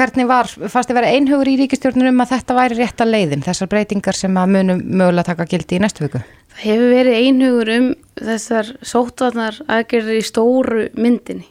Hvernig 0.00 0.24
var, 0.24 0.48
fannst 0.48 0.88
þið 0.88 0.96
vera 0.96 1.08
einhugur 1.12 1.48
í 1.50 1.58
ríkistjórnum 1.60 2.06
um 2.08 2.22
að 2.24 2.30
þetta 2.30 2.54
væri 2.56 2.76
rétt 2.78 3.02
að 3.04 3.10
leiðin, 3.12 3.42
þessar 3.44 3.68
breytingar 3.68 4.16
sem 4.16 4.36
að 4.40 4.52
munum 4.54 4.78
mögulega 4.80 5.26
taka 5.26 5.44
gildi 5.50 5.76
í 5.76 5.80
næstu 5.82 6.06
viku? 6.06 6.20
Það 6.54 6.62
hefur 6.62 6.92
verið 6.94 7.16
einhugur 7.18 7.70
um 7.74 7.88
þessar 8.16 8.70
sótvarnar 8.80 9.58
aðgerðir 9.66 10.16
í 10.16 10.22
stóru 10.24 10.86
myndinni. 10.96 11.44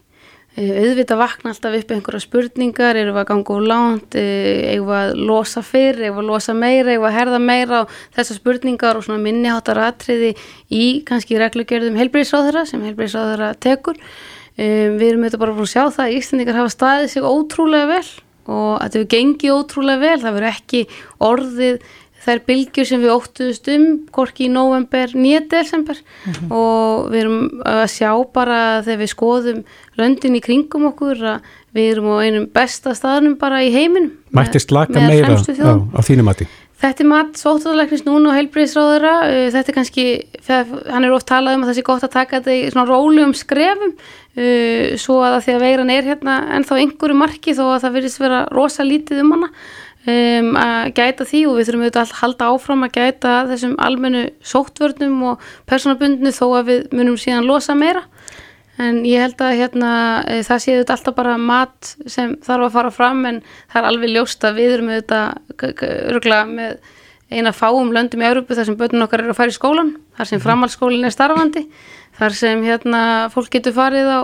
Eh, 0.57 0.71
auðvitað 0.79 1.19
vakna 1.21 1.51
alltaf 1.53 1.75
upp 1.77 1.93
einhverja 1.93 2.23
spurningar, 2.23 2.97
eru 2.97 3.11
við 3.13 3.19
að 3.21 3.27
ganga 3.29 3.53
úr 3.53 3.67
lánt, 3.69 4.17
eru 4.17 4.87
við 4.87 4.97
að 4.97 5.13
losa 5.29 5.63
fyrr, 5.67 5.99
eru 5.99 6.15
við 6.15 6.23
að 6.23 6.31
losa 6.31 6.55
meira, 6.57 6.87
eru 6.87 7.03
við 7.03 7.09
að 7.11 7.17
herða 7.19 7.41
meira 7.43 7.81
og 7.83 7.93
þessar 8.17 8.39
spurningar 8.39 8.97
og 8.97 9.05
svona 9.05 9.21
minniháttar 9.27 9.81
atriði 9.83 10.31
í 10.73 10.87
kannski 11.05 11.37
reglugjörðum 11.37 12.01
heilbreyðsráðara 12.01 12.65
sem 12.65 12.81
heilbreyðsráðara 12.87 13.51
tekur. 13.61 14.01
Um, 14.57 14.97
við 14.97 15.05
erum 15.11 15.27
auðvitað 15.27 15.45
bara 15.45 15.55
að 15.55 15.69
sjá 15.69 15.83
það 15.85 16.03
að 16.07 16.17
Íslandingar 16.17 16.59
hafa 16.63 16.73
staðið 16.73 17.13
sig 17.13 17.29
ótrúlega 17.29 17.91
vel 17.93 18.09
og 18.49 18.75
þetta 18.81 18.99
hefur 18.99 19.09
gengið 19.15 19.55
ótrúlega 19.55 20.03
vel, 20.03 20.19
það 20.23 20.37
verður 20.37 20.53
ekki 20.53 20.85
orðið 21.29 21.81
þær 22.19 22.41
bylgjur 22.49 22.87
sem 22.87 23.03
við 23.03 23.13
óttuðust 23.13 23.69
um, 23.71 23.85
korki 24.15 24.47
í 24.47 24.51
november, 24.51 25.13
nýja 25.15 25.41
desember 25.51 25.99
mm 25.99 26.33
-hmm. 26.33 26.51
og 26.51 27.09
við 27.13 27.21
erum 27.23 27.39
að 27.63 27.85
sjá 27.93 28.11
bara 28.33 28.59
þegar 28.83 29.01
við 29.03 29.11
skoðum 29.13 29.61
löndin 29.99 30.35
í 30.35 30.43
kringum 30.43 30.89
okkur 30.91 31.23
að 31.35 31.39
við 31.75 31.91
erum 31.93 32.09
á 32.11 32.15
einum 32.25 32.47
besta 32.53 32.95
staðnum 32.97 33.37
bara 33.39 33.61
í 33.63 33.71
heiminum. 33.71 34.11
Mættist 34.35 34.71
laka 34.71 34.99
meira 34.99 35.37
á, 35.37 35.73
á 35.95 35.99
þínum 36.01 36.25
mati? 36.25 36.47
Þetta 36.79 37.03
er 37.03 37.09
mat 37.09 37.35
sóttáðalæknis 37.35 38.05
núna 38.05 38.31
og 38.31 38.37
heilbreyðisráðura, 38.37 39.15
uh, 39.27 39.47
þetta 39.51 39.71
er 39.71 39.75
kannski, 39.75 40.05
hann 40.47 41.03
er 41.03 41.11
oft 41.15 41.27
talað 41.27 41.57
um 41.57 41.65
að 41.65 41.73
það 41.73 41.77
sé 41.79 41.83
gott 41.89 42.05
að 42.07 42.13
taka 42.13 42.39
þetta 42.39 42.55
í 42.55 42.69
svona 42.71 42.87
rólegum 42.87 43.35
skrefum. 43.35 43.93
Uh, 44.39 44.95
svo 45.01 45.19
að 45.25 45.41
því 45.43 45.57
að 45.57 45.65
veiran 45.65 45.91
er 45.91 46.07
hérna 46.07 46.39
ennþá 46.55 46.79
einhverju 46.79 47.19
marki 47.19 47.57
þó 47.57 47.65
að 47.73 47.83
það 47.83 47.95
verðist 47.97 48.23
vera 48.23 48.41
rosa 48.55 48.87
lítið 48.87 49.23
um 49.25 49.35
hana. 49.35 49.51
Um, 50.09 50.53
að 50.55 50.93
gæta 50.95 51.25
því 51.27 51.39
og 51.49 51.57
við 51.57 51.67
þurfum 51.67 51.81
auðvitað 51.83 52.05
að 52.05 52.19
halda 52.21 52.45
áfram 52.53 52.85
að 52.85 52.93
gæta 52.95 53.33
þessum 53.49 53.73
almennu 53.83 54.21
sóttvörnum 54.47 55.17
og 55.33 55.49
personabundinu 55.67 56.31
þó 56.31 56.45
að 56.61 56.69
við 56.69 56.85
munum 56.95 57.17
síðan 57.19 57.49
losa 57.49 57.75
meira 57.75 58.05
en 58.79 59.01
ég 59.07 59.23
held 59.23 59.41
að 59.43 59.57
hérna 59.59 59.91
e, 60.23 60.39
það 60.47 60.63
séu 60.63 60.77
þetta 60.79 60.95
alltaf 60.95 61.17
bara 61.17 61.35
mat 61.41 61.91
sem 62.07 62.37
þarf 62.45 62.69
að 62.69 62.77
fara 62.77 62.93
fram 62.95 63.25
en 63.29 63.41
það 63.71 63.81
er 63.81 63.89
alveg 63.91 64.13
ljóst 64.15 64.47
að 64.47 64.59
við 64.61 64.75
erum 64.77 64.91
auðvitað 64.93 65.83
öruglega 66.09 66.45
með 66.49 66.77
eina 67.29 67.53
fáum 67.53 67.93
löndum 67.93 68.23
í 68.23 68.29
Európu 68.29 68.57
þar 68.57 68.69
sem 68.69 68.77
börnun 68.79 69.05
okkar 69.05 69.23
eru 69.23 69.35
að 69.35 69.39
fara 69.41 69.53
í 69.53 69.57
skólan 69.57 69.93
þar 70.17 70.31
sem 70.31 70.39
mhm. 70.39 70.45
framhaldsskólin 70.47 71.09
er 71.09 71.15
starfandi 71.15 71.65
þar 72.19 72.35
sem 72.35 72.63
hérna 72.65 73.01
fólk 73.33 73.51
getur 73.53 73.75
farið 73.75 74.09
á 74.09 74.19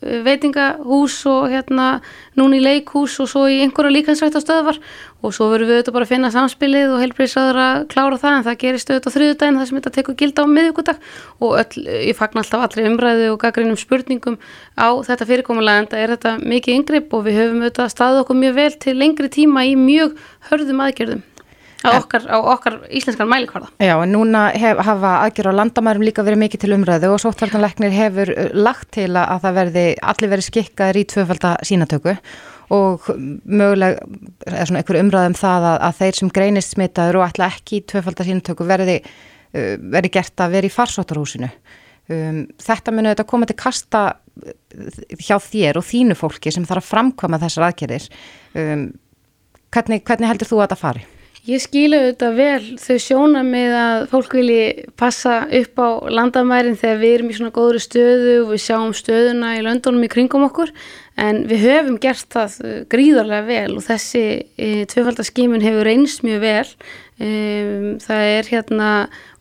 veitingahús 0.00 1.14
og 1.26 1.48
hérna 1.50 2.00
núni 2.38 2.60
í 2.60 2.62
leikhús 2.62 3.16
og 3.22 3.28
svo 3.30 3.46
í 3.50 3.58
einhverja 3.64 3.94
líkansrætt 3.96 4.38
á 4.38 4.42
stöðvar. 4.42 4.78
Og 5.18 5.34
svo 5.34 5.48
verðum 5.50 5.72
við 5.72 5.78
auðvitað 5.80 5.96
bara 5.96 6.06
að 6.06 6.12
finna 6.12 6.30
samspilið 6.30 6.92
og 6.94 7.00
heilbreyðsraður 7.02 7.58
að 7.62 7.86
klára 7.90 8.18
það 8.22 8.36
en 8.36 8.44
það 8.46 8.58
gerist 8.62 8.92
auðvitað 8.92 9.10
á 9.10 9.14
þriðudaginn 9.16 9.58
það 9.58 9.68
sem 9.68 9.78
þetta 9.78 9.94
tekur 9.96 10.18
gilda 10.20 10.44
á 10.46 10.52
miðugudag 10.52 11.00
og 11.42 11.56
öll, 11.58 11.82
ég 12.06 12.18
fagnar 12.18 12.44
alltaf 12.44 12.66
allri 12.68 12.86
umræðu 12.86 13.32
og 13.32 13.40
gaggreinum 13.42 13.80
spurningum 13.80 14.38
á 14.78 14.88
þetta 15.08 15.26
fyrirkomulega 15.32 15.82
en 15.82 15.90
það 15.90 16.04
er 16.04 16.14
þetta 16.14 16.36
mikið 16.54 16.78
yngripp 16.78 17.18
og 17.18 17.26
við 17.26 17.40
höfum 17.42 17.64
auðvitað 17.64 17.90
staðið 17.96 18.22
okkur 18.22 18.40
mjög 18.44 18.54
vel 18.60 18.70
til 18.86 18.96
lengri 19.02 19.32
tíma 19.34 19.66
í 19.66 19.74
mjög 19.74 20.14
hörðum 20.52 20.86
aðgerðum 20.86 21.26
á 21.84 21.88
okkar, 21.94 22.26
á 22.26 22.36
okkar 22.38 22.76
íslenskar 22.90 23.28
mælikvarða. 23.28 23.70
Já, 23.78 23.94
en 24.02 24.12
núna 24.12 24.48
hef, 24.58 24.80
hafa 24.82 25.14
aðgjör 25.26 25.50
á 25.54 25.58
landamærum 25.60 26.04
líka 26.06 26.24
verið 26.26 26.42
mikið 26.42 26.64
til 26.64 26.74
umræðu 26.74 27.10
og 27.14 27.22
sóttvartanleiknir 27.22 27.94
hefur 27.94 28.32
uh, 28.34 28.50
lagt 28.58 28.90
til 28.96 29.10
að 29.14 29.42
það 29.46 29.58
verði 29.60 29.86
allir 30.12 30.32
verið 30.34 30.48
skikkaður 30.48 31.00
í 31.00 31.08
tvöfalda 31.14 31.56
sínatöku 31.68 32.14
og 32.74 33.06
möguleg 33.48 34.00
er 34.44 34.68
svona 34.68 34.82
einhver 34.82 35.00
umræðum 35.00 35.36
það 35.38 35.68
að, 35.70 35.76
að 35.88 35.98
þeir 36.02 36.18
sem 36.18 36.32
greinist 36.38 36.74
smitaður 36.74 37.20
og 37.20 37.28
ætla 37.30 37.50
ekki 37.54 37.78
í 37.78 37.84
tvöfalda 37.88 38.26
sínatöku 38.26 38.66
verði, 38.68 38.96
uh, 39.02 39.74
verði 39.78 40.14
gert 40.18 40.44
að 40.44 40.56
vera 40.58 40.68
í 40.70 40.74
farsóttarhúsinu. 40.74 41.52
Um, 42.08 42.46
þetta 42.64 42.92
muni 42.94 43.10
auðvitað 43.10 43.28
koma 43.28 43.46
til 43.46 43.58
kasta 43.60 44.02
uh, 44.16 44.56
hjá 45.20 45.36
þér 45.44 45.78
og 45.78 45.86
þínu 45.86 46.16
fólki 46.16 46.50
sem 46.54 46.64
þarf 46.66 46.86
að 46.86 46.90
framkvama 46.94 47.40
þessar 47.42 47.68
aðgerðir. 47.68 48.08
Um, 48.56 48.88
hvernig, 49.68 50.02
hvernig 50.08 50.32
heldur 50.32 50.48
þú 50.48 50.60
að 50.62 50.66
þetta 50.66 50.80
fari? 50.80 51.04
Ég 51.48 51.62
skilu 51.64 51.96
þetta 52.10 52.28
vel 52.36 52.64
þau 52.76 52.96
sjóna 53.00 53.40
með 53.46 53.74
að 53.80 54.02
fólk 54.10 54.34
vilji 54.36 54.82
passa 55.00 55.38
upp 55.46 55.80
á 55.80 55.88
landamærin 56.12 56.76
þegar 56.76 57.00
við 57.00 57.14
erum 57.14 57.30
í 57.32 57.36
svona 57.38 57.54
góðri 57.56 57.80
stöðu 57.80 58.34
og 58.42 58.50
við 58.50 58.60
sjáum 58.66 58.92
stöðuna 58.92 59.54
í 59.56 59.62
löndunum 59.64 60.04
í 60.04 60.10
kringum 60.12 60.44
okkur. 60.50 60.74
En 61.16 61.40
við 61.48 61.64
höfum 61.64 61.96
gert 62.02 62.28
það 62.36 62.58
uh, 62.60 62.76
gríðarlega 62.92 63.48
vel 63.48 63.78
og 63.78 63.86
þessi 63.88 64.24
e, 64.60 64.68
tvöfaldarskimun 64.92 65.64
hefur 65.64 65.88
reynst 65.88 66.20
mjög 66.26 66.44
vel. 66.44 66.68
E, 67.16 67.32
það 68.04 68.28
er 68.36 68.52
hérna 68.52 68.92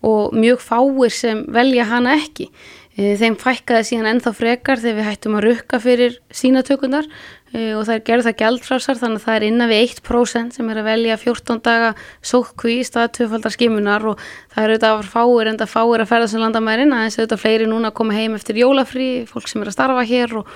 og 0.07 0.31
mjög 0.31 0.63
fáir 0.63 1.11
sem 1.11 1.43
velja 1.59 1.89
hana 1.91 2.15
ekki. 2.21 2.47
E, 2.95 3.17
þeim 3.19 3.35
fækkaði 3.37 3.91
síðan 3.91 4.13
ennþá 4.15 4.33
frekar 4.33 4.79
þegar 4.79 5.01
við 5.01 5.09
hættum 5.11 5.37
að 5.37 5.49
rukka 5.51 5.83
fyrir 5.83 6.21
sínatökundar 6.31 7.11
Eh, 7.11 7.36
og 7.55 7.85
það 7.87 7.93
er 7.93 8.01
gerð 8.07 8.25
það 8.27 8.39
gældfrásar 8.41 8.97
þannig 8.99 9.21
að 9.21 9.25
það 9.25 9.37
er 9.37 9.45
innan 9.47 9.69
við 9.71 9.83
1% 9.85 10.57
sem 10.57 10.71
er 10.71 10.79
að 10.81 10.87
velja 10.89 11.17
14 11.21 11.61
daga 11.63 11.91
sókkví 12.19 12.73
í 12.81 12.87
stað 12.87 13.13
tvöfaldar 13.15 13.53
skimunar 13.55 14.03
og 14.11 14.25
það 14.51 14.63
er 14.63 14.73
auðvitað 14.73 14.95
að 14.97 15.11
fáir 15.13 15.51
en 15.51 15.59
það 15.61 15.71
fáir 15.71 16.03
að 16.03 16.09
ferða 16.11 16.27
sem 16.27 16.43
landamærin. 16.43 16.91
Aðeins 16.91 17.17
auðvitað 17.17 17.41
fleiri 17.45 17.69
núna 17.71 17.91
að 17.93 17.95
koma 18.01 18.17
heim 18.17 18.35
eftir 18.35 18.59
jólafrí 18.59 19.07
fólk 19.29 19.47
sem 19.47 19.63
er 19.63 19.71
að 19.71 19.77
starfa 19.77 20.03
hér 20.09 20.35
og, 20.41 20.49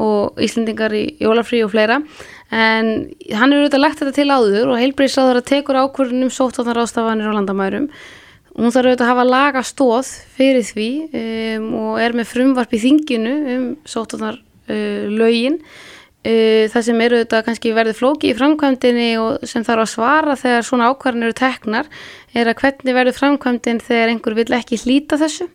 og 0.00 0.40
Íslendingar 0.46 0.94
í 0.96 1.02
jólafrí 1.20 1.60
og 1.66 1.74
fleira. 1.74 1.98
En 2.48 2.88
hann 3.28 3.52
er 3.52 3.60
auðvitað 3.60 3.84
lagt 3.84 4.00
þetta 4.00 4.16
til 4.16 4.30
áður 4.32 4.72
og 4.72 4.80
heilbreyðsraður 4.80 5.42
að 5.42 5.50
tekur 5.52 5.80
ákvörðunum 5.82 6.32
sóttáðnar 6.32 6.80
ástafanir 6.86 7.28
á 7.28 7.36
landamærum. 7.36 7.90
Hún 8.56 8.72
þarf 8.72 8.88
auðvitað 8.88 9.04
að 9.04 9.12
hafa 9.12 9.28
laga 9.28 9.60
stóð 9.68 10.08
fyrir 10.34 10.64
því 10.66 10.88
um, 11.12 11.68
og 11.84 12.00
er 12.02 12.16
með 12.16 12.32
frumvarp 12.32 12.72
í 12.74 12.80
þinginu 12.82 13.36
um 13.52 13.68
sóttáðnar 13.86 14.40
uh, 14.40 15.04
lögin 15.12 15.60
það 16.28 16.84
sem 16.84 17.00
eru 17.00 17.20
þetta 17.22 17.42
kannski 17.46 17.70
verður 17.76 17.96
flóki 17.96 18.32
í 18.32 18.36
framkvæmdini 18.36 19.10
og 19.22 19.46
sem 19.48 19.64
þarf 19.64 19.84
að 19.84 19.92
svara 19.92 20.34
þegar 20.36 20.66
svona 20.66 20.88
ákvarðin 20.92 21.28
eru 21.28 21.36
teknar 21.38 21.86
er 22.36 22.50
að 22.50 22.58
hvernig 22.62 22.96
verður 22.98 23.16
framkvæmdin 23.16 23.80
þegar 23.86 24.12
einhver 24.12 24.36
vil 24.36 24.50
ekki 24.58 24.80
hlýta 24.82 25.18
þessu? 25.20 25.48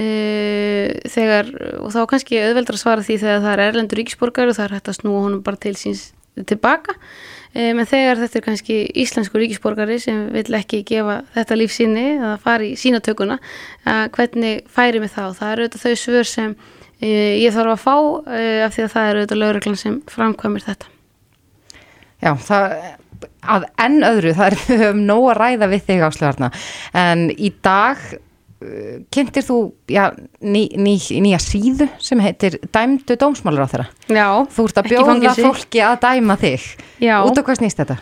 Uh, 0.00 0.94
þegar 1.12 1.50
og 1.82 1.90
þá 1.92 1.98
kannski 2.08 2.38
auðveldur 2.40 2.78
að 2.78 2.80
svara 2.80 3.04
því 3.04 3.18
þegar 3.20 3.42
það 3.42 3.52
er 3.52 3.62
erlendur 3.66 4.00
ríkisborgar 4.00 4.48
og 4.48 4.56
það 4.56 4.66
er 4.68 4.74
hægt 4.78 4.88
að 4.88 4.96
snúa 5.00 5.24
honum 5.26 5.42
bara 5.44 5.60
til 5.60 5.74
síns 5.76 6.04
tilbaka. 6.48 6.94
Um, 7.50 7.82
en 7.82 7.88
þegar 7.90 8.22
þetta 8.22 8.38
er 8.38 8.44
kannski 8.46 8.78
íslensku 9.02 9.42
ríkisborgari 9.42 9.98
sem 10.00 10.28
vil 10.32 10.56
ekki 10.56 10.84
gefa 10.88 11.18
þetta 11.34 11.58
lífsíni 11.58 12.06
að 12.22 12.36
fara 12.46 12.68
í 12.70 12.76
sínatökuna 12.80 13.40
hvernig 14.14 14.62
færi 14.70 15.02
með 15.02 15.16
þá? 15.18 15.24
Það 15.42 15.52
eru 15.52 15.68
þetta 15.68 15.82
þau 15.82 16.04
svör 16.06 16.30
sem 16.30 16.54
ég 17.08 17.54
þarf 17.54 17.74
að 17.74 17.82
fá 17.84 17.94
uh, 17.96 18.56
af 18.66 18.74
því 18.76 18.86
að 18.86 18.94
það 18.94 19.10
eru 19.10 19.20
auðvitað 19.20 19.42
lauruglan 19.42 19.78
sem 19.80 20.00
framkvæmir 20.10 20.66
þetta. 20.66 20.90
Já, 22.20 22.32
það, 22.44 22.74
að 23.56 23.68
enn 23.86 24.02
öðru, 24.04 24.34
það 24.36 24.50
er 24.50 24.58
við 24.66 24.82
höfum 24.84 25.04
nóg 25.08 25.28
að 25.32 25.38
ræða 25.40 25.70
við 25.72 25.86
þig 25.86 26.04
ásluðarna, 26.08 26.50
en 27.00 27.26
í 27.32 27.52
dag 27.64 28.04
uh, 28.12 28.94
kynntir 29.14 29.46
þú 29.48 29.58
já, 29.88 30.04
ný, 30.44 30.66
ný, 30.76 30.94
nýja 31.24 31.40
síðu 31.40 31.88
sem 32.02 32.20
heitir 32.24 32.60
Dæmdu 32.68 33.16
dómsmálur 33.20 33.64
á 33.64 33.72
þeirra. 33.72 33.90
Já, 34.12 34.28
Þú 34.52 34.68
ert 34.68 34.82
að 34.82 34.90
bjóða 34.94 35.36
fólki 35.40 35.84
að 35.86 36.00
dæma 36.04 36.40
þig. 36.40 36.72
Já. 37.00 37.16
Út 37.24 37.40
á 37.40 37.42
hvað 37.42 37.62
snýst 37.62 37.80
þetta? 37.80 38.00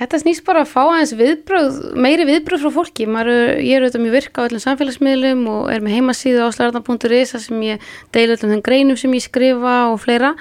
Þetta 0.00 0.18
snýst 0.22 0.44
bara 0.46 0.62
að 0.64 0.70
fá 0.70 0.80
aðeins 0.86 1.10
viðbröð, 1.12 1.74
meiri 2.00 2.24
viðbröð 2.24 2.62
frá 2.64 2.70
fólki. 2.72 3.04
Maður, 3.04 3.58
ég 3.60 3.76
er 3.76 3.84
auðvitað 3.84 4.04
mjög 4.06 4.14
virka 4.16 4.40
á 4.40 4.46
öllum 4.46 4.62
samfélagsmiðlum 4.64 5.42
og 5.52 5.66
er 5.74 5.84
með 5.84 5.96
heimasíðu 5.98 6.46
áslarðan.is 6.46 7.34
sem 7.44 7.66
ég 7.66 7.84
deila 8.16 8.38
öllum 8.38 8.54
þenn 8.54 8.64
greinum 8.64 8.96
sem 8.96 9.12
ég 9.12 9.26
skrifa 9.26 9.74
og 9.90 10.00
fleira 10.00 10.32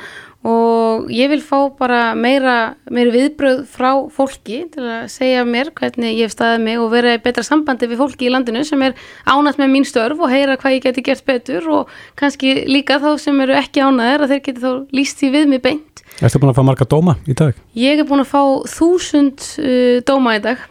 og 0.48 1.10
ég 1.12 1.28
vil 1.28 1.41
fá 1.43 1.67
bara 1.76 2.13
meira, 2.15 2.76
meiri 2.88 3.12
viðbröð 3.12 3.65
frá 3.67 3.89
fólki 4.15 4.62
til 4.72 4.86
að 4.88 5.10
segja 5.12 5.43
mér 5.43 5.74
hvernig 5.76 6.15
ég 6.15 6.30
hef 6.30 6.36
staðið 6.38 6.63
mig 6.63 6.80
og 6.80 6.93
vera 6.93 7.17
í 7.17 7.22
betra 7.26 7.43
sambandi 7.43 7.89
við 7.91 8.00
fólki 8.00 8.30
í 8.30 8.32
landinu 8.32 8.63
sem 8.63 8.80
er 8.88 8.95
ánætt 9.28 9.60
með 9.60 9.74
mín 9.74 9.88
störf 9.88 10.24
og 10.24 10.32
heyra 10.32 10.56
hvað 10.56 10.78
ég 10.78 10.86
geti 10.88 11.04
gert 11.04 11.26
betur 11.28 11.67
og 11.82 11.91
kannski 12.15 12.56
líka 12.72 13.02
þá 13.04 13.12
sem 13.19 13.43
eru 13.43 13.60
ekki 13.60 13.84
ánæðir 13.84 14.24
að 14.24 14.32
þeir 14.32 14.43
geti 14.48 14.63
þá 14.63 14.72
líst 14.95 15.19
því 15.19 15.34
við 15.36 15.52
mig 15.52 15.63
beint 15.67 15.88
Erstu 16.20 16.42
búin 16.42 16.52
að 16.52 16.58
fá 16.58 16.66
marga 16.68 16.88
dóma 16.90 17.16
í 17.30 17.36
dag? 17.38 17.56
Ég 17.80 18.02
er 18.02 18.08
búin 18.08 18.26
að 18.26 18.34
fá 18.34 18.42
þúsund 18.68 19.46
uh, 19.64 20.00
dóma 20.08 20.36
í 20.36 20.42
dag 20.44 20.66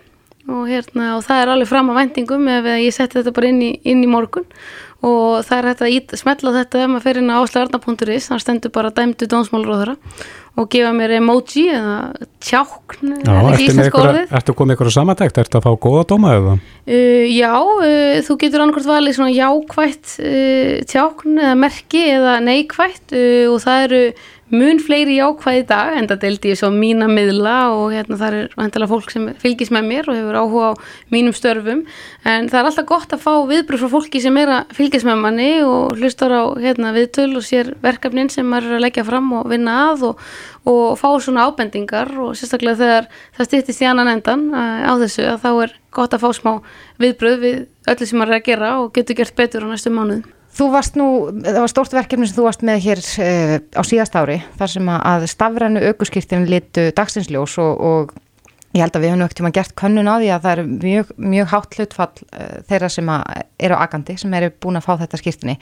og, 0.49 0.67
hérna, 0.69 1.15
og 1.17 1.25
það 1.25 1.41
er 1.41 1.53
alveg 1.55 1.71
fram 1.71 1.89
á 1.89 1.99
vendingum 2.03 2.51
ef 2.53 2.69
ég 2.75 2.93
setti 2.97 3.21
þetta 3.21 3.33
bara 3.37 3.49
inn 3.53 3.63
í, 3.65 3.71
inn 3.89 4.05
í 4.05 4.11
morgun 4.11 4.45
og 5.05 5.45
það 5.47 5.59
er 5.59 5.67
hægt 5.71 5.83
að 5.87 6.19
smetla 6.19 6.53
þetta 6.57 6.83
ef 6.83 6.91
maður 6.91 7.05
fer 7.07 7.21
inn 7.21 7.31
á 7.31 7.39
áslarna.is 7.39 8.29
þar 8.33 8.43
stendur 8.43 8.73
bara 8.75 8.91
dæmdu 8.91 9.29
dómsmálróðara 9.31 9.95
og 10.59 10.67
gefa 10.73 10.91
mér 10.97 11.15
emoji 11.21 11.69
eða 11.71 11.99
tjákn 12.43 13.13
Ertu 13.23 14.57
komið 14.59 14.75
ykkur 14.75 14.91
á 14.91 14.99
samantækt? 14.99 15.39
Ertu 15.39 15.61
að 15.61 15.69
fá 15.69 15.71
góða 15.79 16.03
dóma 16.11 16.33
eða? 16.35 16.57
Uh, 16.89 17.29
já, 17.31 17.53
uh, 17.55 18.19
þú 18.27 18.39
getur 18.43 18.65
annarkvæmt 18.65 18.91
valið 18.91 19.21
svona 19.21 19.37
jákvætt 19.37 20.17
uh, 20.19 20.73
tjákn 20.91 21.39
eða 21.45 21.61
merki 21.63 22.03
eða 22.17 22.35
neikvætt 22.43 23.15
uh, 23.15 23.47
og 23.53 23.63
það 23.63 23.87
eru 23.87 24.03
mun 24.53 24.79
fleiri 24.81 25.19
jákvæði 25.19 25.61
í 25.61 25.67
dag 25.69 25.97
en 25.99 26.07
það 26.09 26.21
deldi 26.23 26.53
ég 26.53 26.59
svo 26.61 26.71
mína 26.73 27.09
miðla 27.11 27.57
og 27.75 27.93
hérna 27.93 28.17
það 28.21 28.37
er 28.39 28.55
vantilega 28.57 28.91
fólk 28.91 29.13
sem 29.13 29.27
fylgis 29.43 29.73
með 29.75 29.89
mér 29.91 30.09
og 30.09 30.17
hefur 30.17 30.39
áhuga 30.41 30.71
á 30.73 30.73
mínum 31.13 31.37
störfum 31.37 31.83
en 32.25 32.49
það 32.49 32.61
er 32.61 32.69
alltaf 32.71 32.89
gott 32.89 33.13
að 33.13 33.25
fá 33.27 33.33
viðbröð 33.51 33.83
frá 33.85 33.93
fólki 33.93 34.23
sem 34.25 34.39
er 34.41 34.53
að 34.57 34.73
fylgis 34.79 35.05
með 35.09 35.21
manni 35.25 35.51
og 35.67 35.99
hlustar 35.99 36.33
á 36.33 36.43
hérna, 36.57 36.95
viðtöl 36.97 37.31
og 37.37 37.45
sér 37.45 37.75
verkefnin 37.85 38.33
sem 38.33 38.49
maður 38.49 38.73
er 38.73 38.79
að 38.79 38.87
leggja 38.87 39.05
fram 39.09 39.29
og 39.37 39.51
vinna 39.53 39.77
að 39.91 40.07
og, 40.13 40.25
og 40.73 40.97
fá 41.01 41.09
svona 41.21 41.45
ábendingar 41.49 42.15
og 42.17 42.33
sérstaklega 42.39 42.81
þegar 42.81 43.13
það 43.37 43.51
stýttist 43.51 43.85
í 43.85 43.91
annan 43.91 44.15
endan 44.17 44.49
á 44.55 44.93
þessu 44.97 45.29
að 45.29 45.45
þá 45.45 45.51
er 45.67 45.77
gott 45.93 46.17
að 46.17 46.25
fá 46.25 46.33
smá 46.37 46.53
viðbröð 47.03 47.39
við 47.45 47.63
öllu 47.93 48.09
sem 48.09 48.21
maður 48.21 48.35
er 48.37 48.41
að 48.41 48.49
gera 48.49 48.75
og 48.81 48.93
getur 48.97 49.21
gert 49.21 49.37
betur 49.37 49.69
á 49.69 49.73
næstu 49.73 49.93
mánuðum. 49.93 50.38
Þú 50.59 50.67
varst 50.75 50.97
nú, 50.99 51.09
það 51.31 51.61
var 51.63 51.71
stort 51.71 51.93
verkefni 51.95 52.27
sem 52.27 52.35
þú 52.35 52.47
varst 52.49 52.65
með 52.67 52.81
hér 52.83 53.03
uh, 53.23 53.59
á 53.79 53.83
síðast 53.87 54.17
ári 54.19 54.41
þar 54.59 54.73
sem 54.73 54.89
að 54.91 55.27
stafrænu 55.31 55.83
aukurskýrtin 55.93 56.49
litu 56.51 56.89
dagsinsljós 56.99 57.55
og, 57.63 57.79
og 57.79 58.17
ég 58.75 58.83
held 58.83 58.99
að 58.99 59.05
við 59.05 59.13
hefum 59.13 59.23
ekkert 59.23 59.39
tíma 59.39 59.53
gert 59.55 59.75
könnun 59.79 60.11
á 60.11 60.19
því 60.19 60.33
að 60.35 60.43
það 60.45 60.53
er 60.57 60.73
mjög, 60.73 61.13
mjög 61.35 61.49
hátt 61.53 61.79
hlutfall 61.79 62.27
uh, 62.27 62.59
þeirra 62.67 62.91
sem 62.91 63.15
eru 63.69 63.79
agandi 63.79 64.19
sem 64.19 64.37
eru 64.41 64.51
búin 64.59 64.81
að 64.81 64.89
fá 64.89 64.93
þetta 65.05 65.23
skýrtinni. 65.23 65.57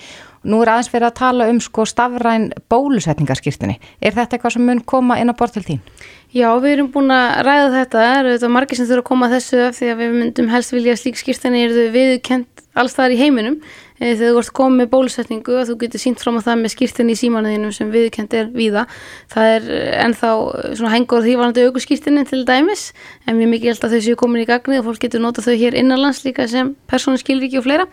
Nú 0.48 0.64
er 0.64 0.72
aðeins 0.72 0.90
fyrir 0.94 1.10
að 1.10 1.16
tala 1.20 1.52
um 1.52 1.60
sko 1.60 1.84
stafræn 1.88 2.50
bólusetningarskýrtinni. 2.72 3.76
Er 4.00 4.16
þetta 4.16 4.38
eitthvað 4.38 4.56
sem 4.56 4.64
mun 4.64 4.80
koma 4.80 5.20
inn 5.20 5.28
á 5.28 5.36
bort 5.36 5.58
til 5.58 5.66
þín? 5.66 5.84
Já, 6.32 6.48
við 6.56 6.78
erum 6.78 6.92
búin 6.94 7.12
að 7.12 7.42
ræða 7.46 7.72
þetta, 7.78 8.00
það 8.00 8.18
eru 8.18 8.36
þetta 8.38 8.54
margir 8.56 8.80
sem 8.80 8.88
þurfa 8.88 9.04
að 9.04 9.10
koma 9.12 9.34
þessu 9.36 9.64
af 9.68 9.76
því 9.76 9.92
að 9.92 10.00
við 10.02 10.20
myndum 10.20 10.54
helst 10.56 10.74
vilja 10.74 10.96
slík 11.00 11.20
skýrtinni 11.20 11.66
eru 11.68 11.90
viðkent 11.94 12.64
alls 12.76 12.96
þar 12.96 13.14
í 13.14 13.20
heiminum 13.20 13.60
þegar 13.98 14.34
þú 14.34 14.40
ert 14.42 14.52
komið 14.60 14.82
með 14.82 14.90
bólusetningu 14.94 15.58
að 15.60 15.70
þú 15.70 15.78
getur 15.84 16.02
sínt 16.02 16.22
fram 16.22 16.40
á 16.40 16.46
það 16.46 16.62
með 16.62 16.74
skýrtinni 16.76 17.16
í 17.16 17.20
símanuðinu 17.20 17.72
sem 17.74 17.92
viðkend 17.92 18.36
er 18.36 18.50
víða 18.54 18.86
það 19.32 19.52
er 19.56 19.68
ennþá 20.06 20.32
svona 20.76 20.94
hengur 20.94 21.24
því 21.24 21.36
varandi 21.40 21.66
aukurskýrtinni 21.66 22.26
til 22.28 22.44
dæmis 22.48 22.90
en 23.26 23.38
mér 23.38 23.50
mikið 23.54 23.72
held 23.72 23.86
að 23.86 23.96
þau 23.96 24.04
séu 24.06 24.18
komin 24.20 24.44
í 24.44 24.48
gagni 24.48 24.80
og 24.80 24.86
fólk 24.86 25.02
getur 25.06 25.22
nota 25.22 25.44
þau 25.44 25.54
hér 25.56 25.76
innanlands 25.78 26.22
líka 26.26 26.46
sem 26.50 26.74
persónu 26.90 27.20
skilriki 27.20 27.60
og 27.60 27.66
fleira. 27.66 27.86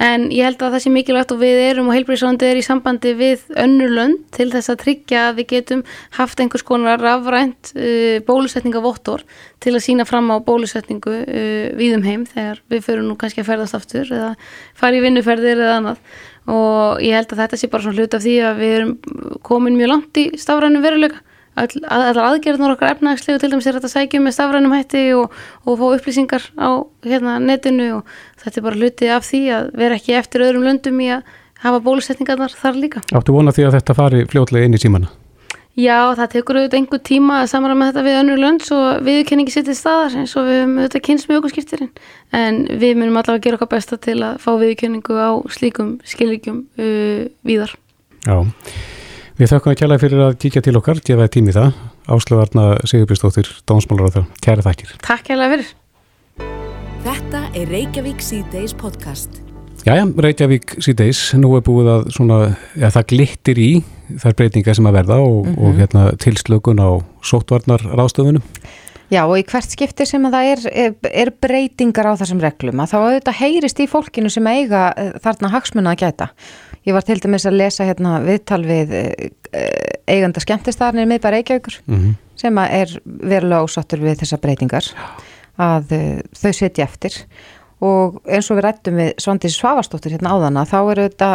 En 0.00 0.30
ég 0.32 0.46
held 0.46 0.62
að 0.64 0.76
það 0.76 0.82
sé 0.84 0.90
mikilvægt 0.94 1.32
og 1.34 1.40
við 1.42 1.58
erum 1.66 1.90
og 1.90 1.96
heilbríðsvandi 1.98 2.46
er 2.48 2.56
í 2.56 2.64
sambandi 2.64 3.12
við 3.18 3.42
önnurlönd 3.60 4.22
til 4.32 4.48
þess 4.52 4.72
að 4.72 4.78
tryggja 4.84 5.26
að 5.28 5.40
við 5.42 5.48
getum 5.50 5.82
haft 6.16 6.40
einhvers 6.40 6.64
konar 6.64 7.04
afrænt 7.10 7.74
bólusetningavottor 8.24 9.26
til 9.60 9.74
að 9.74 9.84
sína 9.84 10.06
fram 10.08 10.30
á 10.32 10.40
bólusetningu 10.40 11.12
uh, 11.20 11.66
við 11.76 11.98
um 11.98 12.06
heim 12.06 12.24
þegar 12.28 12.62
við 12.72 12.84
förum 12.86 13.10
nú 13.10 13.16
kannski 13.20 13.44
að 13.44 13.50
ferðast 13.50 13.76
aftur 13.76 14.08
eða 14.08 14.30
fara 14.78 14.96
í 14.96 15.02
vinnuferð 15.04 15.39
ferðir 15.40 15.64
eða 15.64 15.78
annað 15.80 16.04
og 16.50 17.02
ég 17.04 17.16
held 17.16 17.32
að 17.34 17.42
þetta 17.44 17.58
sé 17.60 17.68
bara 17.70 17.84
svona 17.84 18.00
hlut 18.00 18.14
af 18.16 18.22
því 18.24 18.36
að 18.44 18.60
við 18.60 18.76
erum 18.76 18.94
komin 19.46 19.76
mjög 19.78 19.92
langt 19.92 20.20
í 20.20 20.24
stafrænum 20.40 20.84
veruleika 20.84 21.20
allar 21.60 22.20
aðgerðnar 22.24 22.74
okkar 22.74 22.94
efnagslegu 22.94 23.40
til 23.40 23.50
dæmis 23.52 23.66
er 23.68 23.76
þetta 23.76 23.90
sækjum 23.92 24.26
með 24.26 24.36
stafrænum 24.36 24.74
hætti 24.74 25.02
og, 25.18 25.34
og 25.66 25.78
fá 25.80 25.86
upplýsingar 25.90 26.46
á 26.56 26.86
hérna, 27.04 27.38
netinu 27.42 27.90
og 27.98 28.14
þetta 28.40 28.60
er 28.60 28.66
bara 28.68 28.80
hluti 28.80 29.10
af 29.12 29.26
því 29.26 29.42
að 29.56 29.70
vera 29.82 29.98
ekki 29.98 30.16
eftir 30.16 30.46
öðrum 30.46 30.66
löndum 30.68 31.02
í 31.02 31.10
að 31.16 31.34
hafa 31.60 31.82
bólusetningarnar 31.84 32.54
þar 32.56 32.78
líka. 32.80 33.02
Áttu 33.12 33.34
vona 33.36 33.52
því 33.52 33.68
að 33.68 33.76
þetta 33.78 33.98
fari 33.98 34.22
fljótlega 34.30 34.70
inn 34.70 34.78
í 34.78 34.80
símana? 34.80 35.10
Já, 35.80 36.12
það 36.18 36.30
tekur 36.34 36.58
auðvitað 36.58 36.78
einhver 36.80 37.00
tíma 37.06 37.36
að 37.40 37.50
samara 37.52 37.76
með 37.78 37.90
þetta 37.90 38.02
við 38.06 38.16
önnur 38.20 38.40
lönd 38.42 38.64
svo 38.66 38.78
viðkenningi 39.06 39.52
setið 39.54 39.76
staðar 39.78 40.16
eins 40.18 40.32
og 40.36 40.48
við 40.48 40.56
höfum 40.58 40.78
auðvitað 40.80 41.02
kynst 41.06 41.28
með 41.28 41.38
okkur 41.38 41.52
skiptirinn 41.54 41.90
en 42.36 42.58
við 42.80 42.96
munum 42.98 43.20
allavega 43.20 43.38
að 43.38 43.44
gera 43.44 43.58
okkar 43.58 43.70
besta 43.76 43.98
til 44.02 44.16
að 44.26 44.40
fá 44.42 44.50
viðkenningu 44.60 45.14
á 45.16 45.30
slíkum 45.54 45.92
skilvíkjum 46.10 46.58
uh, 46.74 47.20
víðar. 47.46 47.76
Já, 48.26 48.36
við 49.38 49.52
þakkum 49.52 49.72
að 49.72 49.78
kjæla 49.80 50.00
fyrir 50.02 50.24
að 50.26 50.34
kíkja 50.42 50.64
til 50.66 50.74
okkar, 50.80 51.02
gefa 51.06 51.28
tími 51.32 51.54
það 51.54 51.70
Áslöfarna 52.10 52.66
Sigurbjörnsdóttir, 52.90 53.52
Dómsmálaráður 53.70 54.26
Kæra 54.42 54.66
þakkir. 54.66 54.96
Takk 55.06 55.30
kjæla 55.30 55.52
fyrir. 55.54 55.70
Þetta 57.06 57.46
er 57.56 57.70
Reykjavík 57.70 58.26
C-Days 58.26 58.74
podcast. 58.76 59.38
Jæja, 59.86 60.04
Reykjavík 60.26 60.76
síðdeis, 60.82 61.22
nú 61.40 61.54
er 61.56 61.64
búið 61.64 61.94
að 61.94 62.12
svona, 62.18 62.42
ja, 62.74 62.90
það 62.92 63.08
glittir 63.14 63.62
í 63.62 63.70
þær 64.18 64.36
breytingar 64.38 64.78
sem 64.78 64.86
að 64.86 64.96
verða 65.00 65.18
og, 65.22 65.46
mm 65.46 65.54
-hmm. 65.54 65.64
og 65.64 65.80
hérna, 65.80 66.04
tilslökun 66.18 66.82
á 66.82 66.90
sóttvarnar 67.22 67.84
ráðstöðunum. 67.84 68.42
Já 69.10 69.24
og 69.26 69.38
í 69.38 69.42
hvert 69.42 69.70
skipti 69.70 70.06
sem 70.06 70.26
að 70.26 70.34
það 70.36 70.48
er, 70.52 70.98
er, 71.10 71.30
breytingar 71.42 72.06
á 72.06 72.14
þessum 72.14 72.40
reglum 72.40 72.80
að 72.80 72.92
þá 72.92 72.98
auðvitað 72.98 73.40
heyrist 73.40 73.80
í 73.80 73.86
fólkinu 73.90 74.30
sem 74.30 74.46
eiga 74.46 74.92
eh, 74.96 75.12
þarna 75.22 75.50
hagsmunna 75.50 75.94
að 75.96 76.02
gæta. 76.04 76.28
Ég 76.86 76.94
var 76.94 77.02
til 77.02 77.18
dæmis 77.18 77.46
að 77.46 77.58
lesa 77.58 77.84
hérna 77.84 78.20
viðtal 78.22 78.62
við 78.62 78.94
eh, 78.94 79.30
eiganda 80.06 80.40
skemmtistarnir 80.40 81.08
miðbæra 81.10 81.40
Reykjavíkur 81.40 81.80
mm 81.86 81.96
-hmm. 81.98 82.14
sem 82.36 82.58
er 82.58 83.00
verulega 83.04 83.64
ásattur 83.64 84.00
við 84.00 84.22
þessa 84.22 84.38
breytingar 84.38 84.86
að 85.58 85.92
uh, 85.92 86.20
þau 86.32 86.52
setja 86.52 86.84
eftir 86.84 87.16
og 87.80 88.20
eins 88.28 88.50
og 88.50 88.58
við 88.58 88.66
rættum 88.66 88.98
við 89.00 89.12
Svandis 89.18 89.56
Svavastóttir 89.56 90.16
hérna 90.16 90.34
áðana 90.36 90.66
þá 90.68 90.78
er 90.92 91.02
þetta, 91.06 91.30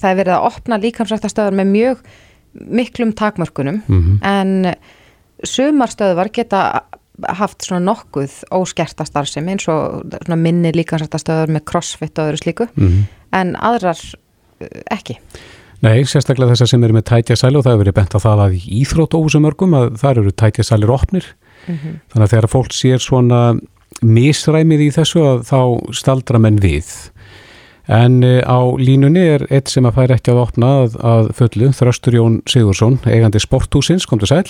það 0.00 0.10
er 0.10 0.20
verið 0.20 0.36
að 0.36 0.46
opna 0.50 0.78
líkamsrættastöðar 0.82 1.56
með 1.58 1.72
mjög 1.72 2.04
miklum 2.56 3.12
takmörkunum 3.12 3.82
mm 3.86 4.02
-hmm. 4.02 4.18
en 4.22 4.74
sumarstöðvar 5.44 6.32
geta 6.32 6.82
haft 7.24 7.64
svona 7.64 7.84
nokkuð 7.84 8.32
óskerta 8.52 9.04
starfsemi 9.04 9.54
eins 9.54 9.68
og 9.68 10.04
minni 10.36 10.72
líkamsrættastöðar 10.76 11.52
með 11.52 11.64
crossfit 11.64 12.18
og 12.18 12.30
öðru 12.30 12.42
slíku 12.42 12.66
mm 12.74 12.88
-hmm. 12.88 13.04
en 13.32 13.56
aðrar 13.56 14.00
eh, 14.60 14.82
ekki. 14.90 15.18
Nei, 15.80 16.04
sérstaklega 16.04 16.54
þessar 16.54 16.68
sem 16.68 16.84
eru 16.84 16.96
með 16.96 17.04
tætjasæli 17.10 17.56
og 17.56 17.64
það 17.64 17.72
hefur 17.72 17.84
verið 17.84 17.98
bent 17.98 18.14
á 18.16 18.18
það 18.18 18.38
að 18.44 18.52
í 18.56 18.60
Íþrótóhúsumörgum 18.80 19.74
að 19.76 19.96
það 20.00 20.16
eru 20.16 20.30
tætjasælir 20.30 20.90
opnir 20.90 21.24
mm 21.66 21.74
-hmm. 21.74 21.98
þannig 22.12 22.24
að 22.24 22.30
þegar 22.30 22.48
fólk 22.48 22.72
sér 22.72 22.98
svona 22.98 23.58
misræmið 24.02 24.80
í 24.80 24.90
þessu 24.92 25.20
að 25.24 25.38
þá 25.48 25.60
staldra 25.92 26.38
menn 26.38 26.58
við 26.60 27.10
en 27.86 28.22
eh, 28.26 28.42
á 28.42 28.58
línunni 28.78 29.22
er 29.36 29.46
eitt 29.50 29.70
sem 29.70 29.86
að 29.86 30.00
fær 30.00 30.14
ekki 30.16 30.32
að 30.32 30.42
opna 30.42 30.70
að, 30.82 30.96
að 31.06 31.30
fullu, 31.38 31.70
Þröstur 31.76 32.16
Jón 32.18 32.40
Sigursson 32.50 32.98
eigandi 33.06 33.42
sporthúsins, 33.42 34.06
kom 34.08 34.22
til 34.22 34.30
sæl 34.30 34.44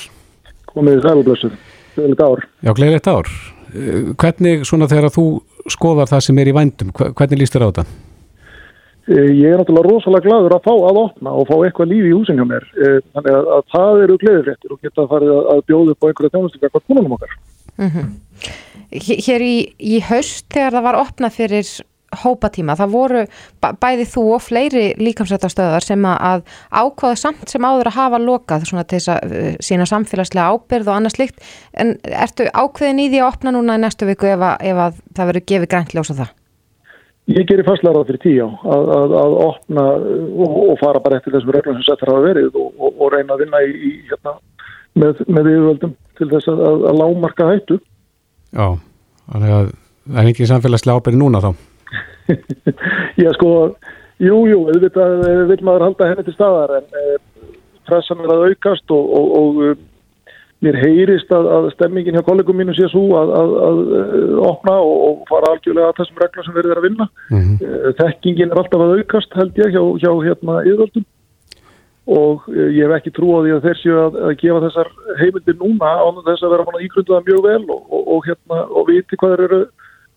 Komið 0.73 0.99
í 0.99 1.05
sælublössu, 1.07 1.51
gleðilegt 1.95 2.25
ár. 2.25 2.43
Já, 2.61 2.71
gleðilegt 2.77 3.07
ár. 3.09 3.31
Eh, 3.73 4.11
Hvernig 4.21 4.67
svona 4.69 4.89
þegar 4.91 5.15
þú 5.15 5.25
skoðar 5.73 6.11
það 6.11 6.27
sem 6.27 6.43
er 6.43 6.51
í 6.51 6.57
vændum, 6.57 6.93
hvernig 6.93 7.41
líst 7.41 7.57
þér 7.57 7.65
á 7.65 7.69
þetta? 7.71 7.87
Eh, 9.07 9.31
ég 9.39 9.55
er 9.55 9.61
náttúrulega 9.63 9.89
rosalega 9.89 10.27
gladur 10.27 10.57
að 10.59 10.67
fá 10.67 10.73
að 10.75 11.01
opna 11.07 11.33
og 11.33 11.49
fá 11.49 11.57
eitthvað 11.59 11.93
lífi 11.95 12.11
í 12.11 12.15
húsin 12.17 12.41
hjá 12.41 12.47
mér. 12.51 12.69
Þannig 12.77 13.33
að, 13.39 13.51
að 13.57 13.67
það 13.73 14.05
eru 14.05 14.21
gleðifréttir 14.25 14.77
og 14.77 14.81
geta 14.85 15.09
farið 15.13 15.35
að, 15.37 15.51
að 15.55 15.67
bjóða 15.71 15.95
upp 15.95 16.05
á 16.05 16.09
einhverja 16.11 16.35
tjónustingar 16.37 16.75
hvað 16.75 16.87
konunum 16.91 17.17
okkar. 17.17 17.37
Mm 17.77 17.93
-hmm 17.93 18.09
hér 18.91 19.43
í, 19.43 19.57
í 19.79 20.01
haust 20.07 20.47
þegar 20.53 20.77
það 20.77 20.87
var 20.87 20.99
opnað 21.01 21.37
fyrir 21.37 21.71
hópatíma, 22.23 22.77
það 22.79 22.95
voru 22.95 23.25
bæði 23.83 24.07
þú 24.13 24.25
og 24.37 24.43
fleiri 24.45 24.87
líkamsrættastöðar 25.01 25.85
sem 25.85 26.07
að 26.11 26.47
ákvaða 26.71 27.21
samt 27.21 27.53
sem 27.53 27.67
áður 27.67 27.91
að 27.91 27.99
hafa 27.99 28.23
lokað 28.23 28.67
svona 28.71 28.87
til 28.87 29.01
þess 29.01 29.13
að 29.17 29.37
uh, 29.37 29.53
sína 29.65 29.87
samfélagslega 29.91 30.55
ábyrð 30.55 30.91
og 30.91 30.99
annað 30.99 31.17
slikt 31.17 31.47
en 31.75 31.95
ertu 32.05 32.49
ákveðin 32.53 33.05
í 33.05 33.11
því 33.13 33.23
að 33.23 33.31
opna 33.31 33.55
núna 33.57 33.79
í 33.79 33.85
næstu 33.85 34.09
viku 34.09 34.31
ef 34.33 34.43
að, 34.43 34.67
ef 34.71 34.83
að 34.87 35.01
það 35.17 35.33
verður 35.33 35.49
gefið 35.53 35.73
grænt 35.75 35.97
ljósa 35.97 36.19
það? 36.21 36.35
Ég 37.27 37.47
gerir 37.49 37.67
fastlega 37.67 38.05
fyrir 38.07 38.23
tíu 38.23 38.45
að, 38.47 38.91
að, 38.95 39.15
að 39.19 39.33
opna 39.49 39.85
og, 39.99 40.59
og 40.71 40.77
fara 40.79 41.03
bara 41.03 41.19
eftir 41.19 41.35
þessum 41.35 41.57
reglum 41.57 41.81
sem 41.81 41.89
settar 41.89 42.13
hafa 42.13 42.23
verið 42.23 42.55
og, 42.55 42.69
og, 42.79 43.01
og 43.03 43.11
reyna 43.17 43.35
að 43.35 43.43
vinna 43.43 43.63
í, 43.67 43.73
í 43.75 43.91
hérna, 44.07 44.37
með, 44.95 45.25
með 45.27 45.51
yfirvöldum 45.51 45.97
til 46.21 46.29
þess 46.31 46.53
að 46.55 46.87
lámarka 47.01 47.49
hættu 47.51 47.81
Já, 48.55 48.77
þannig 49.33 49.55
að 49.57 49.73
það 50.07 50.21
er 50.23 50.31
ekki 50.31 50.49
samfélagslega 50.51 51.01
ábyrði 51.01 51.21
núna 51.21 51.43
þá. 51.43 51.51
Já 53.23 53.33
sko, 53.37 53.51
jú, 54.23 54.39
jú, 54.51 54.63
auðvitað 54.71 55.27
vil 55.51 55.61
maður 55.67 55.89
halda 55.89 56.11
henni 56.13 56.27
til 56.27 56.37
staðar 56.37 56.79
en 56.81 56.89
e, 57.01 57.19
pressan 57.89 58.25
er 58.25 58.33
að 58.35 58.47
aukast 58.51 58.95
og, 58.95 59.13
og, 59.19 59.35
og 59.41 59.61
e, 59.67 59.75
mér 60.65 60.79
heyrist 60.81 61.33
að, 61.37 61.51
að 61.59 61.69
stemmingin 61.75 62.17
hjá 62.17 62.25
kollegum 62.27 62.57
mínu 62.59 62.77
sé 62.77 62.89
svo 62.93 63.05
að, 63.21 63.35
að, 63.41 63.57
að 63.67 63.83
opna 64.49 64.79
og, 64.81 64.97
og 65.09 65.27
fara 65.29 65.53
algjörlega 65.53 65.93
að 65.93 66.01
þessum 66.01 66.23
reglum 66.23 66.47
sem 66.47 66.57
verður 66.57 66.81
að 66.81 66.89
vinna. 66.89 67.09
Mm 67.29 67.43
-hmm. 67.43 67.93
Þekkingin 68.01 68.55
er 68.55 68.63
alltaf 68.63 68.87
að 68.87 68.97
aukast 69.01 69.37
held 69.37 69.61
ég 69.61 69.77
hjá, 69.77 69.85
hjá 70.01 70.11
hérna 70.25 70.63
yðvöldum 70.65 71.07
og 72.07 72.47
eh, 72.55 72.71
ég 72.77 72.87
hef 72.87 72.95
ekki 73.01 73.13
trú 73.15 73.33
á 73.35 73.39
því 73.43 73.55
að 73.57 73.65
þeir 73.67 73.81
séu 73.81 73.97
að, 73.99 74.19
að 74.29 74.37
gefa 74.43 74.63
þessar 74.67 74.91
heimildir 75.21 75.57
núna 75.59 75.91
á 75.99 76.07
þess 76.29 76.47
að 76.47 76.53
vera 76.55 76.83
ígrundaða 76.87 77.25
mjög 77.27 77.41
vel 77.47 77.63
og, 77.67 77.81
og, 77.91 78.03
og, 78.15 78.21
hérna, 78.29 78.61
og 78.71 78.87
viti 78.91 79.19
hvað 79.19 79.35
þeir 79.35 79.45
eru 79.47 79.61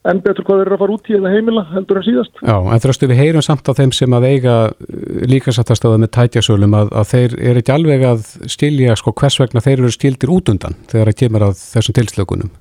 enn 0.07 0.21
betur 0.23 0.45
hvað 0.47 0.61
þeir 0.61 0.69
eru 0.69 0.75
að 0.77 0.81
fara 0.83 0.95
út 0.95 1.09
í 1.09 1.15
eða 1.17 1.33
heimila 1.33 1.65
heldur 1.73 1.99
en 1.99 2.05
síðast. 2.05 2.39
Já, 2.39 2.55
en 2.55 2.83
veist 2.85 3.03
við 3.03 3.19
heyrum 3.19 3.43
samt 3.43 3.67
á 3.67 3.73
þeim 3.75 3.91
sem 3.95 4.15
að 4.15 4.27
eiga 4.29 4.55
eh, 4.69 5.25
líkasattastöða 5.33 5.99
með 5.99 6.13
tætjasölum 6.15 6.77
að, 6.79 6.93
að 7.01 7.11
þeir 7.11 7.35
eru 7.51 7.63
ekki 7.63 7.75
alveg 7.75 8.05
að 8.07 8.23
stilja 8.55 8.95
sko 8.99 9.13
hvers 9.19 9.39
vegna 9.41 9.63
þeir 9.65 9.77
eru 9.81 9.91
stildir 9.93 10.31
út 10.31 10.51
undan 10.53 10.79
þegar 10.87 11.11
það 11.11 11.19
kemur 11.23 11.47
að 11.49 11.61
þessum 11.65 11.97
tilslökunum. 11.99 12.53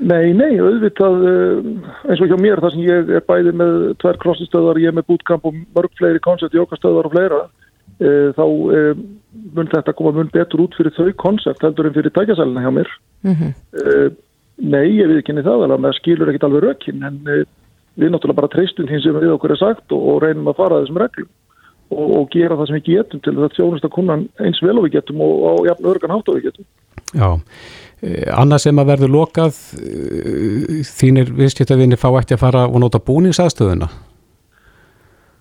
Nei, 0.00 0.32
nei, 0.32 0.54
auðvitað 0.56 1.24
eh, 1.28 1.70
eins 2.08 2.24
og 2.24 2.32
hjá 2.32 2.38
mér 2.40 2.62
þar 2.64 2.74
sem 2.74 2.84
ég 2.88 3.14
er 3.20 3.24
bæði 3.28 3.54
með 3.60 3.74
tverr 4.02 4.18
krossistöðar, 4.22 4.80
ég 4.82 4.90
er 4.90 4.96
með 4.96 5.10
bootcamp 5.12 5.46
og 5.46 5.58
mörg 5.76 5.94
fleiri 6.00 6.22
koncept, 6.24 6.56
jókastöðar 6.56 7.06
og 7.10 7.14
fleira 7.14 7.40
e, 8.00 8.32
þá 8.32 8.46
e, 8.48 8.80
mun 9.54 9.68
þetta 9.70 9.94
koma 9.98 10.14
mun 10.16 10.32
betur 10.32 10.64
út 10.64 10.74
fyrir 10.78 10.96
þau 10.96 11.12
koncept 11.20 11.62
heldur 11.66 11.90
en 11.90 11.94
fyrir 11.98 12.14
tækjasæluna 12.16 12.64
Nei, 14.60 14.86
ég 14.98 15.08
við 15.08 15.22
niður 15.32 15.46
það 15.46 15.64
alveg 15.66 15.82
með 15.84 15.96
skilur 15.96 16.30
ekkit 16.30 16.46
alveg 16.46 16.64
rökinn 16.66 17.04
en 17.06 17.20
við 17.24 18.12
náttúrulega 18.12 18.40
bara 18.42 18.52
treystum 18.52 18.88
því 18.88 19.02
sem 19.02 19.16
við 19.16 19.34
okkur 19.34 19.54
er 19.54 19.60
sagt 19.60 19.94
og, 19.94 20.02
og 20.12 20.18
reynum 20.24 20.50
að 20.50 20.58
fara 20.60 20.80
þessum 20.82 21.00
reglum 21.00 21.30
og, 21.90 22.04
og 22.18 22.26
gera 22.34 22.58
það 22.58 22.68
sem 22.68 22.78
við 22.78 22.90
getum 22.94 23.22
til 23.24 23.34
að 23.36 23.54
þjónust 23.56 23.86
að 23.88 23.94
kunna 23.96 24.18
eins 24.44 24.60
vel 24.64 24.76
og 24.76 24.86
við 24.86 24.98
getum 24.98 25.22
og 25.24 25.40
á 25.42 25.52
jafn 25.70 25.88
örgan 25.92 26.14
hátt 26.14 26.28
og 26.30 26.38
við 26.38 26.50
getum. 26.50 26.68
Já, 27.10 27.30
annað 28.36 28.62
sem 28.66 28.80
að 28.80 28.92
verður 28.92 29.14
lokað 29.16 29.56
þínir 30.86 31.32
viðskiptavinni 31.40 31.98
fá 31.98 32.08
ekki 32.12 32.36
að 32.36 32.44
fara 32.44 32.66
og 32.68 32.78
nota 32.84 33.00
búningsaðstöðuna? 33.02 33.90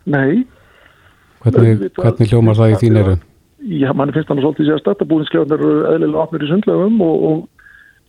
Nei. 0.09 0.47
Hvernig, 1.43 1.91
hvernig 1.95 2.31
hljómar 2.31 2.57
það 2.57 2.73
í 2.73 2.79
þín 2.81 2.99
eru? 3.03 3.19
Já, 3.59 3.91
mann 3.93 4.11
finnst 4.15 4.31
þannig 4.31 4.45
svolítið 4.47 4.73
að 4.73 4.81
startabúðinskjáðan 4.81 5.55
eru 5.55 5.71
eðlilega 5.91 6.23
opnir 6.23 6.43
í 6.45 6.49
sundlegum 6.49 7.01
og, 7.03 7.23
og 7.29 7.58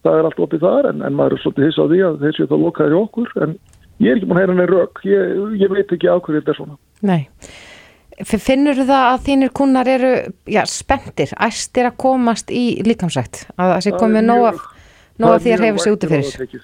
það 0.05 0.19
er 0.19 0.29
allt 0.29 0.43
opið 0.45 0.65
þar 0.65 0.89
en, 0.91 1.03
en 1.07 1.17
maður 1.17 1.37
er 1.37 1.43
svolítið 1.43 1.69
hissa 1.69 1.85
á 1.85 1.91
því 1.91 2.01
að 2.07 2.21
þeir 2.23 2.37
séu 2.37 2.51
þá 2.51 2.57
lokaðir 2.65 2.95
í 2.95 3.01
okkur 3.01 3.35
en 3.45 3.57
ég 4.01 4.11
er 4.11 4.21
ekki 4.21 4.31
búin 4.31 4.39
að 4.39 4.43
heyra 4.43 4.55
henni 4.55 4.69
rauk, 4.71 5.03
ég, 5.09 5.35
ég 5.61 5.75
veit 5.75 5.95
ekki 5.97 6.11
ákveðið 6.11 6.41
þetta 6.41 6.55
er 6.55 6.59
svona. 6.61 6.79
Nei, 7.11 7.21
finnur 8.31 8.83
það 8.83 9.07
að 9.07 9.23
þínir 9.29 9.55
kunnar 9.61 9.91
eru 9.91 10.13
já, 10.49 10.61
spenntir, 10.69 11.33
æstir 11.49 11.89
að 11.91 11.99
komast 12.05 12.53
í 12.53 12.65
líkamsrætt, 12.87 13.47
að 13.57 13.75
það 13.75 13.87
sé 13.87 13.95
komið 13.97 14.29
nóg 14.29 14.51
af, 14.53 14.63
nóg 15.21 15.37
af 15.37 15.45
því 15.45 15.57
að 15.57 15.67
hefur 15.69 15.85
sig 15.85 15.97
úti 15.97 16.13
fyrir? 16.13 16.61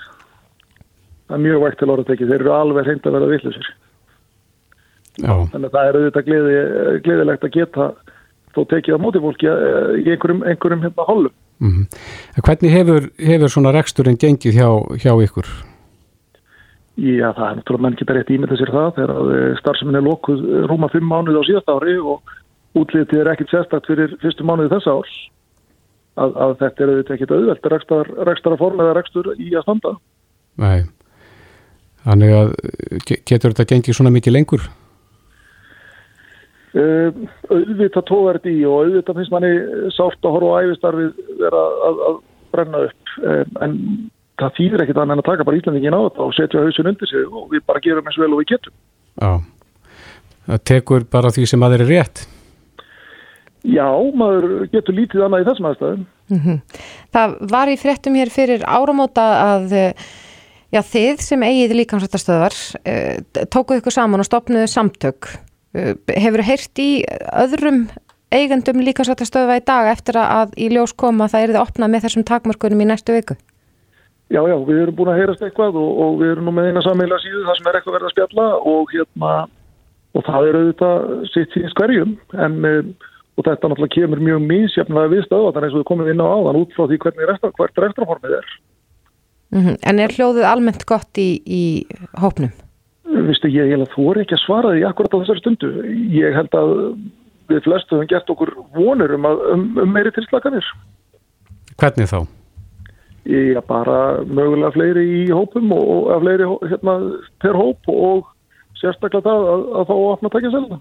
Það 1.26 1.37
er 1.37 1.43
mjög 1.43 1.64
vægt 1.64 1.80
til 1.82 1.91
orða 1.91 2.09
tekið, 2.11 2.32
þeir 2.32 2.43
eru 2.45 2.55
alveg 2.55 2.87
hreint 2.87 3.09
að 3.09 3.16
vera 3.18 3.30
villusir. 3.32 3.72
Já. 5.16 5.32
Þannig 5.53 5.66
að 5.66 5.72
það 5.72 5.89
er 5.89 5.97
auðvitað 5.97 6.26
gleði, 6.26 6.59
gleðilegt 7.07 7.47
að 7.47 7.55
geta 7.57 7.87
þó 8.57 8.61
tekið 8.70 8.97
á 8.97 8.99
móti 9.01 9.22
fólki 9.24 9.49
eh, 9.49 9.93
í 10.03 10.12
einhverjum, 10.12 10.43
einhverjum 10.45 10.84
hérna 10.84 11.07
hálfum. 11.09 11.34
Mm 11.59 11.71
-hmm. 11.73 11.87
Hvernig 12.45 12.71
hefur, 12.73 13.11
hefur 13.19 13.49
svona 13.49 13.73
reksturinn 13.73 14.19
gengið 14.21 14.55
hjá, 14.59 14.69
hjá 15.03 15.13
ykkur? 15.25 15.47
Já, 16.97 17.29
það 17.37 17.49
er 17.51 17.57
náttúrulega 17.57 17.83
menn 17.83 17.97
geta 17.97 18.15
rétt 18.17 18.31
ímyndið 18.33 18.59
sér 18.61 18.71
það 18.73 18.95
þegar 18.97 19.11
eh, 19.37 19.57
starfseminn 19.61 19.99
er 19.99 20.05
lókuð 20.05 20.39
eh, 20.41 20.63
rúma 20.69 20.89
fimm 20.89 21.09
mánuði 21.09 21.41
á 21.41 21.49
síðast 21.49 21.69
ári 21.69 21.97
og 22.01 22.23
útlitið 22.73 23.21
er 23.21 23.33
ekkit 23.33 23.53
sérstakt 23.53 23.87
fyrir 23.87 24.17
fyrstu 24.23 24.45
mánuði 24.45 24.73
þessa 24.73 24.95
árs 24.97 25.17
að, 26.17 26.31
að 26.45 26.55
þetta 26.63 26.83
er 26.83 26.93
auðvitað 26.93 27.15
ekkit 27.17 27.35
auðvelt 27.37 27.69
rekstar 27.73 28.53
að 28.53 28.63
forma 28.65 28.87
eða 28.87 28.97
rekstur 28.97 29.29
í 29.37 29.53
að 29.53 29.67
standa. 29.67 29.93
Nei, 30.57 30.89
þannig 32.09 32.33
að 32.41 32.55
getur 33.05 33.53
þetta 33.53 33.69
gengið 33.75 33.99
svona 33.99 34.15
mikið 34.17 34.37
lengur? 34.39 34.69
Uh, 36.81 37.22
auðvitað 37.51 38.07
tóverð 38.11 38.51
í 38.53 38.57
og 38.68 38.85
auðvitað 38.85 39.20
finnst 39.20 39.35
manni 39.35 39.53
sárt 39.97 40.27
að 40.27 40.37
horfa 40.37 40.53
á 40.53 40.61
æfistarfið 40.66 41.24
vera 41.41 41.64
að, 41.89 42.05
að 42.11 42.20
brenna 42.55 42.85
upp 42.89 43.16
um, 43.22 43.59
en 43.66 43.74
það 44.37 44.57
þýðir 44.61 44.85
ekkit 44.85 45.01
annað 45.01 45.16
en 45.16 45.24
að 45.24 45.29
taka 45.31 45.49
bara 45.49 45.61
Íslandingin 45.61 45.97
á 45.97 46.01
þetta 46.07 46.24
og 46.27 46.37
setja 46.37 46.64
hausin 46.64 46.91
undir 46.93 47.11
sig 47.11 47.27
og 47.27 47.51
við 47.53 47.64
bara 47.68 47.85
gerum 47.85 48.09
eins 48.09 48.18
vel 48.20 48.33
og 48.33 48.43
við 48.43 48.51
getum. 48.53 48.77
Já, 49.16 49.33
það 50.51 50.64
tekur 50.72 51.07
bara 51.16 51.33
því 51.33 51.47
sem 51.53 51.64
að 51.64 51.74
þeir 51.74 51.85
eru 51.85 51.95
rétt. 51.95 52.27
Já, 53.66 53.89
maður 54.14 54.68
getur 54.70 54.95
lítið 54.95 55.24
annað 55.27 55.43
í 55.43 55.49
þessum 55.49 55.68
aðstæðum. 55.70 56.07
Mm 56.27 56.41
-hmm. 56.45 56.61
Það 57.14 57.35
var 57.51 57.70
í 57.70 57.81
fréttum 57.81 58.18
hér 58.18 58.31
fyrir 58.31 58.62
áramóta 58.66 59.27
að 59.43 59.74
já, 60.74 60.81
þið 60.83 61.24
sem 61.24 61.43
eigið 61.43 61.77
líkansrættastöðar 61.81 62.57
eh, 62.85 63.22
tókuð 63.51 63.81
ykkur 63.81 63.95
saman 63.95 64.22
og 64.22 64.29
stopnuðu 64.29 64.68
samtök. 64.70 65.31
Eh, 65.77 65.93
hefur 66.16 66.43
heyrt 66.47 66.81
í 66.81 67.05
öðrum 67.37 67.87
eigendum 68.33 68.81
líkansrættastöða 68.87 69.59
í 69.61 69.64
dag 69.66 69.91
eftir 69.91 70.18
að 70.20 70.55
í 70.59 70.70
ljós 70.72 70.95
koma 70.97 71.29
það 71.29 71.45
er 71.45 71.53
það 71.57 71.66
opnað 71.66 71.93
með 71.93 72.07
þessum 72.07 72.24
takmörkunum 72.31 72.81
í 72.83 72.89
næstu 72.89 73.16
viku? 73.16 73.37
Já, 74.33 74.41
já, 74.43 74.57
við 74.66 74.81
erum 74.83 74.97
búin 74.99 75.12
að 75.12 75.20
heyrast 75.20 75.45
eitthvað 75.45 75.77
og, 75.79 75.91
og 76.03 76.16
við 76.22 76.33
erum 76.33 76.49
nú 76.49 76.55
með 76.57 76.70
eina 76.70 76.83
sammeila 76.83 77.18
síðu 77.22 77.45
það 77.47 77.59
sem 77.59 77.68
er 77.68 77.79
eitthvað 77.79 77.97
verið 77.99 78.09
að 78.09 78.14
spjalla 78.16 78.47
og 78.72 78.95
hérna 78.95 79.35
og 80.16 80.24
það 80.27 80.49
er 80.49 80.59
auðvitað 80.61 81.05
sitt 81.35 81.55
síðan 81.55 81.74
skverjum 81.74 82.16
en 82.47 82.57
og 83.37 83.45
þetta 83.45 83.70
náttúrulega 83.70 83.95
kemur 83.95 84.22
mjög 84.24 84.45
mísjafnlega 84.49 85.12
við 85.12 85.27
stöðvatan 85.27 85.66
eins 85.66 85.74
og 85.77 85.83
við 85.83 85.89
komum 85.91 86.09
inn 86.09 86.24
á 86.24 86.27
áðan 86.27 86.61
út 86.62 86.72
frá 86.72 86.87
því 86.87 87.01
hvernig 87.03 87.29
restra, 87.29 87.53
hvert 87.59 87.83
rekstraformið 87.85 88.39
er. 88.39 88.55
Mm 89.53 89.62
-hmm. 89.62 89.77
En 89.83 89.99
er 90.01 90.14
hljóðið 90.16 90.47
almennt 90.49 90.87
gott 90.89 91.20
í, 91.20 91.31
í 91.45 91.64
hópnum? 92.16 92.53
Vistu, 93.07 93.51
ég 93.55 93.71
held 93.71 93.87
að 93.87 93.93
þú 93.95 94.07
er 94.13 94.23
ekki 94.25 94.35
að 94.35 94.43
svara 94.43 94.73
því 94.75 94.87
akkurat 94.89 95.15
á 95.15 95.21
þessari 95.21 95.43
stundu. 95.43 95.69
Ég 96.11 96.35
held 96.35 96.57
að 96.59 96.73
við 97.47 97.61
flestu 97.67 97.95
hefum 97.95 98.09
gert 98.11 98.33
okkur 98.33 98.53
vonur 98.75 99.15
um, 99.15 99.29
að, 99.29 99.45
um, 99.53 99.67
um 99.85 99.93
meiri 99.95 100.11
tilslaganir. 100.15 100.67
Hvernig 101.79 102.11
þá? 102.11 102.19
Já, 103.27 103.61
bara 103.67 104.23
mögulega 104.23 104.73
fleiri 104.75 105.05
í 105.05 105.23
hópum 105.35 105.73
og, 105.75 106.11
fleiri 106.23 106.47
hérna, 106.71 106.97
per 107.43 107.59
hóp 107.59 107.91
og 107.91 108.29
sérstaklega 108.79 109.27
það 109.27 109.47
að, 109.53 109.65
að 109.81 109.89
fá 109.89 109.95
að 109.97 110.11
opna 110.13 110.33
takja 110.35 110.53
selða. 110.55 110.81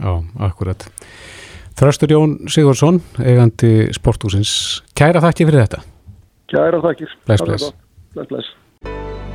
Já, 0.00 0.12
akkurat. 0.48 0.86
Þröstur 1.74 2.14
Jón 2.14 2.36
Sigursson, 2.50 3.00
eigandi 3.20 3.90
sporthúsins. 3.96 4.82
Kæra 4.96 5.22
þakki 5.24 5.48
fyrir 5.48 5.64
þetta. 5.64 5.82
Kæra 6.54 6.84
þakkir. 6.84 7.16
Bless, 7.26 7.48
bless. 7.48 7.72
Bless, 8.14 8.30
bless. 8.30 9.13